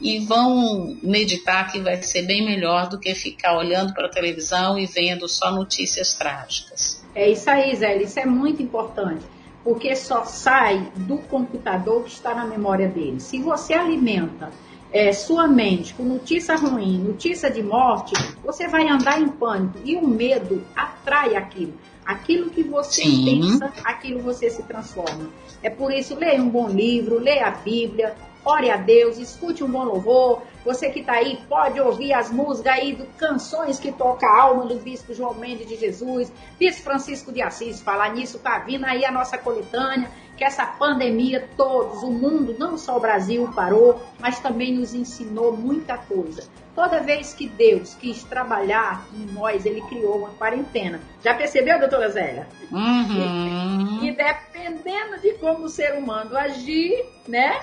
e 0.00 0.20
vão 0.20 0.96
meditar 1.02 1.72
que 1.72 1.80
vai 1.80 2.00
ser 2.02 2.22
bem 2.22 2.44
melhor 2.44 2.88
do 2.88 3.00
que 3.00 3.14
ficar 3.14 3.56
olhando 3.56 3.92
para 3.92 4.06
a 4.06 4.10
televisão 4.10 4.78
e 4.78 4.86
vendo 4.86 5.28
só 5.28 5.50
notícias 5.50 6.14
trágicas. 6.14 7.04
É 7.14 7.28
isso 7.28 7.50
aí, 7.50 7.74
Zé, 7.74 8.00
isso 8.02 8.20
é 8.20 8.26
muito 8.26 8.62
importante, 8.62 9.24
porque 9.64 9.96
só 9.96 10.24
sai 10.24 10.92
do 10.96 11.18
computador 11.18 12.04
que 12.04 12.10
está 12.10 12.34
na 12.34 12.44
memória 12.44 12.88
dele. 12.88 13.18
Se 13.18 13.40
você 13.40 13.72
alimenta 13.72 14.50
é, 14.94 15.12
sua 15.12 15.48
mente 15.48 15.92
com 15.92 16.04
notícia 16.04 16.54
ruim, 16.54 16.98
notícia 16.98 17.50
de 17.50 17.60
morte, 17.60 18.14
você 18.44 18.68
vai 18.68 18.88
andar 18.88 19.20
em 19.20 19.28
pânico. 19.28 19.76
E 19.84 19.96
o 19.96 20.06
medo 20.06 20.64
atrai 20.76 21.34
aquilo. 21.34 21.74
Aquilo 22.06 22.48
que 22.48 22.62
você 22.62 23.02
Sim. 23.02 23.40
pensa, 23.42 23.72
aquilo 23.82 24.20
você 24.20 24.48
se 24.48 24.62
transforma. 24.62 25.28
É 25.60 25.68
por 25.68 25.92
isso, 25.92 26.14
leia 26.14 26.40
um 26.40 26.48
bom 26.48 26.68
livro, 26.68 27.18
leia 27.18 27.48
a 27.48 27.50
Bíblia, 27.50 28.14
ore 28.44 28.70
a 28.70 28.76
Deus, 28.76 29.18
escute 29.18 29.64
um 29.64 29.70
bom 29.70 29.84
louvor. 29.84 30.42
Você 30.64 30.90
que 30.90 31.00
está 31.00 31.14
aí 31.14 31.40
pode 31.48 31.80
ouvir 31.80 32.12
as 32.12 32.30
músicas 32.30 32.72
aí, 32.72 32.94
do, 32.94 33.06
canções 33.18 33.78
que 33.78 33.92
toca 33.92 34.26
a 34.26 34.42
alma 34.42 34.66
do 34.66 34.76
Bispo 34.76 35.14
João 35.14 35.34
Mendes 35.34 35.68
de 35.68 35.76
Jesus, 35.76 36.32
Bispo 36.58 36.82
Francisco 36.82 37.32
de 37.32 37.42
Assis. 37.42 37.80
Falar 37.80 38.14
nisso, 38.14 38.38
tá 38.38 38.58
vindo 38.58 38.84
aí 38.84 39.04
a 39.04 39.10
nossa 39.10 39.36
coletânea 39.36 40.10
que 40.36 40.44
essa 40.44 40.66
pandemia, 40.66 41.48
todos, 41.56 42.02
o 42.02 42.10
mundo, 42.10 42.56
não 42.58 42.76
só 42.76 42.96
o 42.96 43.00
Brasil 43.00 43.48
parou, 43.54 44.00
mas 44.18 44.40
também 44.40 44.74
nos 44.74 44.94
ensinou 44.94 45.56
muita 45.56 45.96
coisa. 45.96 46.42
Toda 46.74 47.00
vez 47.00 47.32
que 47.32 47.48
Deus 47.48 47.94
quis 47.94 48.24
trabalhar 48.24 49.06
em 49.14 49.32
nós, 49.32 49.64
Ele 49.64 49.80
criou 49.82 50.18
uma 50.18 50.30
quarentena. 50.30 51.00
Já 51.22 51.32
percebeu, 51.34 51.78
doutora 51.78 52.08
Zélia? 52.08 52.48
Uhum. 52.72 54.00
E, 54.02 54.08
e, 54.08 54.16
dependendo 54.16 55.20
de 55.20 55.34
como 55.34 55.64
o 55.64 55.68
ser 55.68 55.94
humano 55.94 56.36
agir, 56.36 57.04
né? 57.28 57.60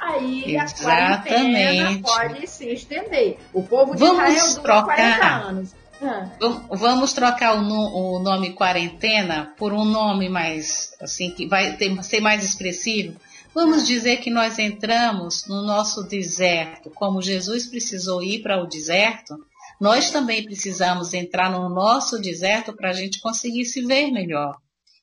Aí 0.00 0.56
Exatamente. 0.56 0.82
a 0.88 1.18
quarentena 1.18 2.00
pode 2.02 2.46
se 2.46 2.72
estender. 2.72 3.38
O 3.52 3.62
povo 3.62 3.92
de 3.92 4.00
Vamos 4.00 4.34
Israel 4.34 4.54
durou 4.62 4.84
40 4.84 5.26
anos. 5.26 5.74
Ah. 6.02 6.30
Vamos 6.70 7.12
trocar 7.12 7.58
o, 7.58 7.60
no, 7.60 8.16
o, 8.16 8.18
nome 8.20 8.54
quarentena 8.54 9.52
por 9.58 9.74
um 9.74 9.84
nome 9.84 10.30
mais 10.30 10.94
assim 10.98 11.30
que 11.30 11.46
vai 11.46 11.76
ter, 11.76 12.02
ser 12.02 12.20
mais 12.20 12.42
expressivo. 12.42 13.20
Vamos 13.54 13.86
dizer 13.86 14.18
que 14.18 14.30
nós 14.30 14.58
entramos 14.58 15.46
no 15.46 15.60
nosso 15.62 16.02
deserto, 16.04 16.88
como 16.90 17.20
Jesus 17.20 17.66
precisou 17.66 18.22
ir 18.22 18.40
para 18.42 18.62
o 18.62 18.66
deserto, 18.66 19.36
nós 19.78 20.10
também 20.10 20.42
precisamos 20.44 21.12
entrar 21.12 21.50
no 21.50 21.68
nosso 21.68 22.18
deserto 22.18 22.72
para 22.72 22.90
a 22.90 22.94
gente 22.94 23.20
conseguir 23.20 23.66
se 23.66 23.84
ver 23.84 24.10
melhor 24.10 24.56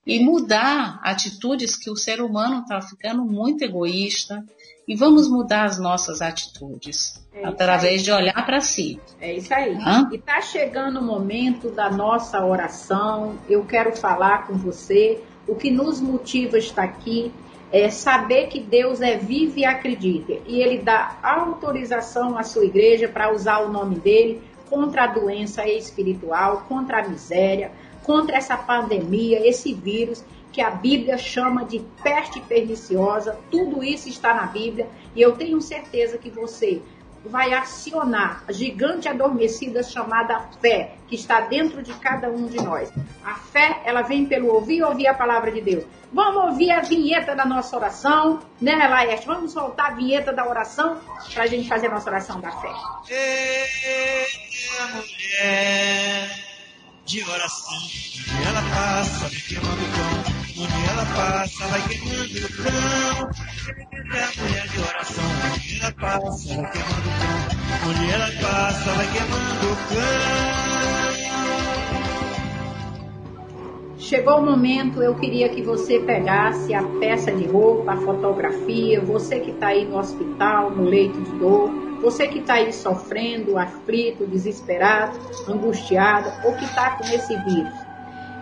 e 0.07 0.23
mudar 0.23 1.01
atitudes 1.03 1.75
que 1.75 1.91
o 1.91 1.95
ser 1.97 2.21
humano 2.21 2.61
está 2.61 2.81
ficando 2.81 3.25
muito 3.25 3.63
egoísta 3.63 4.41
e 4.87 4.95
vamos 4.95 5.29
mudar 5.29 5.65
as 5.65 5.77
nossas 5.77 6.21
atitudes 6.21 7.21
é 7.33 7.45
através 7.45 8.03
de 8.03 8.11
olhar 8.11 8.45
para 8.45 8.61
si. 8.61 8.97
É 9.19 9.33
isso 9.33 9.53
aí. 9.53 9.75
Hã? 9.75 10.07
E 10.09 10.15
está 10.15 10.39
chegando 10.39 11.01
o 11.01 11.03
momento 11.03 11.69
da 11.69 11.89
nossa 11.89 12.43
oração. 12.45 13.37
Eu 13.49 13.65
quero 13.65 13.97
falar 13.97 14.47
com 14.47 14.53
você. 14.53 15.21
O 15.45 15.55
que 15.55 15.69
nos 15.69 15.99
motiva 15.99 16.55
a 16.55 16.59
estar 16.59 16.83
aqui 16.83 17.33
é 17.69 17.89
saber 17.89 18.47
que 18.47 18.61
Deus 18.61 19.01
é 19.01 19.17
vivo 19.17 19.59
e 19.59 19.65
acredita. 19.65 20.33
E 20.47 20.61
Ele 20.61 20.77
dá 20.77 21.17
autorização 21.21 22.37
à 22.37 22.43
sua 22.43 22.63
igreja 22.63 23.09
para 23.09 23.33
usar 23.33 23.59
o 23.59 23.69
nome 23.69 23.95
dele 23.99 24.41
contra 24.69 25.03
a 25.03 25.07
doença 25.07 25.67
espiritual, 25.67 26.65
contra 26.67 27.01
a 27.01 27.07
miséria, 27.07 27.71
contra 28.07 28.37
essa 28.37 28.55
pandemia, 28.55 29.45
esse 29.45 29.73
vírus 29.73 30.23
que 30.53 30.61
a 30.61 30.71
Bíblia 30.71 31.17
chama 31.17 31.65
de 31.65 31.79
peste 32.01 32.39
perniciosa. 32.39 33.37
Tudo 33.51 33.83
isso 33.83 34.07
está 34.07 34.33
na 34.33 34.45
Bíblia 34.47 34.87
e 35.13 35.21
eu 35.21 35.33
tenho 35.33 35.59
certeza 35.61 36.17
que 36.17 36.29
você 36.29 36.81
vai 37.25 37.53
acionar 37.53 38.45
a 38.47 38.53
gigante 38.53 39.09
adormecida 39.09 39.83
chamada 39.83 40.39
fé, 40.61 40.93
que 41.09 41.15
está 41.15 41.41
dentro 41.41 41.83
de 41.83 41.93
cada 41.95 42.29
um 42.29 42.47
de 42.47 42.55
nós. 42.55 42.89
A 43.25 43.35
fé, 43.35 43.81
ela 43.83 44.01
vem 44.01 44.25
pelo 44.25 44.53
ouvir 44.53 44.81
ouvir 44.83 45.07
a 45.07 45.13
palavra 45.13 45.51
de 45.51 45.59
Deus. 45.59 45.83
Vamos 46.13 46.45
ouvir 46.45 46.71
a 46.71 46.79
vinheta 46.79 47.35
da 47.35 47.43
nossa 47.43 47.75
oração, 47.75 48.39
né, 48.61 48.87
Laerte? 48.87 49.27
Vamos 49.27 49.51
soltar 49.51 49.91
a 49.91 49.95
vinheta 49.95 50.31
da 50.31 50.47
oração 50.47 50.97
para 51.33 51.43
a 51.43 51.47
gente 51.47 51.67
fazer 51.67 51.87
a 51.87 51.91
nossa 51.91 52.09
oração 52.09 52.39
da 52.39 52.51
fé. 52.51 52.71
Eita 53.09 54.95
mulher 54.95 56.56
de 57.07 57.23
oração. 57.23 57.73
Onde 57.77 58.43
ela 58.47 58.61
passa, 58.61 59.29
vai 59.29 59.39
queimando 59.47 59.81
o 59.81 59.87
pão. 59.95 60.11
Onde 60.63 60.79
ela 60.89 61.05
passa, 61.05 61.67
vai 61.67 61.81
queimando 61.87 62.37
o 62.37 62.49
pão. 62.57 63.29
É 64.13 64.23
a 64.23 64.31
mulher 64.43 64.67
de 64.67 64.79
oração. 64.79 65.23
Onde 65.55 65.79
ela 65.79 65.91
passa, 65.93 66.55
vai 66.55 66.71
queimando 66.71 67.07
o 67.07 67.11
pão. 67.17 67.89
Onde 67.89 68.11
ela 68.11 68.29
passa, 68.41 68.91
vai 68.91 69.07
queimando 69.13 69.71
o 69.71 69.75
pão. 69.87 70.57
Chegou 73.97 74.39
o 74.39 74.45
momento, 74.45 75.01
eu 75.01 75.15
queria 75.15 75.47
que 75.49 75.61
você 75.61 75.99
pegasse 75.99 76.73
a 76.73 76.83
peça 76.99 77.31
de 77.31 77.45
roupa, 77.45 77.93
a 77.93 77.97
fotografia, 77.97 78.99
você 79.01 79.39
que 79.39 79.51
está 79.51 79.67
aí 79.67 79.85
no 79.85 79.97
hospital, 79.97 80.71
no 80.71 80.83
leito 80.83 81.21
de 81.21 81.31
dor, 81.39 81.86
você 82.01 82.27
que 82.27 82.39
está 82.39 82.55
aí 82.55 82.71
sofrendo, 82.71 83.57
aflito, 83.57 84.25
desesperado, 84.25 85.17
angustiado, 85.47 86.31
ou 86.45 86.53
que 86.53 86.65
está 86.65 86.97
com 86.97 87.03
esse 87.05 87.35
vírus. 87.43 87.73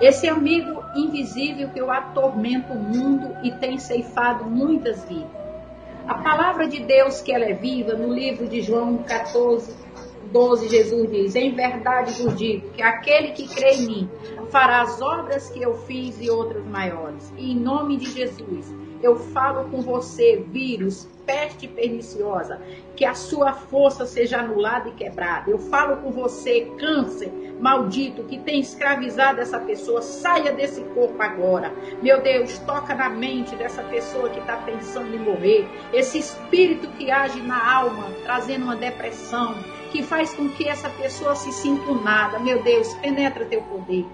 Esse 0.01 0.27
amigo 0.27 0.83
invisível 0.95 1.69
que 1.69 1.79
eu 1.79 1.89
atormento 1.89 2.73
o 2.73 2.79
mundo 2.79 3.35
e 3.43 3.51
tem 3.51 3.77
ceifado 3.77 4.43
muitas 4.45 5.03
vidas. 5.05 5.45
A 6.07 6.15
palavra 6.15 6.67
de 6.67 6.81
Deus 6.81 7.21
que 7.21 7.31
ela 7.31 7.45
é 7.45 7.53
viva, 7.53 7.93
no 7.93 8.13
livro 8.13 8.47
de 8.47 8.61
João 8.61 8.97
14, 8.97 9.73
12, 10.31 10.69
Jesus 10.69 11.11
diz: 11.11 11.35
Em 11.35 11.55
verdade 11.55 12.21
vos 12.21 12.35
digo 12.35 12.69
que 12.71 12.81
aquele 12.81 13.31
que 13.31 13.47
crê 13.47 13.75
em 13.75 13.87
mim 13.87 14.09
fará 14.49 14.81
as 14.81 15.01
obras 15.01 15.49
que 15.49 15.61
eu 15.61 15.75
fiz 15.85 16.21
e 16.21 16.29
outras 16.29 16.65
maiores. 16.65 17.33
E 17.37 17.53
em 17.53 17.55
nome 17.55 17.97
de 17.97 18.11
Jesus, 18.11 18.71
eu 19.01 19.15
falo 19.15 19.69
com 19.69 19.81
você, 19.81 20.43
vírus, 20.47 21.07
peste 21.25 21.67
perniciosa, 21.67 22.61
que 22.95 23.05
a 23.05 23.13
sua 23.13 23.53
força 23.53 24.05
seja 24.05 24.39
anulada 24.39 24.89
e 24.89 24.93
quebrada. 24.93 25.49
Eu 25.49 25.57
falo 25.57 25.97
com 25.97 26.11
você, 26.11 26.71
câncer 26.77 27.31
maldito 27.59 28.23
que 28.23 28.37
tem 28.39 28.59
escravizado 28.59 29.41
essa 29.41 29.59
pessoa, 29.59 30.01
saia 30.01 30.51
desse 30.51 30.81
corpo 30.93 31.21
agora. 31.21 31.73
Meu 32.01 32.21
Deus, 32.21 32.57
toca 32.59 32.93
na 32.93 33.09
mente 33.09 33.55
dessa 33.55 33.83
pessoa 33.83 34.29
que 34.29 34.39
está 34.39 34.57
pensando 34.57 35.15
em 35.15 35.19
morrer. 35.19 35.67
Esse 35.93 36.19
espírito 36.19 36.87
que 36.89 37.09
age 37.11 37.41
na 37.41 37.75
alma, 37.75 38.11
trazendo 38.23 38.65
uma 38.65 38.75
depressão, 38.75 39.55
que 39.95 40.03
faz 40.03 40.33
com 40.33 40.49
que 40.49 40.67
essa 40.67 40.89
pessoa 40.89 41.35
se 41.35 41.53
sinta 41.53 41.89
nada. 41.93 42.37
Meu 42.37 42.61
Deus, 42.61 42.93
penetra 42.95 43.45
teu 43.45 43.61
poder. 43.61 44.05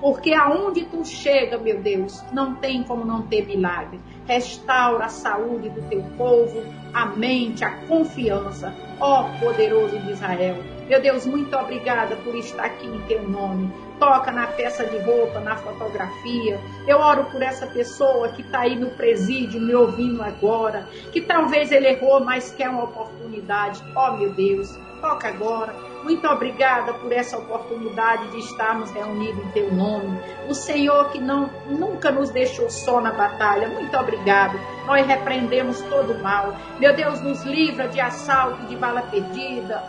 Porque 0.00 0.32
aonde 0.32 0.86
tu 0.86 1.04
chega, 1.04 1.58
meu 1.58 1.78
Deus, 1.78 2.24
não 2.32 2.54
tem 2.54 2.82
como 2.82 3.04
não 3.04 3.20
ter 3.26 3.46
milagre. 3.46 4.00
Restaura 4.26 5.04
a 5.04 5.08
saúde 5.10 5.68
do 5.68 5.82
teu 5.90 6.02
povo, 6.16 6.64
a 6.94 7.04
mente, 7.04 7.62
a 7.62 7.70
confiança. 7.86 8.74
Ó 8.98 9.24
poderoso 9.38 9.98
de 9.98 10.12
Israel. 10.12 10.56
Meu 10.88 11.02
Deus, 11.02 11.26
muito 11.26 11.54
obrigada 11.54 12.16
por 12.16 12.34
estar 12.34 12.64
aqui 12.64 12.86
em 12.86 13.00
teu 13.02 13.22
nome. 13.28 13.70
Toca 13.98 14.32
na 14.32 14.46
peça 14.46 14.86
de 14.86 14.96
roupa, 15.00 15.38
na 15.40 15.56
fotografia. 15.56 16.58
Eu 16.86 16.98
oro 16.98 17.24
por 17.26 17.42
essa 17.42 17.66
pessoa 17.66 18.30
que 18.30 18.40
está 18.40 18.60
aí 18.60 18.74
no 18.74 18.88
presídio 18.92 19.60
me 19.60 19.74
ouvindo 19.74 20.22
agora, 20.22 20.88
que 21.12 21.20
talvez 21.20 21.70
ele 21.70 21.88
errou, 21.88 22.24
mas 22.24 22.50
quer 22.52 22.70
uma 22.70 22.84
oportunidade. 22.84 23.82
Ó 23.94 24.16
meu 24.16 24.32
Deus, 24.32 24.76
toca 25.00 25.28
agora. 25.28 25.74
Muito 26.02 26.26
obrigada 26.26 26.94
por 26.94 27.12
essa 27.12 27.36
oportunidade 27.36 28.28
de 28.28 28.38
estarmos 28.38 28.90
reunidos 28.90 29.44
em 29.44 29.50
teu 29.50 29.72
nome. 29.72 30.18
O 30.48 30.54
Senhor 30.54 31.10
que 31.10 31.20
não 31.20 31.50
nunca 31.66 32.10
nos 32.10 32.30
deixou 32.30 32.70
só 32.70 33.00
na 33.00 33.12
batalha. 33.12 33.68
Muito 33.68 33.96
obrigado. 33.96 34.58
Nós 34.86 35.06
repreendemos 35.06 35.80
todo 35.82 36.12
o 36.12 36.22
mal. 36.22 36.54
Meu 36.78 36.94
Deus, 36.94 37.20
nos 37.20 37.42
livra 37.42 37.88
de 37.88 38.00
assalto, 38.00 38.66
de 38.66 38.76
bala 38.76 39.02
perdida. 39.02 39.82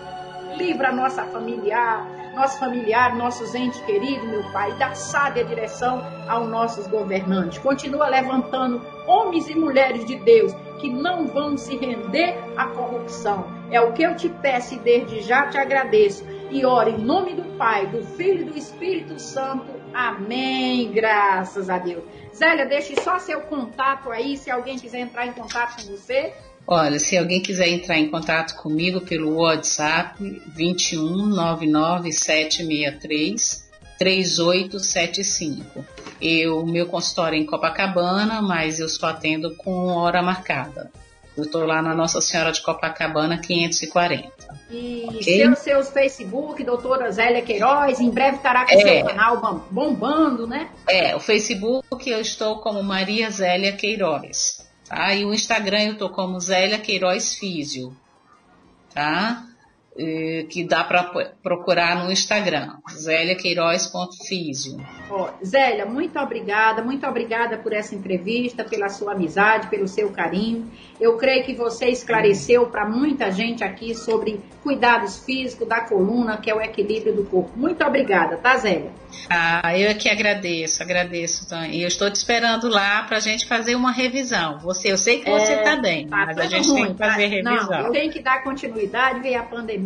Livra 0.57 0.89
a 0.89 0.91
nossa 0.91 1.23
familiar, 1.25 2.05
nosso 2.35 2.59
familiar, 2.59 3.15
nossos 3.15 3.55
entes 3.55 3.79
queridos, 3.81 4.27
meu 4.27 4.43
Pai. 4.51 4.73
Dá 4.73 4.93
sábia 4.93 5.45
direção 5.45 6.03
aos 6.27 6.47
nossos 6.49 6.87
governantes. 6.87 7.57
Continua 7.59 8.09
levantando 8.09 8.81
homens 9.07 9.49
e 9.49 9.55
mulheres 9.55 10.05
de 10.05 10.17
Deus 10.17 10.53
que 10.81 10.89
não 10.89 11.27
vão 11.27 11.55
se 11.55 11.77
render 11.77 12.35
à 12.57 12.65
corrupção. 12.67 13.45
É 13.71 13.79
o 13.79 13.93
que 13.93 14.03
eu 14.03 14.15
te 14.15 14.27
peço 14.27 14.73
e 14.73 14.79
desde 14.79 15.21
já 15.21 15.47
te 15.47 15.57
agradeço. 15.57 16.25
E 16.49 16.65
oro 16.65 16.89
em 16.89 16.97
nome 16.97 17.33
do 17.35 17.43
Pai, 17.57 17.87
do 17.87 18.03
Filho 18.03 18.41
e 18.41 18.45
do 18.45 18.57
Espírito 18.57 19.17
Santo. 19.19 19.71
Amém. 19.93 20.91
Graças 20.91 21.69
a 21.69 21.77
Deus. 21.77 22.03
Zélia, 22.35 22.65
deixe 22.65 22.99
só 22.99 23.19
seu 23.19 23.41
contato 23.41 24.09
aí, 24.09 24.35
se 24.35 24.49
alguém 24.49 24.77
quiser 24.77 24.99
entrar 24.99 25.27
em 25.27 25.33
contato 25.33 25.81
com 25.81 25.91
você. 25.91 26.33
Olha, 26.67 26.99
se 26.99 27.17
alguém 27.17 27.41
quiser 27.41 27.69
entrar 27.69 27.97
em 27.97 28.09
contato 28.09 28.55
comigo 28.55 29.01
pelo 29.01 29.35
WhatsApp 29.37 30.41
21 30.55 31.27
99 31.27 32.11
763 32.11 33.70
3875. 34.01 35.85
Eu, 36.19 36.65
meu 36.65 36.87
consultório 36.87 37.37
é 37.37 37.39
em 37.39 37.45
Copacabana, 37.45 38.41
mas 38.41 38.79
eu 38.79 38.89
só 38.89 39.09
atendo 39.09 39.53
com 39.55 39.89
hora 39.89 40.23
marcada. 40.23 40.91
Eu 41.37 41.43
estou 41.43 41.67
lá 41.67 41.83
na 41.83 41.93
Nossa 41.93 42.19
Senhora 42.19 42.51
de 42.51 42.63
Copacabana 42.63 43.37
540. 43.37 44.31
E 44.71 45.05
okay? 45.07 45.21
seus, 45.21 45.59
seus 45.59 45.91
Facebook, 45.91 46.63
doutora 46.63 47.11
Zélia 47.11 47.43
Queiroz, 47.43 47.99
em 47.99 48.09
breve 48.09 48.37
estará 48.37 48.65
com 48.65 48.73
é, 48.73 48.79
seu 48.79 49.05
canal 49.05 49.67
bombando, 49.69 50.47
né? 50.47 50.71
É, 50.87 51.15
o 51.15 51.19
Facebook 51.19 52.09
eu 52.09 52.19
estou 52.19 52.57
como 52.57 52.81
Maria 52.81 53.29
Zélia 53.29 53.73
Queiroz. 53.73 54.67
Tá? 54.89 55.13
E 55.13 55.23
o 55.25 55.31
Instagram 55.31 55.83
eu 55.83 55.93
estou 55.93 56.09
como 56.09 56.39
Zélia 56.39 56.79
Queiroz 56.79 57.35
Físio. 57.35 57.95
Tá? 58.95 59.45
Que 60.49 60.63
dá 60.63 60.83
para 60.83 61.03
procurar 61.43 62.03
no 62.03 62.11
Instagram, 62.11 62.77
zéliaqueiroz.físio. 62.89 64.79
Oh, 65.09 65.27
Zélia, 65.43 65.85
muito 65.85 66.17
obrigada, 66.17 66.81
muito 66.81 67.05
obrigada 67.05 67.57
por 67.57 67.73
essa 67.73 67.93
entrevista, 67.93 68.63
pela 68.63 68.87
sua 68.87 69.11
amizade, 69.11 69.67
pelo 69.67 69.87
seu 69.87 70.09
carinho. 70.11 70.71
Eu 70.99 71.17
creio 71.17 71.43
que 71.43 71.53
você 71.53 71.87
esclareceu 71.87 72.67
para 72.67 72.87
muita 72.87 73.29
gente 73.31 73.63
aqui 73.63 73.93
sobre 73.93 74.39
cuidados 74.63 75.25
físicos 75.25 75.67
da 75.67 75.81
coluna, 75.81 76.37
que 76.37 76.49
é 76.49 76.55
o 76.55 76.61
equilíbrio 76.61 77.13
do 77.13 77.25
corpo. 77.25 77.51
Muito 77.57 77.83
obrigada, 77.83 78.37
tá, 78.37 78.55
Zélia? 78.55 78.91
Ah, 79.29 79.77
eu 79.77 79.89
é 79.89 79.93
que 79.93 80.07
agradeço, 80.07 80.81
agradeço, 80.81 81.45
E 81.69 81.81
eu 81.81 81.87
estou 81.87 82.09
te 82.09 82.15
esperando 82.15 82.69
lá 82.69 83.03
para 83.03 83.17
a 83.17 83.19
gente 83.19 83.45
fazer 83.45 83.75
uma 83.75 83.91
revisão. 83.91 84.59
Você, 84.59 84.91
eu 84.91 84.97
sei 84.97 85.19
que 85.19 85.29
você 85.29 85.53
está 85.53 85.73
é, 85.73 85.81
bem, 85.81 86.07
tá 86.07 86.25
mas 86.25 86.37
a 86.37 86.45
gente 86.45 86.69
ruim, 86.69 86.85
tem 86.85 86.93
que 86.93 86.97
fazer 86.97 87.43
tá? 87.43 87.51
revisão. 87.51 87.83
Não, 87.83 87.91
tem 87.91 88.09
que 88.09 88.21
dar 88.21 88.43
continuidade, 88.43 89.19
veio 89.19 89.39
a 89.39 89.43
pandemia. 89.43 89.80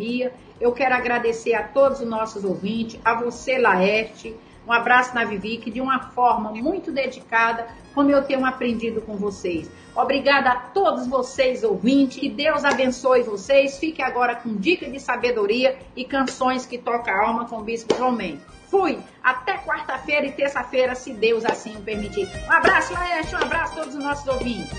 Eu 0.59 0.71
quero 0.71 0.95
agradecer 0.95 1.53
a 1.53 1.63
todos 1.63 1.99
os 1.99 2.07
nossos 2.07 2.43
ouvintes, 2.43 2.99
a 3.03 3.13
você, 3.15 3.57
Laerte, 3.57 4.35
Um 4.67 4.71
abraço 4.73 5.13
na 5.13 5.23
Vivi, 5.23 5.57
que 5.57 5.69
de 5.69 5.79
uma 5.79 5.99
forma 5.99 6.51
muito 6.51 6.91
dedicada, 6.91 7.67
como 7.93 8.09
eu 8.09 8.23
tenho 8.23 8.43
aprendido 8.45 8.99
com 9.01 9.15
vocês. 9.15 9.69
Obrigada 9.95 10.49
a 10.49 10.55
todos 10.55 11.07
vocês, 11.07 11.63
ouvintes. 11.63 12.17
Que 12.17 12.29
Deus 12.29 12.65
abençoe 12.65 13.21
vocês. 13.21 13.77
Fique 13.77 14.01
agora 14.01 14.35
com 14.35 14.55
dica 14.55 14.89
de 14.89 14.99
sabedoria 14.99 15.77
e 15.95 16.03
canções 16.03 16.65
que 16.65 16.77
tocam 16.77 17.13
a 17.13 17.27
alma 17.27 17.45
com 17.47 17.57
o 17.59 17.63
Bispo 17.63 17.95
João 17.95 18.11
Mendes. 18.11 18.41
Fui! 18.69 18.97
Até 19.23 19.57
quarta-feira 19.59 20.25
e 20.25 20.31
terça-feira, 20.31 20.95
se 20.95 21.13
Deus 21.13 21.45
assim 21.45 21.77
o 21.77 21.81
permitir. 21.81 22.27
Um 22.47 22.51
abraço, 22.51 22.93
Laerte. 22.93 23.35
Um 23.35 23.37
abraço 23.37 23.73
a 23.73 23.75
todos 23.75 23.95
os 23.95 24.03
nossos 24.03 24.27
ouvintes. 24.27 24.71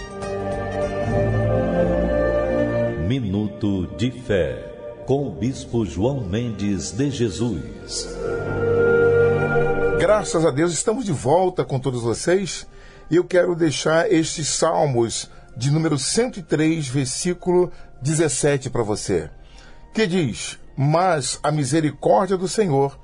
Minuto 3.07 3.87
de 3.97 4.11
Fé, 4.11 4.76
com 5.07 5.29
o 5.29 5.31
Bispo 5.31 5.87
João 5.87 6.21
Mendes 6.21 6.91
de 6.91 7.13
Jesus. 7.13 8.09
Graças 10.01 10.45
a 10.45 10.51
Deus, 10.51 10.73
estamos 10.73 11.05
de 11.05 11.13
volta 11.13 11.65
com 11.65 11.79
todos 11.79 12.03
vocês 12.03 12.67
e 13.09 13.15
eu 13.15 13.23
quero 13.23 13.55
deixar 13.55 14.13
estes 14.13 14.49
salmos 14.49 15.31
de 15.57 15.71
número 15.71 15.97
103, 15.97 16.89
versículo 16.89 17.71
17 18.03 18.69
para 18.69 18.83
você, 18.83 19.31
que 19.95 20.09
diz: 20.09 20.59
Mas 20.77 21.39
a 21.41 21.53
misericórdia 21.53 22.37
do 22.37 22.49
Senhor 22.49 22.99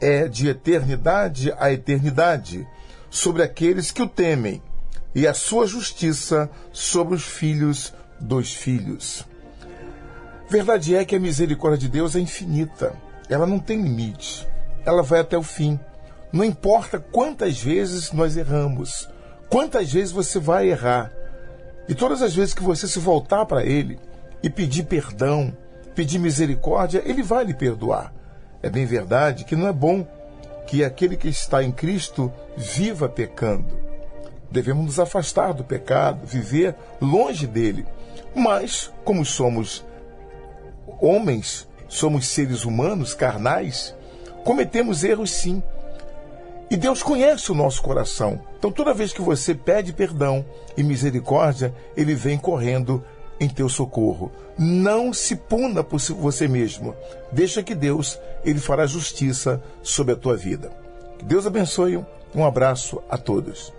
é 0.00 0.26
de 0.26 0.48
eternidade 0.48 1.54
a 1.56 1.72
eternidade 1.72 2.66
sobre 3.08 3.44
aqueles 3.44 3.92
que 3.92 4.02
o 4.02 4.08
temem, 4.08 4.60
e 5.14 5.24
a 5.24 5.32
sua 5.32 5.68
justiça 5.68 6.50
sobre 6.72 7.14
os 7.14 7.22
filhos 7.22 7.94
dos 8.20 8.52
filhos. 8.52 9.24
Verdade 10.48 10.94
é 10.94 11.04
que 11.04 11.16
a 11.16 11.20
misericórdia 11.20 11.78
de 11.78 11.88
Deus 11.88 12.14
é 12.14 12.20
infinita. 12.20 12.94
Ela 13.28 13.46
não 13.46 13.58
tem 13.58 13.80
limite. 13.80 14.46
Ela 14.84 15.02
vai 15.02 15.20
até 15.20 15.36
o 15.36 15.42
fim. 15.42 15.78
Não 16.32 16.44
importa 16.44 16.98
quantas 16.98 17.62
vezes 17.62 18.12
nós 18.12 18.36
erramos, 18.36 19.08
quantas 19.48 19.92
vezes 19.92 20.12
você 20.12 20.38
vai 20.38 20.68
errar. 20.68 21.12
E 21.88 21.94
todas 21.94 22.22
as 22.22 22.34
vezes 22.34 22.52
que 22.52 22.62
você 22.62 22.88
se 22.88 22.98
voltar 22.98 23.46
para 23.46 23.64
Ele 23.64 23.98
e 24.42 24.50
pedir 24.50 24.84
perdão, 24.84 25.56
pedir 25.94 26.18
misericórdia, 26.18 27.02
Ele 27.04 27.22
vai 27.22 27.44
lhe 27.44 27.54
perdoar. 27.54 28.12
É 28.62 28.68
bem 28.68 28.84
verdade 28.84 29.44
que 29.44 29.54
não 29.54 29.68
é 29.68 29.72
bom 29.72 30.06
que 30.66 30.84
aquele 30.84 31.16
que 31.16 31.28
está 31.28 31.62
em 31.62 31.70
Cristo 31.70 32.32
viva 32.56 33.08
pecando. 33.08 33.78
Devemos 34.50 34.84
nos 34.84 34.98
afastar 34.98 35.52
do 35.52 35.64
pecado, 35.64 36.26
viver 36.26 36.74
longe 37.00 37.46
dele. 37.46 37.86
Mas, 38.34 38.90
como 39.04 39.24
somos 39.24 39.84
homens, 41.00 41.68
somos 41.88 42.26
seres 42.26 42.64
humanos, 42.64 43.14
carnais, 43.14 43.94
cometemos 44.44 45.04
erros 45.04 45.30
sim. 45.30 45.62
E 46.70 46.76
Deus 46.76 47.02
conhece 47.02 47.52
o 47.52 47.54
nosso 47.54 47.82
coração. 47.82 48.40
Então, 48.58 48.72
toda 48.72 48.94
vez 48.94 49.12
que 49.12 49.22
você 49.22 49.54
pede 49.54 49.92
perdão 49.92 50.44
e 50.76 50.82
misericórdia, 50.82 51.74
Ele 51.96 52.14
vem 52.14 52.38
correndo 52.38 53.04
em 53.38 53.48
teu 53.48 53.68
socorro. 53.68 54.32
Não 54.58 55.12
se 55.12 55.36
puna 55.36 55.82
por 55.82 56.00
você 56.00 56.48
mesmo. 56.48 56.94
Deixa 57.32 57.62
que 57.62 57.74
Deus 57.74 58.18
ele 58.44 58.60
fará 58.60 58.86
justiça 58.86 59.62
sobre 59.82 60.14
a 60.14 60.16
tua 60.16 60.36
vida. 60.36 60.70
Que 61.18 61.24
Deus 61.24 61.46
abençoe. 61.46 62.04
Um 62.34 62.44
abraço 62.44 63.02
a 63.08 63.16
todos. 63.16 63.72